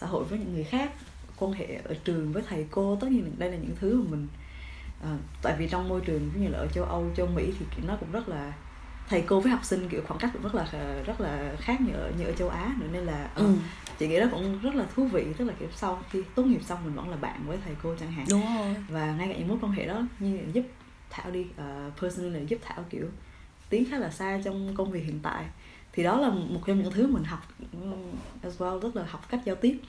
xã 0.00 0.06
hội 0.06 0.24
với 0.24 0.38
những 0.38 0.54
người 0.54 0.64
khác 0.64 0.92
quan 1.40 1.52
hệ 1.52 1.80
ở 1.84 1.94
trường 2.04 2.32
với 2.32 2.42
thầy 2.48 2.66
cô 2.70 2.98
tất 3.00 3.10
nhiên 3.10 3.32
đây 3.38 3.50
là 3.50 3.56
những 3.56 3.76
thứ 3.80 4.02
mà 4.02 4.10
mình 4.10 4.28
à, 5.02 5.16
tại 5.42 5.56
vì 5.58 5.68
trong 5.68 5.88
môi 5.88 6.00
trường 6.00 6.30
ví 6.34 6.40
như 6.40 6.48
là 6.48 6.58
ở 6.58 6.66
châu 6.66 6.84
Âu 6.84 7.10
châu 7.16 7.26
Mỹ 7.26 7.52
thì 7.58 7.82
nó 7.86 7.96
cũng 7.96 8.12
rất 8.12 8.28
là 8.28 8.52
thầy 9.08 9.22
cô 9.22 9.40
với 9.40 9.52
học 9.52 9.64
sinh 9.64 9.88
kiểu 9.88 10.02
khoảng 10.06 10.20
cách 10.20 10.30
cũng 10.32 10.42
rất 10.42 10.54
là 10.54 10.66
rất 11.06 11.20
là 11.20 11.54
khác 11.58 11.80
như 11.80 11.92
ở 11.92 12.12
như 12.18 12.24
ở 12.24 12.32
châu 12.32 12.48
Á 12.48 12.74
nữa 12.80 12.86
nên 12.92 13.04
là 13.04 13.30
ờ, 13.34 13.44
ừ. 13.44 13.54
chị 13.98 14.08
nghĩ 14.08 14.20
đó 14.20 14.26
cũng 14.30 14.60
rất 14.62 14.74
là 14.74 14.86
thú 14.94 15.04
vị. 15.06 15.26
Tức 15.38 15.44
là 15.44 15.54
kiểu 15.60 15.68
sau 15.76 16.02
khi 16.10 16.22
tốt 16.34 16.42
nghiệp 16.42 16.62
xong 16.64 16.84
mình 16.84 16.94
vẫn 16.94 17.10
là 17.10 17.16
bạn 17.16 17.40
với 17.46 17.58
thầy 17.64 17.74
cô 17.82 17.94
chẳng 18.00 18.12
hạn. 18.12 18.26
Đúng 18.30 18.42
rồi. 18.58 18.76
Và 18.88 19.14
ngay 19.14 19.28
cả 19.28 19.38
những 19.38 19.48
mối 19.48 19.58
quan 19.60 19.72
hệ 19.72 19.86
đó 19.86 20.02
như 20.18 20.40
giúp 20.52 20.64
thảo 21.10 21.30
đi 21.30 21.40
uh, 21.40 22.00
personally 22.00 22.40
là 22.40 22.40
giúp 22.48 22.58
thảo 22.62 22.84
kiểu 22.90 23.06
tiến 23.68 23.90
khá 23.90 23.98
là 23.98 24.10
xa 24.10 24.40
trong 24.44 24.74
công 24.76 24.90
việc 24.90 25.04
hiện 25.04 25.20
tại. 25.22 25.44
Thì 25.92 26.02
đó 26.02 26.20
là 26.20 26.30
một 26.30 26.60
trong 26.66 26.82
những 26.82 26.92
thứ 26.92 27.06
mình 27.06 27.24
học 27.24 27.40
um, 27.72 27.92
as 28.42 28.60
well 28.60 28.80
rất 28.80 28.96
là 28.96 29.04
học 29.08 29.28
cách 29.30 29.40
giao 29.44 29.56
tiếp 29.56 29.80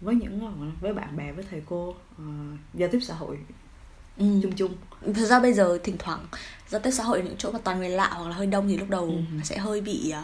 với 0.00 0.14
những 0.14 0.40
ờ, 0.40 0.66
với 0.80 0.92
bạn 0.94 1.16
bè 1.16 1.32
với 1.32 1.44
thầy 1.50 1.62
cô 1.66 1.94
ờ, 2.18 2.24
giao 2.74 2.88
tiếp 2.92 2.98
xã 3.02 3.14
hội 3.14 3.38
ừ. 4.18 4.24
chung 4.42 4.52
chung 4.56 4.74
thực 5.14 5.26
ra 5.26 5.40
bây 5.40 5.52
giờ 5.52 5.78
thỉnh 5.84 5.96
thoảng 5.98 6.26
giao 6.68 6.80
tiếp 6.80 6.90
xã 6.90 7.02
hội 7.04 7.18
ở 7.18 7.24
những 7.24 7.34
chỗ 7.38 7.50
mà 7.52 7.58
toàn 7.64 7.78
người 7.78 7.88
lạ 7.90 8.10
hoặc 8.14 8.28
là 8.28 8.36
hơi 8.36 8.46
đông 8.46 8.68
thì 8.68 8.76
lúc 8.76 8.90
đầu 8.90 9.06
Ừ. 9.06 9.40
sẽ 9.44 9.58
hơi 9.58 9.80
bị 9.80 10.10
ờ, 10.10 10.22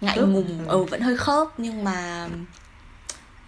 ngại 0.00 0.16
Khớp. 0.18 0.28
ngùng 0.28 0.58
Ừ. 0.58 0.64
ừ 0.68 0.84
vẫn 0.84 1.00
hơi 1.00 1.16
khớp 1.16 1.48
nhưng 1.60 1.84
mà 1.84 2.28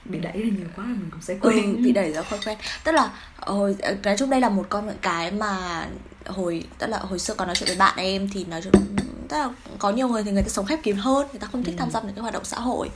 bị 0.05 0.19
đẩy 0.19 0.33
ra 0.33 0.49
nhiều 0.59 0.67
quá 0.77 0.85
rồi 0.85 0.95
mình 0.97 1.09
cũng 1.11 1.21
sẽ 1.23 1.35
ừ, 1.43 1.49
quen 1.49 1.83
bị 1.83 1.93
đẩy 1.93 2.13
ra 2.13 2.23
khỏi 2.23 2.39
quen 2.47 2.59
tức 2.85 2.93
là 2.93 3.13
hồi 3.37 3.77
nói 4.05 4.17
chung 4.19 4.31
đây 4.31 4.41
là 4.41 4.49
một 4.49 4.67
con 4.69 4.87
những 4.87 4.97
cái 5.03 5.31
mà 5.31 5.87
hồi 6.27 6.65
tức 6.79 6.87
là 6.87 6.99
hồi 6.99 7.19
xưa 7.19 7.35
còn 7.35 7.49
nói 7.49 7.57
chuyện 7.57 7.67
với 7.67 7.77
bạn 7.77 7.95
em 7.97 8.29
thì 8.33 8.45
nói 8.45 8.63
chung 8.63 8.73
tức 9.29 9.37
là 9.37 9.51
có 9.79 9.91
nhiều 9.91 10.09
người 10.09 10.25
thì 10.25 10.31
người 10.31 10.43
ta 10.43 10.49
sống 10.49 10.67
khép 10.67 10.79
kín 10.83 10.97
hơn 10.97 11.27
người 11.33 11.41
ta 11.41 11.47
không 11.53 11.65
thích 11.65 11.75
Ừ. 11.75 11.79
tham 11.79 11.91
gia 11.91 12.01
những 12.01 12.15
cái 12.15 12.23
hoạt 12.23 12.35
động 12.35 12.45
xã 12.45 12.61
hội 12.61 12.91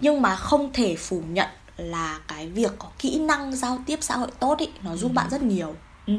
nhưng 0.00 0.22
mà 0.22 0.36
không 0.36 0.72
thể 0.72 0.96
phủ 0.96 1.22
nhận 1.28 1.48
là 1.76 2.20
cái 2.28 2.48
việc 2.48 2.72
có 2.78 2.88
kỹ 2.98 3.18
năng 3.20 3.56
giao 3.56 3.78
tiếp 3.86 3.98
xã 4.00 4.16
hội 4.16 4.30
tốt 4.40 4.58
ý 4.58 4.68
nó 4.82 4.96
giúp 4.96 5.08
Ừ. 5.08 5.12
bạn 5.12 5.30
rất 5.30 5.42
nhiều 5.42 5.74
Ừ. 6.06 6.14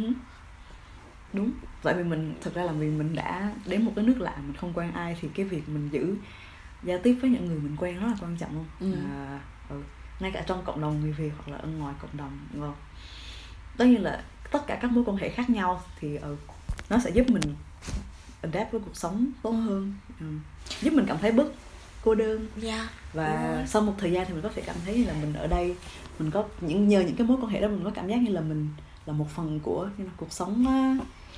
đúng 1.33 1.51
tại 1.83 1.93
vì 1.93 2.03
mình 2.03 2.33
thực 2.41 2.53
ra 2.55 2.63
là 2.63 2.71
vì 2.71 2.87
mình 2.87 3.15
đã 3.15 3.53
đến 3.65 3.85
một 3.85 3.91
cái 3.95 4.05
nước 4.05 4.15
lạ 4.21 4.35
mình 4.47 4.55
không 4.57 4.73
quen 4.73 4.91
ai 4.93 5.17
thì 5.21 5.27
cái 5.35 5.45
việc 5.45 5.69
mình 5.69 5.89
giữ 5.91 6.15
giao 6.83 6.99
tiếp 7.03 7.17
với 7.21 7.29
những 7.31 7.45
người 7.45 7.59
mình 7.59 7.75
quen 7.79 7.99
rất 7.99 8.07
là 8.07 8.15
quan 8.21 8.37
trọng 8.37 8.53
luôn 8.55 8.65
Ừ. 8.79 8.97
à, 9.11 9.39
ừ. 9.69 9.81
ngay 10.19 10.31
cả 10.31 10.43
trong 10.47 10.63
cộng 10.65 10.81
đồng 10.81 11.01
người 11.01 11.11
việt 11.11 11.31
hoặc 11.37 11.51
là 11.51 11.57
ở 11.57 11.67
ngoài 11.67 11.93
cộng 12.01 12.17
đồng 12.17 12.39
ngon 12.53 12.75
tất 13.77 13.85
nhiên 13.85 14.03
là 14.03 14.23
tất 14.51 14.67
cả 14.67 14.77
các 14.81 14.91
mối 14.91 15.03
quan 15.07 15.17
hệ 15.17 15.29
khác 15.29 15.49
nhau 15.49 15.81
thì 15.99 16.15
ừ, 16.17 16.35
nó 16.89 16.97
sẽ 17.03 17.09
giúp 17.09 17.29
mình 17.29 17.43
adapt 18.41 18.71
với 18.71 18.81
cuộc 18.85 18.95
sống 18.97 19.27
tốt 19.41 19.51
hơn 19.51 19.93
ừ. 20.19 20.25
giúp 20.81 20.93
mình 20.93 21.05
cảm 21.07 21.17
thấy 21.21 21.31
bớt 21.31 21.47
cô 22.03 22.15
đơn 22.15 22.47
yeah. 22.63 22.87
và 23.13 23.55
Đúng. 23.57 23.67
sau 23.67 23.81
một 23.81 23.93
thời 23.97 24.11
gian 24.11 24.25
thì 24.27 24.33
mình 24.33 24.43
có 24.43 24.49
thể 24.55 24.61
cảm 24.65 24.75
thấy 24.85 25.05
là 25.05 25.13
mình 25.21 25.33
ở 25.33 25.47
đây 25.47 25.75
mình 26.19 26.31
có 26.31 26.43
những 26.61 26.87
nhờ 26.87 26.99
những 27.01 27.15
cái 27.15 27.27
mối 27.27 27.37
quan 27.41 27.47
hệ 27.51 27.61
đó 27.61 27.67
mình 27.67 27.83
có 27.83 27.91
cảm 27.95 28.07
giác 28.07 28.15
như 28.21 28.31
là 28.31 28.41
mình 28.41 28.69
là 29.05 29.13
một 29.13 29.25
phần 29.35 29.59
của 29.59 29.89
như 29.97 30.05
là 30.05 30.11
cuộc 30.17 30.31
sống 30.33 30.65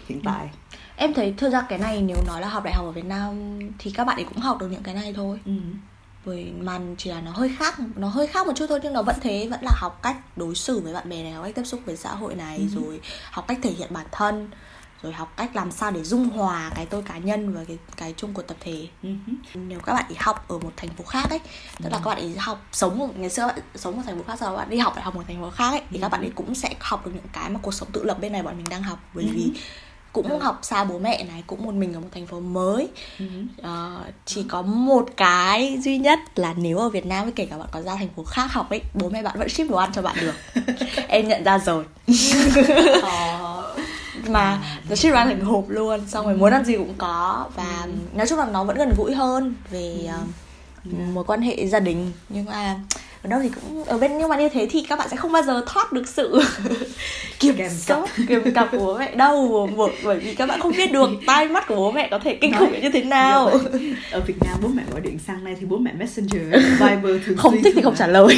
hiện 0.07 0.21
tại 0.23 0.49
Em 0.95 1.13
thấy 1.13 1.33
thực 1.37 1.49
ra 1.49 1.61
cái 1.69 1.79
này 1.79 2.01
nếu 2.01 2.17
nói 2.27 2.41
là 2.41 2.47
học 2.49 2.63
đại 2.63 2.73
học 2.73 2.85
ở 2.85 2.91
Việt 2.91 3.05
Nam 3.05 3.59
thì 3.79 3.91
các 3.91 4.03
bạn 4.07 4.17
ấy 4.17 4.23
cũng 4.25 4.37
học 4.37 4.57
được 4.59 4.67
những 4.71 4.83
cái 4.83 4.93
này 4.95 5.13
thôi. 5.13 5.39
ừ. 5.45 5.51
Bởi 6.25 6.51
mà 6.59 6.79
chỉ 6.97 7.09
là 7.09 7.21
nó 7.21 7.31
hơi 7.31 7.55
khác, 7.59 7.75
nó 7.95 8.07
hơi 8.07 8.27
khác 8.27 8.47
một 8.47 8.53
chút 8.55 8.65
thôi 8.69 8.79
nhưng 8.83 8.93
nó 8.93 9.01
vẫn 9.01 9.15
thế, 9.21 9.47
vẫn 9.51 9.59
là 9.63 9.71
học 9.75 9.99
cách 10.03 10.17
đối 10.37 10.55
xử 10.55 10.79
với 10.79 10.93
bạn 10.93 11.09
bè 11.09 11.23
này, 11.23 11.31
học 11.31 11.43
cách 11.45 11.55
tiếp 11.55 11.63
xúc 11.63 11.79
với 11.85 11.97
xã 11.97 12.15
hội 12.15 12.35
này, 12.35 12.57
Ừ. 12.57 12.81
rồi 12.81 12.99
học 13.31 13.45
cách 13.47 13.57
thể 13.63 13.71
hiện 13.71 13.87
bản 13.93 14.05
thân, 14.11 14.49
rồi 15.03 15.13
học 15.13 15.33
cách 15.37 15.55
làm 15.55 15.71
sao 15.71 15.91
để 15.91 16.03
dung 16.03 16.29
hòa 16.29 16.71
cái 16.75 16.85
tôi 16.85 17.01
cá 17.01 17.17
nhân 17.17 17.53
và 17.53 17.61
cái 17.67 17.77
cái 17.97 18.13
chung 18.17 18.33
của 18.33 18.41
tập 18.41 18.57
thể. 18.59 18.87
Ừ. 19.03 19.09
Nếu 19.53 19.79
các 19.79 19.93
bạn 19.93 20.05
ấy 20.09 20.15
học 20.19 20.45
ở 20.47 20.57
một 20.59 20.71
thành 20.77 20.89
phố 20.89 21.03
khác 21.03 21.29
ấy, 21.29 21.39
tức 21.83 21.89
là 21.91 21.97
các 22.03 22.05
bạn 22.09 22.17
ấy 22.17 22.35
học 22.37 22.65
sống 22.71 23.01
ở, 23.01 23.07
ngày 23.17 23.29
xưa 23.29 23.47
bạn 23.47 23.59
sống 23.75 23.97
ở 23.97 24.03
thành 24.05 24.17
phố 24.17 24.23
khác 24.27 24.41
đó 24.41 24.55
bạn 24.57 24.69
đi 24.69 24.77
học 24.77 24.95
đại 24.95 25.03
học 25.05 25.15
một 25.15 25.23
thành 25.27 25.41
phố 25.41 25.49
khác 25.49 25.69
ấy 25.71 25.81
thì 25.89 25.99
các 26.01 26.09
bạn 26.09 26.21
ấy 26.21 26.31
cũng 26.35 26.55
sẽ 26.55 26.69
học 26.79 27.05
được 27.05 27.11
những 27.15 27.27
cái 27.33 27.49
mà 27.49 27.59
cuộc 27.63 27.73
sống 27.73 27.89
tự 27.91 28.03
lập 28.03 28.17
bên 28.21 28.31
này 28.31 28.43
bọn 28.43 28.57
mình 28.57 28.65
đang 28.69 28.83
học 28.83 28.99
bởi 29.13 29.25
vì 29.33 29.51
cũng 30.13 30.29
Ừ. 30.29 30.37
học 30.37 30.59
xa 30.61 30.83
bố 30.83 30.99
mẹ 30.99 31.23
này 31.23 31.43
cũng 31.47 31.65
một 31.65 31.73
mình 31.73 31.93
ở 31.93 31.99
một 31.99 32.07
thành 32.11 32.27
phố 32.27 32.39
mới 32.39 32.87
Ừ. 33.19 33.25
Ờ, 33.61 34.01
chỉ 34.25 34.43
có 34.49 34.61
một 34.61 35.09
cái 35.17 35.77
duy 35.81 35.97
nhất 35.97 36.19
là 36.35 36.53
nếu 36.57 36.77
ở 36.77 36.89
Việt 36.89 37.05
Nam 37.05 37.31
kể 37.31 37.45
cả 37.45 37.57
bạn 37.57 37.67
có 37.71 37.81
ra 37.81 37.95
thành 37.95 38.09
phố 38.15 38.23
khác 38.23 38.53
học 38.53 38.69
ấy 38.69 38.81
bố 38.93 39.09
mẹ 39.09 39.23
bạn 39.23 39.39
vẫn 39.39 39.49
ship 39.49 39.69
đồ 39.69 39.77
ăn 39.77 39.91
cho 39.93 40.01
bạn 40.01 40.15
được 40.21 40.33
em 41.07 41.27
nhận 41.27 41.43
ra 41.43 41.59
rồi 41.59 41.85
Ờ. 43.01 43.75
mà 44.27 44.57
nó 44.89 44.95
ship 44.95 45.13
ăn 45.13 45.27
thành 45.27 45.41
hộp 45.41 45.69
luôn 45.69 45.99
xong 46.07 46.25
rồi 46.25 46.35
muốn 46.37 46.51
ăn 46.53 46.65
gì 46.65 46.75
cũng 46.77 46.93
có. 46.97 47.45
Và 47.55 47.87
nói 48.15 48.27
chung 48.27 48.39
là 48.39 48.45
nó 48.45 48.63
vẫn 48.63 48.77
gần 48.77 48.93
gũi 48.97 49.13
hơn 49.15 49.53
về 49.71 49.93
ờ, 50.11 50.17
mối 51.13 51.23
quan 51.23 51.41
hệ 51.41 51.67
gia 51.67 51.79
đình. 51.79 52.11
Nhưng 52.29 52.45
mà 52.45 52.75
ở 53.23 53.29
đâu 53.29 53.39
thì 53.43 53.49
cũng 53.49 53.83
ở 53.83 53.97
bên 53.97 54.17
nhưng 54.17 54.29
mà 54.29 54.37
như 54.37 54.49
thế 54.49 54.67
thì 54.71 54.85
các 54.89 54.99
bạn 54.99 55.07
sẽ 55.11 55.17
không 55.17 55.31
bao 55.31 55.43
giờ 55.43 55.63
thoát 55.67 55.91
được 55.93 56.07
sự 56.07 56.41
kiểm 57.39 57.55
soát 57.69 58.05
kiềm 58.27 58.53
cặp 58.53 58.67
của 58.71 58.77
bố 58.77 58.97
mẹ 58.97 59.15
đâu 59.15 59.69
bởi- 60.03 60.19
vì 60.19 60.35
các 60.35 60.45
bạn 60.49 60.59
không 60.61 60.71
biết 60.77 60.91
được 60.91 61.09
tai 61.27 61.47
mắt 61.47 61.67
của 61.67 61.75
bố 61.75 61.91
mẹ 61.91 62.07
có 62.11 62.19
thể 62.19 62.35
kinh 62.41 62.53
khủng 62.59 62.81
như 62.81 62.89
thế 62.93 63.03
nào. 63.03 63.51
Ở 64.11 64.19
Việt 64.19 64.35
Nam 64.45 64.57
bố 64.61 64.67
mẹ 64.73 64.83
gọi 64.91 65.01
điện 65.01 65.17
sang 65.27 65.45
đây 65.45 65.55
thì 65.59 65.65
bố 65.65 65.77
mẹ 65.77 65.91
messenger 65.93 66.41
viber 66.79 67.25
thường 67.25 67.37
không 67.37 67.61
thích 67.63 67.73
thì 67.75 67.81
không 67.81 67.95
trả 67.95 68.07
lời 68.07 68.37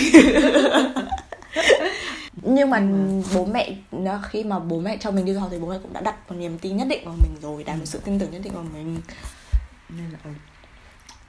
nhưng 2.33 2.69
mà 2.69 2.83
bố 3.33 3.45
mẹ 3.45 3.75
khi 4.29 4.43
mà 4.43 4.59
bố 4.59 4.79
mẹ 4.79 4.97
cho 4.97 5.11
mình 5.11 5.25
đi 5.25 5.33
du 5.33 5.39
học 5.39 5.49
thì 5.51 5.59
bố 5.59 5.67
mẹ 5.67 5.77
cũng 5.81 5.93
đã 5.93 6.01
đặt 6.01 6.15
một 6.29 6.35
niềm 6.39 6.57
tin 6.57 6.77
nhất 6.77 6.87
định 6.87 7.05
vào 7.05 7.15
mình 7.21 7.35
rồi 7.41 7.63
đặt 7.63 7.75
một 7.75 7.85
sự 7.85 7.99
tin 8.05 8.19
tưởng 8.19 8.31
nhất 8.31 8.41
định 8.43 8.53
vào 8.53 8.65
mình. 8.73 8.97
Nên 9.89 10.11
là 10.11 10.19
ừ, 10.23 10.29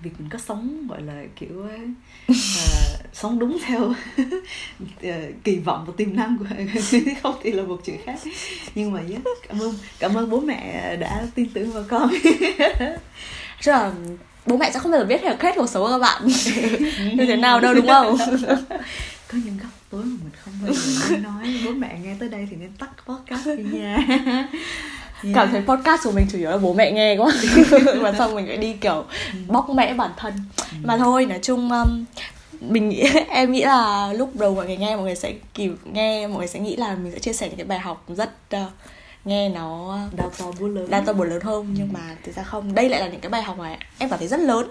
việc 0.00 0.10
mình 0.18 0.28
có 0.28 0.38
sống 0.38 0.86
gọi 0.88 1.02
là 1.02 1.22
kiểu 1.36 1.66
uh, 2.28 2.36
sống 3.12 3.38
đúng 3.38 3.58
theo 3.66 3.92
ờ, 5.02 5.12
kỳ 5.44 5.58
vọng 5.58 5.84
và 5.86 5.92
tiềm 5.96 6.16
năng 6.16 6.38
của 6.38 6.44
không 7.22 7.34
thì 7.42 7.52
là 7.52 7.62
một 7.62 7.80
chuyện 7.84 7.96
khác. 8.04 8.18
Nhưng 8.74 8.92
mà 8.92 9.00
yeah, 9.08 9.22
cảm 9.48 9.62
ơn 9.62 9.74
cảm 9.98 10.14
ơn 10.14 10.30
bố 10.30 10.40
mẹ 10.40 10.96
đã 10.96 11.26
tin 11.34 11.48
tưởng 11.54 11.72
vào 11.72 11.84
con. 11.88 12.10
Chứ 13.60 13.70
là 13.70 13.92
bố 14.46 14.56
mẹ 14.56 14.70
sẽ 14.70 14.78
không 14.78 14.92
bao 14.92 15.00
giờ 15.00 15.06
biết 15.06 15.22
hết 15.22 15.52
cuộc 15.56 15.68
sống 15.68 15.82
của 15.82 15.90
các 15.90 15.98
bạn. 15.98 16.26
Như 17.14 17.26
thế 17.26 17.36
nào 17.36 17.60
đâu 17.60 17.74
đúng 17.74 17.88
không 17.88 18.16
có 19.32 19.38
những 19.44 19.56
góc 19.56 19.70
tối 19.90 20.04
mà 20.04 20.16
mình 20.24 20.32
không 20.44 20.54
bao 20.62 20.72
giờ 20.74 21.16
nói. 21.22 21.54
Bố 21.64 21.70
mẹ 21.72 21.98
nghe 22.02 22.16
tới 22.20 22.28
đây 22.28 22.48
thì 22.50 22.56
nên 22.56 22.72
tắt 22.78 22.90
podcast 23.06 23.46
đi 23.46 23.78
nha. 23.78 23.98
Yeah. 25.24 25.34
cảm 25.34 25.48
thấy 25.50 25.62
podcast 25.66 26.04
của 26.04 26.12
mình 26.12 26.26
chủ 26.32 26.38
yếu 26.38 26.50
là 26.50 26.58
bố 26.58 26.72
mẹ 26.74 26.92
nghe 26.92 27.16
quá. 27.16 27.32
Mà 28.00 28.12
xong 28.18 28.34
mình 28.34 28.48
lại 28.48 28.56
đi 28.56 28.72
kiểu 28.72 29.04
bóc 29.46 29.70
mẽ 29.70 29.94
bản 29.94 30.10
thân. 30.16 30.34
Mà 30.82 30.98
thôi 30.98 31.26
nói 31.26 31.38
chung 31.42 31.70
um, 31.72 32.04
mình 32.60 32.88
nghĩ 32.88 33.04
em 33.28 33.52
nghĩ 33.52 33.62
là 33.62 34.12
lúc 34.12 34.36
đầu 34.36 34.54
mọi 34.54 34.66
người 34.66 34.76
nghe 34.76 34.96
mọi 34.96 35.04
người 35.04 35.14
sẽ 35.14 35.34
kiểu 35.54 35.74
nghe 35.84 36.26
mọi 36.26 36.38
người 36.38 36.46
sẽ 36.48 36.60
nghĩ 36.60 36.76
là 36.76 36.94
mình 36.94 37.12
sẽ 37.12 37.18
chia 37.18 37.32
sẻ 37.32 37.48
những 37.48 37.56
cái 37.56 37.66
bài 37.66 37.78
học 37.78 38.04
rất 38.08 38.30
uh, 38.56 38.60
nghe 39.24 39.48
nó 39.48 39.98
đau 40.16 40.30
to 40.38 40.44
búa 40.60 40.68
lớn. 40.68 40.90
đa 40.90 41.00
to 41.00 41.12
buồn 41.12 41.28
lớn 41.28 41.40
hơn. 41.42 41.74
Nhưng 41.78 41.92
mà 41.92 42.16
thực 42.24 42.36
ra 42.36 42.42
không 42.42 42.74
đây 42.74 42.88
lại 42.88 43.00
là 43.00 43.08
những 43.08 43.20
cái 43.20 43.30
bài 43.30 43.42
học 43.42 43.58
mà 43.58 43.76
em 43.98 44.10
cảm 44.10 44.18
thấy 44.18 44.28
rất 44.28 44.40
lớn. 44.40 44.68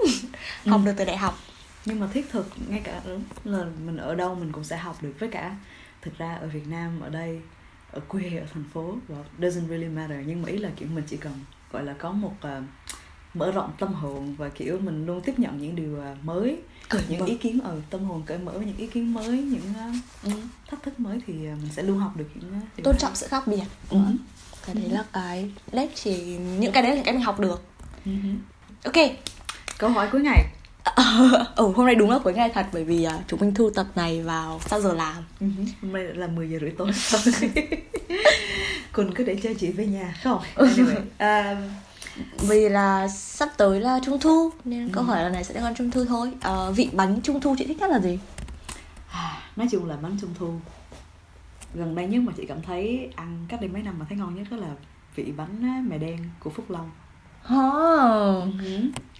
Học 0.65 0.81
được 0.85 0.93
từ 0.97 1.05
đại 1.05 1.17
học 1.17 1.39
nhưng 1.85 1.99
mà 1.99 2.07
thiết 2.13 2.29
thực 2.31 2.47
ngay 2.69 2.81
cả 2.83 3.01
là 3.43 3.65
mình 3.85 3.97
ở 3.97 4.15
đâu 4.15 4.35
mình 4.35 4.51
cũng 4.51 4.63
sẽ 4.63 4.77
học 4.77 5.03
được 5.03 5.13
với 5.19 5.29
cả 5.29 5.55
thực 6.01 6.17
ra 6.17 6.35
ở 6.35 6.47
Việt 6.47 6.67
Nam 6.67 6.99
ở 7.01 7.09
đây 7.09 7.41
ở 7.91 7.99
quê 7.99 8.23
ở 8.37 8.45
thành 8.53 8.63
phố 8.73 8.95
doesn't 9.39 9.67
really 9.69 9.87
matter 9.87 10.17
nhưng 10.27 10.41
mà 10.41 10.49
ý 10.49 10.57
là 10.57 10.69
kiểu 10.75 10.87
mình 10.93 11.03
chỉ 11.09 11.17
cần 11.17 11.33
gọi 11.71 11.83
là 11.83 11.93
có 11.93 12.11
một 12.11 12.33
uh, 12.57 12.63
mở 13.33 13.51
rộng 13.51 13.71
tâm 13.79 13.93
hồn 13.93 14.35
và 14.35 14.49
kiểu 14.49 14.79
mình 14.79 15.05
luôn 15.05 15.21
tiếp 15.21 15.39
nhận 15.39 15.61
những 15.61 15.75
điều 15.75 15.97
uh, 16.11 16.25
mới 16.25 16.61
Cởi 16.89 17.01
những 17.09 17.19
mở. 17.19 17.25
ý 17.25 17.35
kiến 17.37 17.59
ở 17.59 17.81
tâm 17.89 18.03
hồn 18.03 18.23
cởi 18.25 18.37
mở 18.37 18.53
những 18.53 18.77
ý 18.77 18.87
kiến 18.87 19.13
mới 19.13 19.27
những 19.41 19.73
uh, 19.89 19.95
ừ. 20.23 20.29
thách 20.67 20.83
thức 20.83 20.99
mới 20.99 21.21
thì 21.27 21.33
uh, 21.33 21.57
mình 21.61 21.69
sẽ 21.71 21.83
luôn 21.83 21.97
học 21.99 22.17
được 22.17 22.27
những 22.35 22.51
uh, 22.77 22.83
tôn 22.83 22.97
trọng 22.97 23.15
sự 23.15 23.27
khác 23.27 23.43
biệt 23.47 23.63
Ừ. 23.89 23.97
cái 24.65 24.75
đấy 24.75 24.89
là 24.89 25.05
cái 25.13 25.51
đấy 25.71 25.89
chỉ 25.95 26.37
những 26.37 26.71
cái 26.71 26.83
đấy 26.83 26.95
là 26.97 27.01
cái 27.05 27.13
mình 27.13 27.23
học 27.23 27.39
được 27.39 27.63
Ừ. 28.05 28.11
ok 28.83 28.95
câu 29.77 29.89
hỏi 29.89 30.07
cuối 30.11 30.21
ngày 30.21 30.45
ừ 31.55 31.71
hôm 31.75 31.85
nay 31.85 31.95
đúng 31.95 32.09
là 32.09 32.19
cuối 32.19 32.33
ngày 32.33 32.51
thật 32.53 32.65
bởi 32.73 32.83
vì 32.83 33.07
uh, 33.07 33.13
chúng 33.27 33.39
mình 33.39 33.53
thu 33.53 33.69
tập 33.69 33.85
này 33.95 34.21
vào 34.21 34.59
sau 34.65 34.81
giờ 34.81 34.93
làm. 34.93 35.23
Ừ. 35.39 35.47
hôm 35.81 35.93
nay 35.93 36.03
là 36.03 36.27
10 36.27 36.49
giờ 36.49 36.57
rưỡi 36.61 36.71
tối. 36.71 36.91
Quỳnh 38.93 39.11
cứ 39.15 39.23
để 39.23 39.37
cho 39.43 39.49
chị 39.59 39.71
về 39.71 39.85
nhà 39.85 40.15
không? 40.23 40.41
Anyway 40.55 40.95
um, 41.55 41.61
vì 42.47 42.69
là 42.69 43.07
sắp 43.07 43.49
tới 43.57 43.79
là 43.79 43.99
trung 44.05 44.19
thu 44.19 44.49
nên 44.65 44.89
câu 44.93 45.03
Ừ. 45.03 45.07
hỏi 45.07 45.23
lần 45.23 45.33
này 45.33 45.43
sẽ 45.43 45.53
liên 45.53 45.63
quan 45.63 45.75
trung 45.75 45.91
thu 45.91 46.05
thôi. 46.05 46.31
Ờ, 46.41 46.71
vị 46.71 46.89
bánh 46.93 47.21
trung 47.23 47.41
thu 47.41 47.55
chị 47.57 47.65
thích 47.67 47.77
nhất 47.79 47.89
là 47.89 47.99
gì? 47.99 48.19
À, 49.11 49.41
nói 49.55 49.67
chung 49.71 49.85
là 49.89 49.95
bánh 50.01 50.17
trung 50.21 50.33
thu. 50.39 50.53
Gần 51.73 51.95
đây 51.95 52.07
nhất 52.07 52.21
mà 52.25 52.33
chị 52.37 52.45
cảm 52.47 52.61
thấy 52.61 53.09
ăn 53.15 53.45
cách 53.49 53.61
đây 53.61 53.69
mấy 53.69 53.81
năm 53.81 53.99
mà 53.99 54.05
thấy 54.09 54.17
ngon 54.17 54.35
nhất 54.35 54.47
đó 54.51 54.57
là 54.57 54.67
vị 55.15 55.31
bánh 55.37 55.89
mè 55.89 55.97
đen 55.97 56.17
của 56.39 56.49
Phúc 56.49 56.65
Long 56.71 56.91
oh. 57.47 58.43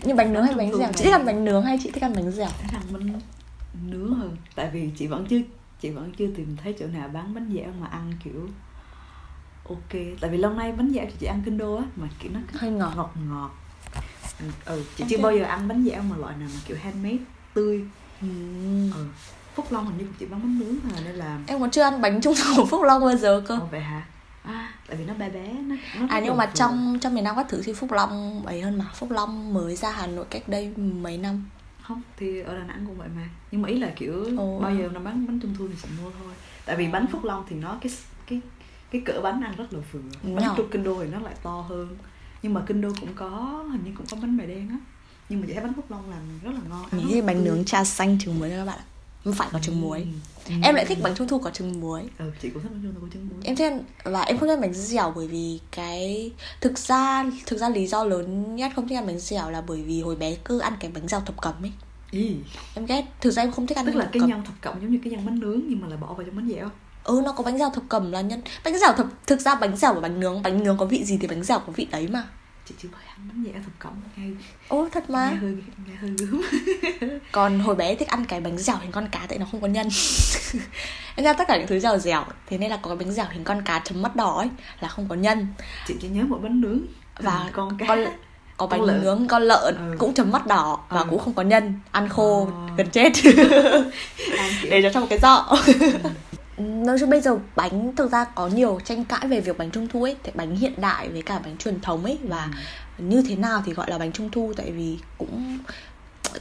như 0.04 0.16
bánh 0.16 0.34
nướng 0.34 0.44
hay 0.44 0.56
Bánh 0.56 0.72
dẻo? 0.78 0.92
Chị 0.96 1.04
thích 1.04 1.14
ăn 1.14 1.26
bánh 1.26 1.46
nướng 1.46 1.64
hay 1.64 1.80
chị 1.84 1.92
thích 1.92 2.04
ăn 2.04 2.14
bánh 2.16 2.32
dẻo? 2.32 2.50
Ăn 2.74 2.82
bánh 2.92 3.20
nướng 3.90 4.14
hơn. 4.14 4.38
Tại 4.56 4.70
vì 4.74 4.90
chị 4.98 5.08
vẫn 5.08 5.26
chưa 5.26 5.40
chị 5.82 5.90
vẫn 5.90 6.12
chưa 6.18 6.28
tìm 6.36 6.58
thấy 6.64 6.76
chỗ 6.80 6.88
nào 6.88 7.10
bán 7.14 7.34
bánh 7.34 7.52
dẻo 7.54 7.70
mà 7.80 7.88
ăn 7.88 8.14
kiểu 8.24 8.50
ok. 9.70 10.02
Tại 10.22 10.30
vì 10.30 10.38
lâu 10.38 10.54
nay 10.54 10.72
bánh 10.72 10.92
dẻo 10.94 11.06
thì 11.06 11.16
chị 11.20 11.26
ăn 11.26 11.42
kinh 11.46 11.58
đô 11.58 11.76
á 11.76 11.84
mà 11.96 12.08
kiểu 12.20 12.32
nó 12.34 12.40
hơi 12.54 12.72
ngọt. 12.72 12.94
ngọt 12.96 13.14
ngọt. 13.30 13.52
Ừ, 14.40 14.46
ừ 14.66 14.84
chị 14.98 15.04
Ok. 15.04 15.10
chưa 15.10 15.18
bao 15.18 15.38
giờ 15.38 15.44
ăn 15.44 15.68
bánh 15.68 15.84
dẻo 15.84 16.02
mà 16.02 16.18
loại 16.18 16.38
nào 16.38 16.50
mà 16.54 16.60
kiểu 16.66 16.78
handmade 16.84 17.18
tươi. 17.54 17.84
Ừm. 18.22 18.92
ừ 18.92 19.08
Phúc 19.56 19.66
Long 19.70 19.86
hình 19.86 19.98
như 19.98 20.06
chỉ 20.20 20.26
bán 20.26 20.42
bánh 20.42 20.60
nướng 20.60 20.76
thôi 20.84 21.02
nên 21.06 21.16
là 21.16 21.40
em 21.48 21.60
còn 21.60 21.72
chưa 21.72 21.82
ăn 21.82 22.02
bánh 22.02 22.22
trung 22.22 22.34
thu 22.44 22.54
của 22.56 22.66
phúc 22.66 22.82
long 22.84 23.02
bao 23.02 23.16
giờ 23.16 23.44
cơ. 23.48 23.58
Ồ 23.60 23.68
vậy 23.72 23.80
hả? 23.80 24.06
À, 24.44 24.74
tại 24.88 24.98
vì 24.98 25.06
nó 25.06 25.14
bé 25.14 25.30
bé 25.30 25.54
nó, 25.54 25.76
nó 26.00 26.08
à 26.10 26.20
nhưng 26.20 26.38
mà 26.38 26.46
vừa. 26.46 26.52
trong 26.56 26.98
trong 27.02 27.16
miền 27.16 27.24
Nam 27.24 27.36
các 27.36 27.46
thứ 27.50 27.62
thì 27.66 27.74
Phúc 27.74 27.92
Long 27.92 28.46
ấy 28.46 28.62
hơn 28.62 28.78
mà? 28.78 28.86
Phúc 28.96 29.12
Long 29.12 29.54
mới 29.54 29.76
ra 29.76 29.92
Hà 29.92 30.08
Nội 30.08 30.26
cách 30.30 30.50
đây 30.50 30.74
mấy 30.78 31.18
năm? 31.18 31.46
Không 31.82 32.02
thì 32.18 32.40
ở 32.42 32.58
Đà 32.58 32.64
Nẵng 32.64 32.86
cũng 32.86 32.98
vậy 32.98 33.08
mà. 33.16 33.30
Nhưng 33.52 33.62
mà 33.62 33.70
ý 33.70 33.80
là 33.80 33.92
kiểu 33.96 34.26
Ồ. 34.38 34.60
bao 34.60 34.76
giờ 34.76 34.90
nó 34.94 35.00
bán 35.00 35.28
bánh 35.28 35.40
trung 35.40 35.56
thu 35.58 35.68
thì 35.68 35.74
chị 35.82 35.88
mua 36.04 36.12
thôi. 36.12 36.34
Tại 36.66 36.76
vì 36.76 36.88
bánh 36.88 37.06
Phúc 37.12 37.24
Long 37.24 37.44
thì 37.50 37.56
nó 37.56 37.78
cái 37.82 37.92
cái 38.28 38.42
cái 38.92 39.02
cỡ 39.06 39.22
bánh 39.24 39.42
ăn 39.42 39.56
rất 39.58 39.74
là 39.74 39.80
vừa. 39.92 40.00
Bánh 40.36 40.54
trung 40.58 40.68
kinh 40.72 40.84
đô 40.84 41.04
thì 41.04 41.10
nó 41.12 41.20
lại 41.20 41.34
to 41.44 41.62
hơn. 41.70 41.98
Nhưng 42.42 42.54
mà 42.54 42.62
kinh 42.68 42.82
đô 42.82 42.90
cũng 43.00 43.14
có 43.16 43.64
hình 43.72 43.82
như 43.86 43.92
cũng 43.98 44.06
có 44.12 44.18
bánh 44.22 44.38
mè 44.38 44.46
đen 44.46 44.70
á. 44.70 44.78
Nhưng 45.30 45.42
mà 45.42 45.48
chị 45.48 45.54
thấy 45.54 45.64
bánh 45.64 45.74
Phúc 45.74 45.92
Long 45.92 46.12
làm 46.12 46.20
rất 46.44 46.52
là 46.52 46.60
ngon. 46.70 46.90
Thích 46.92 47.16
là 47.16 47.26
bánh 47.28 47.44
nướng 47.44 47.66
trà 47.66 47.84
xanh 47.84 48.20
trứng 48.20 48.40
muối 48.40 48.50
thôi 48.50 48.58
các 48.58 48.66
bạn 48.66 48.80
ạ 48.80 48.86
Không 49.24 49.34
phải 49.34 49.48
có 49.52 49.60
trứng 49.60 49.82
muối. 49.82 50.06
Ừ. 50.48 50.54
Em 50.64 50.76
lại 50.76 50.86
thích 50.86 50.98
bánh 51.02 51.16
trung 51.16 51.28
thu 51.28 51.40
có 51.40 51.50
trứng 51.50 51.82
muối. 51.82 52.02
Ừ 52.18 52.32
chị 52.42 52.50
cũng 52.50 52.64
thích 52.64 52.70
bánh 52.72 52.82
trung 52.84 52.94
thu 52.96 53.02
có 53.02 53.08
trứng 53.14 53.28
muối. 53.30 53.40
Em 53.44 53.56
thích 53.56 53.74
và 54.04 54.22
em 54.22 54.38
không 54.38 54.50
thích 54.50 54.60
bánh 54.62 54.74
dẻo 54.74 55.14
bởi 55.16 55.28
vì 55.28 55.60
cái 55.72 56.32
Thực 56.62 56.78
ra 56.78 57.26
thực 57.46 57.60
ra 57.60 57.70
lý 57.70 57.88
do 57.88 58.04
lớn 58.04 58.56
nhất 58.56 58.72
không 58.76 58.88
thích 58.88 58.96
ăn 58.96 59.08
bánh 59.08 59.20
dẻo 59.20 59.50
là 59.52 59.62
bởi 59.68 59.82
vì 59.82 60.02
hồi 60.02 60.16
bé 60.16 60.36
cứ 60.36 60.60
ăn 60.60 60.74
cái 60.80 60.92
bánh 60.94 61.08
dẻo 61.08 61.20
thập 61.20 61.42
cẩm 61.42 61.54
ấy. 61.62 61.72
Ý, 62.12 62.36
Em 62.76 62.86
ghét, 62.86 63.06
thực 63.22 63.32
ra 63.32 63.44
em 63.44 63.52
không 63.52 63.68
thích 63.68 63.78
ăn 63.78 63.86
tức 63.86 63.96
là 63.96 64.10
cái 64.12 64.20
cẩm. 64.20 64.30
nhân 64.30 64.44
thập 64.46 64.54
cộng 64.62 64.82
giống 64.82 64.92
như 64.92 65.00
cái 65.04 65.12
nhân 65.14 65.26
bánh 65.26 65.40
nướng 65.40 65.62
nhưng 65.68 65.82
mà 65.82 65.88
là 65.88 65.96
bỏ 65.96 66.08
vào 66.14 66.24
trong 66.24 66.36
bánh 66.36 66.50
dẻo. 66.50 66.70
Ừ 67.04 67.22
nó 67.26 67.32
có 67.32 67.44
bánh 67.44 67.58
dẻo 67.58 67.70
thập 67.70 67.84
cẩm 67.90 68.12
là 68.12 68.22
nhân 68.22 68.42
Bánh 68.64 68.80
dẻo 68.80 68.94
thập, 68.98 69.08
thực 69.28 69.42
ra 69.42 69.56
bánh 69.56 69.78
dẻo 69.78 69.94
và 69.94 70.00
bánh 70.00 70.20
nướng 70.20 70.44
Bánh 70.44 70.64
nướng 70.64 70.78
có 70.78 70.86
vị 70.86 71.04
gì 71.04 71.18
thì 71.18 71.28
bánh 71.28 71.44
dẻo 71.44 71.60
có 71.60 71.74
vị 71.76 71.88
đấy 71.92 72.08
mà 72.08 72.28
chị 72.66 72.76
chưa 72.82 72.90
giờ 72.92 72.98
ăn 73.08 73.28
bánh 73.30 73.44
dẻo 73.46 73.54
thập 73.64 73.80
cộng 73.80 74.02
nghe 74.18 74.28
Ồ 74.68 74.88
thật 74.92 75.10
nghe 75.10 75.16
mà 75.16 75.38
hơi 75.42 75.56
nghe 75.88 75.96
hơi 76.02 76.12
gớm. 76.20 76.42
Còn 77.32 77.60
hồi 77.60 77.76
bé 77.76 77.96
thích 77.96 78.08
ăn 78.08 78.26
cái 78.26 78.42
bánh 78.42 78.58
dẻo 78.58 78.76
hình 78.82 78.92
con 78.92 79.08
cá 79.12 79.20
tại 79.30 79.38
nó 79.38 79.46
không 79.52 79.62
có 79.62 79.68
nhân. 79.68 79.90
Em 81.16 81.26
ra 81.26 81.34
tất 81.34 81.48
cả 81.48 81.58
những 81.58 81.68
thứ 81.68 81.80
dẻo 81.80 81.98
dẻo 81.98 82.26
Thế 82.48 82.58
nên 82.58 82.70
là 82.72 82.78
có 82.78 82.88
cái 82.90 82.98
bánh 82.98 83.12
dẻo 83.12 83.26
hình 83.32 83.44
con 83.44 83.62
cá 83.62 83.80
chấm 83.80 84.02
mắt 84.02 84.16
đỏ 84.16 84.38
ấy 84.38 84.50
Là 84.80 84.88
không 84.88 85.08
có 85.10 85.16
nhân. 85.16 85.48
Chị 85.88 85.96
chỉ 86.02 86.08
nhớ 86.08 86.24
một 86.24 86.40
bánh 86.44 86.62
nướng 86.62 86.80
và 87.20 87.50
con 87.54 87.78
cá. 87.78 87.86
con 87.88 88.06
có 88.58 88.68
bánh 88.68 88.80
Con 88.80 88.88
lợn. 88.90 89.02
nướng 89.04 89.28
con 89.28 89.42
lợn 89.44 89.76
Ừ. 89.78 89.96
cũng 90.00 90.14
chấm 90.14 90.32
mắt 90.32 90.48
đỏ 90.48 90.80
và 90.90 91.00
Ừ. 91.00 91.06
cũng 91.10 91.20
không 91.20 91.34
có 91.34 91.44
nhân 91.44 91.74
ăn 91.92 92.10
khô 92.10 92.46
Ờ. 92.46 92.76
gần 92.78 92.88
chết. 92.92 93.12
Để 94.70 94.82
cho 94.84 94.90
trong 94.94 95.02
một 95.02 95.08
cái 95.10 95.20
giỏ 95.22 95.46
nói 96.58 96.98
chung 97.00 97.10
bây 97.10 97.22
giờ 97.22 97.38
bánh 97.56 97.96
thực 97.96 98.12
ra 98.12 98.24
có 98.36 98.48
nhiều 98.48 98.80
tranh 98.86 99.06
cãi 99.06 99.28
về 99.28 99.42
việc 99.42 99.58
bánh 99.58 99.72
trung 99.72 99.88
thu 99.88 100.04
ấy 100.04 100.16
thì 100.24 100.32
bánh 100.36 100.56
hiện 100.56 100.74
đại 100.82 101.10
với 101.10 101.22
cả 101.22 101.40
bánh 101.40 101.58
truyền 101.58 101.80
thống 101.82 102.04
ấy 102.04 102.18
và 102.24 102.50
như 102.98 103.24
thế 103.30 103.36
nào 103.36 103.64
thì 103.66 103.74
gọi 103.74 103.90
là 103.90 103.98
bánh 103.98 104.12
trung 104.12 104.30
thu 104.32 104.54
tại 104.58 104.72
vì 104.72 104.98
cũng 105.18 105.58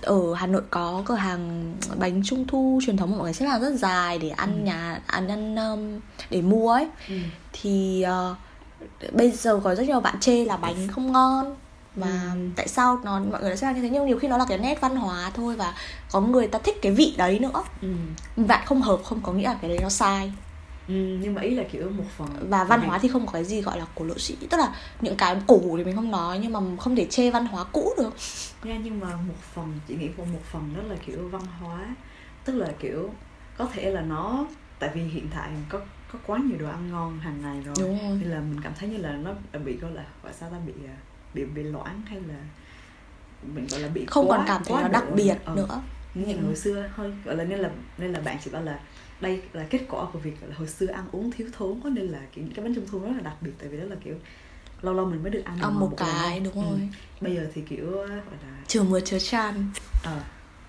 ở 0.02 0.34
Hà 0.34 0.46
Nội 0.46 0.62
có 0.70 1.02
cửa 1.06 1.14
hàng 1.14 1.74
bánh 1.98 2.22
trung 2.24 2.46
thu 2.46 2.80
truyền 2.86 2.96
thống 2.96 3.10
mà 3.10 3.16
mọi 3.16 3.24
người 3.24 3.32
xếp 3.32 3.46
hàng 3.46 3.60
rất 3.60 3.74
dài 3.74 4.18
để 4.18 4.28
ăn 4.28 4.52
Ừ. 4.54 4.64
nhà 4.64 5.00
ăn 5.06 5.28
ăn 5.28 5.56
um, 5.56 6.00
để 6.30 6.42
mua 6.42 6.72
ấy 6.72 6.86
ừ. 7.08 7.14
thì 7.52 8.02
ờ, 8.02 8.34
bây 9.12 9.30
giờ 9.30 9.60
có 9.64 9.74
rất 9.74 9.86
nhiều 9.86 10.00
bạn 10.00 10.20
chê 10.20 10.44
là 10.44 10.56
bánh 10.56 10.88
không 10.88 11.12
ngon 11.12 11.56
và 11.96 12.30
Ừ. 12.34 12.48
tại 12.56 12.68
sao 12.68 12.98
nó 13.04 13.20
mọi 13.20 13.40
người 13.40 13.50
lại 13.50 13.56
xếp 13.56 13.72
như 13.72 13.82
thế? 13.82 13.88
Nhưng 13.90 14.06
nhiều 14.06 14.18
khi 14.18 14.28
nó 14.28 14.36
là 14.36 14.44
cái 14.48 14.58
nét 14.58 14.80
văn 14.80 14.96
hóa 14.96 15.30
thôi 15.34 15.56
và 15.56 15.74
có 16.12 16.20
người 16.20 16.46
ta 16.46 16.58
thích 16.58 16.76
cái 16.82 16.92
vị 16.92 17.14
đấy 17.18 17.38
nữa. 17.38 17.62
Ừ. 17.82 17.88
bạn 18.36 18.66
không 18.66 18.82
hợp 18.82 19.00
không 19.04 19.20
có 19.22 19.32
nghĩa 19.32 19.44
là 19.44 19.58
cái 19.60 19.68
đấy 19.68 19.78
nó 19.82 19.88
sai. 19.88 20.32
Ừ. 20.88 20.94
nhưng 20.94 21.34
mà 21.34 21.42
ý 21.42 21.54
là 21.54 21.62
kiểu 21.72 21.90
một 21.90 22.04
phần 22.16 22.28
và 22.50 22.64
văn 22.64 22.80
hóa 22.80 22.98
thì 22.98 23.08
không 23.08 23.26
có 23.26 23.32
cái 23.32 23.44
gì 23.44 23.60
gọi 23.62 23.78
là 23.78 23.86
cổ 23.94 24.04
lỗ 24.04 24.18
sĩ. 24.18 24.36
Tức 24.50 24.56
là 24.58 24.74
những 25.00 25.16
cái 25.16 25.36
cũ 25.46 25.74
thì 25.78 25.84
mình 25.84 25.96
không 25.96 26.10
nói 26.10 26.38
nhưng 26.42 26.52
mà 26.52 26.60
không 26.80 26.96
thể 26.96 27.06
chê 27.10 27.30
văn 27.30 27.46
hóa 27.46 27.64
cũ 27.72 27.92
được. 27.98 28.14
Nha 28.64 28.78
nhưng 28.84 29.00
mà 29.00 29.06
một 29.16 29.34
phần 29.54 29.80
chị 29.88 29.94
nghĩ 29.96 30.08
còn 30.18 30.32
một 30.32 30.40
phần 30.52 30.74
đó 30.76 30.82
là 30.88 30.96
kiểu 31.06 31.28
văn 31.28 31.42
hóa. 31.60 31.94
Tức 32.44 32.52
là 32.54 32.68
kiểu 32.80 33.10
có 33.58 33.66
thể 33.72 33.90
là 33.90 34.00
nó 34.00 34.46
tại 34.78 34.90
vì 34.94 35.02
hiện 35.02 35.28
tại 35.34 35.50
có 35.68 35.80
có 36.12 36.18
quá 36.26 36.38
nhiều 36.38 36.58
đồ 36.58 36.66
ăn 36.68 36.90
ngon 36.90 37.18
hàng 37.20 37.42
ngày 37.42 37.60
rồi. 37.64 37.74
Đúng 37.78 37.98
rồi. 38.08 38.18
Nên 38.20 38.30
là 38.30 38.40
mình 38.40 38.60
cảm 38.62 38.72
thấy 38.78 38.88
như 38.88 38.96
là 38.96 39.12
nó 39.12 39.30
đã 39.52 39.58
bị 39.64 39.76
gọi 39.76 39.90
là 39.92 40.04
gọi 40.22 40.32
sao 40.40 40.50
ta? 40.50 40.56
Bị 40.66 40.72
à, 40.88 40.96
bị 41.34 41.44
bị 41.44 41.62
loãng 41.62 42.02
hay 42.06 42.20
là 42.20 42.34
mình 43.54 43.66
gọi 43.70 43.80
là 43.80 43.88
bị 43.88 44.04
không 44.06 44.30
quá, 44.30 44.36
còn 44.36 44.46
cảm 44.48 44.62
thấy 44.64 44.82
nó 44.82 44.88
đặc 44.88 45.04
biệt 45.16 45.34
ờ. 45.44 45.54
nữa 45.56 45.82
như 46.14 46.34
Ừ. 46.34 46.40
hồi 46.44 46.56
xưa 46.56 46.88
thôi 46.96 47.12
gọi 47.24 47.36
là 47.36 47.44
nên 47.44 47.58
là 47.58 47.70
nên 47.98 48.12
là 48.12 48.20
bạn 48.20 48.36
chỉ 48.44 48.50
bảo 48.50 48.62
là 48.62 48.80
đây 49.20 49.42
là 49.52 49.64
kết 49.70 49.80
quả 49.88 50.04
của 50.12 50.18
việc 50.18 50.36
là 50.48 50.54
hồi 50.56 50.68
xưa 50.68 50.86
ăn 50.86 51.04
uống 51.12 51.30
thiếu 51.30 51.46
thốn 51.52 51.80
có 51.84 51.90
nên 51.90 52.06
là 52.06 52.20
kiểu 52.32 52.44
cái 52.54 52.64
bánh 52.64 52.74
trung 52.74 52.86
thu 52.90 52.98
rất 52.98 53.10
là 53.16 53.20
đặc 53.20 53.34
biệt 53.40 53.50
tại 53.58 53.68
vì 53.68 53.78
đó 53.78 53.84
là 53.84 53.96
kiểu 54.04 54.14
lâu 54.82 54.94
lâu 54.94 55.06
mình 55.06 55.22
mới 55.22 55.30
được 55.30 55.42
ăn 55.44 55.58
mà 55.60 55.70
một 55.70 55.88
lần 55.88 55.96
cái 55.96 56.40
thôi. 56.40 56.40
đúng 56.44 56.64
Ừ. 56.64 56.70
rồi 56.70 56.88
bây 57.20 57.34
giờ 57.34 57.46
thì 57.54 57.62
kiểu 57.62 57.90
gọi 57.90 58.08
là 58.42 58.56
trừ 58.66 58.82
mưa 58.82 59.00
chớ 59.00 59.18
chan 59.18 59.70
ờ 60.04 60.20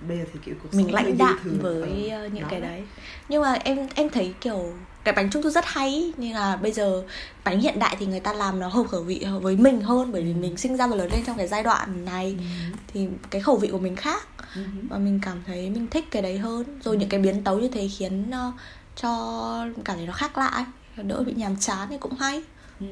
bây 0.08 0.18
giờ 0.18 0.24
thì 0.34 0.40
kiểu 0.46 0.56
cuộc 0.64 0.74
mình 0.74 0.94
lãnh 0.94 1.18
đạm 1.18 1.38
với 1.64 2.10
ờ, 2.10 2.28
những 2.28 2.44
đó 2.44 2.48
cái 2.52 2.62
đó. 2.62 2.68
đấy 2.68 2.84
nhưng 3.30 3.42
mà 3.42 3.54
em 3.54 3.88
em 3.96 4.10
thấy 4.10 4.34
kiểu 4.42 4.74
cái 5.04 5.14
bánh 5.14 5.30
trung 5.30 5.44
thu 5.44 5.50
rất 5.50 5.66
hay 5.68 6.14
nhưng 6.18 6.34
là 6.34 6.56
bây 6.56 6.72
giờ 6.72 7.04
bánh 7.44 7.60
hiện 7.60 7.80
đại 7.80 7.96
thì 8.00 8.06
người 8.06 8.20
ta 8.20 8.34
làm 8.34 8.60
nó 8.60 8.68
hợp 8.68 8.84
khẩu 8.90 9.02
vị 9.04 9.26
với 9.42 9.56
mình 9.56 9.82
hơn 9.82 10.12
bởi 10.12 10.22
vì 10.24 10.32
Ừ. 10.32 10.36
mình 10.38 10.58
sinh 10.58 10.78
ra 10.78 10.88
và 10.88 10.96
lớn 10.96 11.10
lên 11.12 11.24
trong 11.28 11.38
cái 11.38 11.48
giai 11.48 11.64
đoạn 11.64 12.06
này 12.06 12.36
Ừ. 12.38 12.44
thì 12.88 13.08
cái 13.30 13.42
khẩu 13.42 13.58
vị 13.58 13.68
của 13.72 13.80
mình 13.80 13.96
khác 13.96 14.28
Ừ. 14.56 14.62
và 14.90 14.98
mình 14.98 15.20
cảm 15.24 15.44
thấy 15.48 15.70
mình 15.70 15.88
thích 15.88 16.06
cái 16.12 16.22
đấy 16.22 16.38
hơn 16.38 16.80
rồi 16.84 16.98
những 16.98 17.10
cái 17.10 17.20
biến 17.20 17.44
tấu 17.44 17.60
như 17.60 17.68
thế 17.68 17.88
khiến 17.88 18.32
ờ, 18.32 18.52
cho 18.96 19.66
cảm 19.86 19.98
thấy 19.98 20.06
nó 20.06 20.14
khác 20.14 20.38
lạ 20.38 20.46
ấy. 20.48 20.66
đỡ 21.04 21.24
bị 21.26 21.34
nhàm 21.34 21.56
chán 21.60 21.88
thì 21.90 21.98
cũng 21.98 22.14
hay 22.16 22.44
Ừ. 22.80 22.86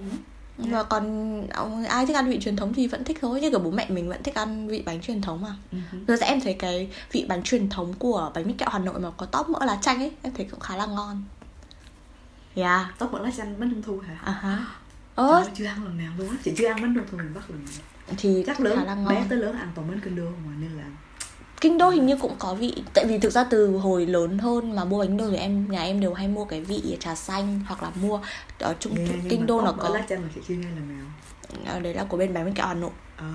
và 0.57 0.83
còn 0.83 1.03
ông- 1.47 1.85
ai 1.85 2.05
thích 2.05 2.15
ăn 2.15 2.29
vị 2.29 2.39
truyền 2.41 2.55
thống 2.55 2.73
thì 2.73 2.87
vẫn 2.87 3.03
thích 3.03 3.17
thôi 3.21 3.41
như 3.41 3.49
kiểu 3.49 3.59
bố 3.59 3.71
mẹ 3.71 3.85
mình 3.89 4.09
vẫn 4.09 4.23
thích 4.23 4.35
ăn 4.35 4.67
vị 4.67 4.83
bánh 4.85 5.01
truyền 5.01 5.21
thống 5.21 5.41
mà 5.41 5.55
Ừ. 5.71 5.77
Rồi 6.07 6.17
em 6.21 6.41
thấy 6.41 6.53
cái 6.53 6.89
vị 7.11 7.25
bánh 7.29 7.43
truyền 7.43 7.69
thống 7.69 7.93
của 7.99 8.31
bánh 8.35 8.47
mít 8.47 8.53
kẹo 8.57 8.69
Hà 8.71 8.79
Nội 8.79 8.99
mà 8.99 9.09
có 9.17 9.25
tóp 9.25 9.49
mỡ 9.49 9.65
lá 9.65 9.77
chanh 9.81 9.97
ấy 9.99 10.11
Em 10.21 10.33
thấy 10.37 10.47
cũng 10.51 10.59
khá 10.59 10.75
là 10.77 10.85
ngon 10.85 11.23
Yeah 12.61 12.87
tóc 12.97 13.11
bật 13.11 13.21
lá 13.21 13.31
xanh 13.31 13.59
bánh 13.59 13.69
trung 13.69 13.81
thu 13.81 13.99
hả? 14.07 14.17
À 14.23 14.65
Ơ. 15.15 15.27
ơi, 15.33 15.45
chưa 15.55 15.65
ăn 15.65 15.83
lần 15.83 15.97
nào 15.97 16.11
luôn 16.17 16.29
á. 16.29 16.35
Chị 16.43 16.53
chưa 16.57 16.67
ăn 16.67 16.81
bánh 16.81 16.95
trung 16.95 17.05
thu 17.11 17.17
miền 17.17 17.33
bắc 17.35 17.49
lần 17.49 17.65
nào. 17.65 17.73
Thì 18.17 18.43
chắc 18.47 18.59
lớn 18.59 18.83
là 18.85 18.95
bé 19.09 19.25
tới 19.29 19.37
lớn 19.37 19.55
ăn 19.57 19.71
toàn 19.75 19.87
bánh 19.89 19.99
kinh 20.03 20.15
đô 20.15 20.23
mà 20.23 20.53
nên 20.59 20.71
là 20.71 20.83
Kinh 21.61 21.77
đô 21.77 21.89
hình 21.89 22.05
như 22.05 22.17
cũng 22.17 22.35
có 22.39 22.53
vị 22.53 22.83
Tại 22.93 23.05
vì 23.07 23.19
thực 23.19 23.29
ra 23.29 23.43
từ 23.43 23.77
hồi 23.77 24.05
lớn 24.05 24.37
hơn 24.37 24.75
mà 24.75 24.85
mua 24.85 24.99
bánh 24.99 25.17
đô 25.17 25.29
thì 25.29 25.35
em 25.35 25.71
nhà 25.71 25.81
em 25.81 25.99
đều 25.99 26.13
hay 26.13 26.27
mua 26.27 26.45
cái 26.45 26.61
vị 26.61 26.97
trà 26.99 27.15
xanh 27.15 27.59
Hoặc 27.67 27.83
là 27.83 27.91
mua 28.01 28.19
ở 28.59 28.75
trung 28.79 28.95
nghe, 28.95 29.07
nhưng 29.21 29.29
kinh 29.29 29.39
mà 29.39 29.45
đô 29.45 29.61
nó 29.61 29.71
có 29.71 29.89
lá 29.89 30.05
chanh 30.09 30.21
là 30.21 30.29
chị 30.35 30.41
chưa 30.47 30.53
nghe 30.55 30.67
lần 30.67 30.97
nào. 30.97 31.05
Ờ, 31.73 31.79
Đấy 31.79 31.93
là 31.93 32.03
của 32.03 32.17
bên 32.17 32.33
bánh 32.33 32.45
mít 32.45 32.55
kẹo 32.55 32.67
Hà 32.67 32.73
Nội. 32.73 32.91
Ờ, 33.17 33.25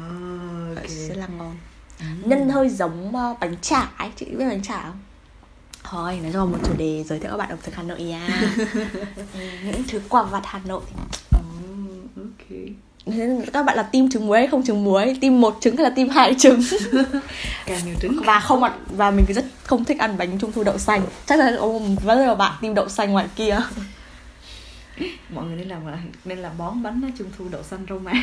ok. 0.77 0.89
Rất 1.09 1.17
là 1.17 1.27
ngon. 1.27 1.57
Ừ. 2.01 2.05
Nhân 2.25 2.49
hơi 2.49 2.69
giống 2.69 3.13
bánh 3.41 3.57
chả 3.63 3.81
ấy. 3.99 4.11
Chị 4.17 4.27
biết 4.27 4.45
bánh 4.49 4.63
chả 4.63 4.83
không? 4.83 4.99
Thôi, 5.85 6.19
nói 6.23 6.33
chung 6.33 6.41
là 6.41 6.45
một 6.45 6.59
chủ 6.67 6.73
đề 6.79 7.05
giới 7.09 7.19
thiệu 7.19 7.31
các 7.31 7.37
bạn 7.37 7.49
ẩm 7.49 7.59
thực 7.63 7.75
Hà 7.75 7.83
Nội 7.83 8.03
nha 8.03 8.29
Ừ, 9.35 9.41
Những 9.65 9.83
thứ 9.89 10.01
quà 10.09 10.23
vặt 10.23 10.43
Hà 10.45 10.61
Nội 10.67 10.83
ok. 12.17 12.59
Nên 13.07 13.45
các 13.53 13.63
bạn 13.63 13.77
là 13.77 13.83
team 13.83 14.11
trứng 14.11 14.27
muối 14.27 14.39
hay 14.39 14.47
không 14.47 14.65
trứng 14.65 14.85
muối? 14.85 15.17
Team 15.21 15.41
một 15.41 15.57
trứng 15.61 15.77
hay 15.77 15.85
là 15.85 15.91
team 15.91 16.09
hai 16.09 16.35
trứng? 16.39 16.63
Càng 17.67 17.81
nhiều 17.85 17.95
trứng. 18.03 18.21
Và 18.25 18.41
không 18.41 18.63
ăn 18.63 18.73
Và 18.91 19.11
mình 19.11 19.25
rất 19.29 19.45
không 19.63 19.85
thích 19.85 19.99
ăn 19.99 20.19
bánh 20.19 20.39
trung 20.39 20.53
thu 20.53 20.63
đậu 20.63 20.79
xanh. 20.79 21.03
Chắc 21.27 21.39
là 21.39 21.51
một 21.61 21.81
rất 22.07 22.15
là 22.15 22.35
bạn 22.35 22.53
team 22.63 22.75
đậu 22.75 22.89
xanh 22.89 23.13
ngoài 23.13 23.27
kia 23.37 23.61
mọi 25.31 25.45
người 25.47 25.57
nên 25.57 25.69
làm 25.69 25.83
nên 26.25 26.39
làm 26.39 26.59
bón 26.59 26.83
bánh 26.83 27.11
trung 27.19 27.29
thu 27.39 27.45
đậu 27.51 27.63
xanh 27.63 27.87
rau 27.89 27.99
má. 27.99 28.13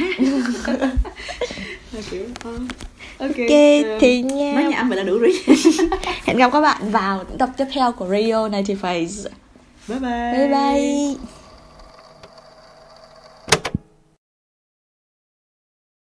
Kiểu 2.12 2.26
ờ, 2.44 2.52
ok, 3.18 3.30
ok 3.30 3.50
ờ, 3.84 3.98
thì 4.00 4.22
nha. 4.22 4.54
nói 4.54 4.64
nhà 4.64 4.78
anh 4.78 4.90
vậy 4.90 4.98
là 4.98 5.04
đủ 5.04 5.18
rồi. 5.18 5.34
Hẹn 6.26 6.38
gặp 6.38 6.50
các 6.54 6.62
bạn 6.62 6.92
vào 6.92 7.24
tập 7.24 7.50
tiếp 7.58 7.66
theo 7.74 7.92
của 7.92 8.08
Radio 8.08 8.50
90 8.50 8.78
Face 8.82 9.30
bye 9.88 10.00
bye. 10.00 10.32
Bye 10.34 10.48
bye 10.48 11.32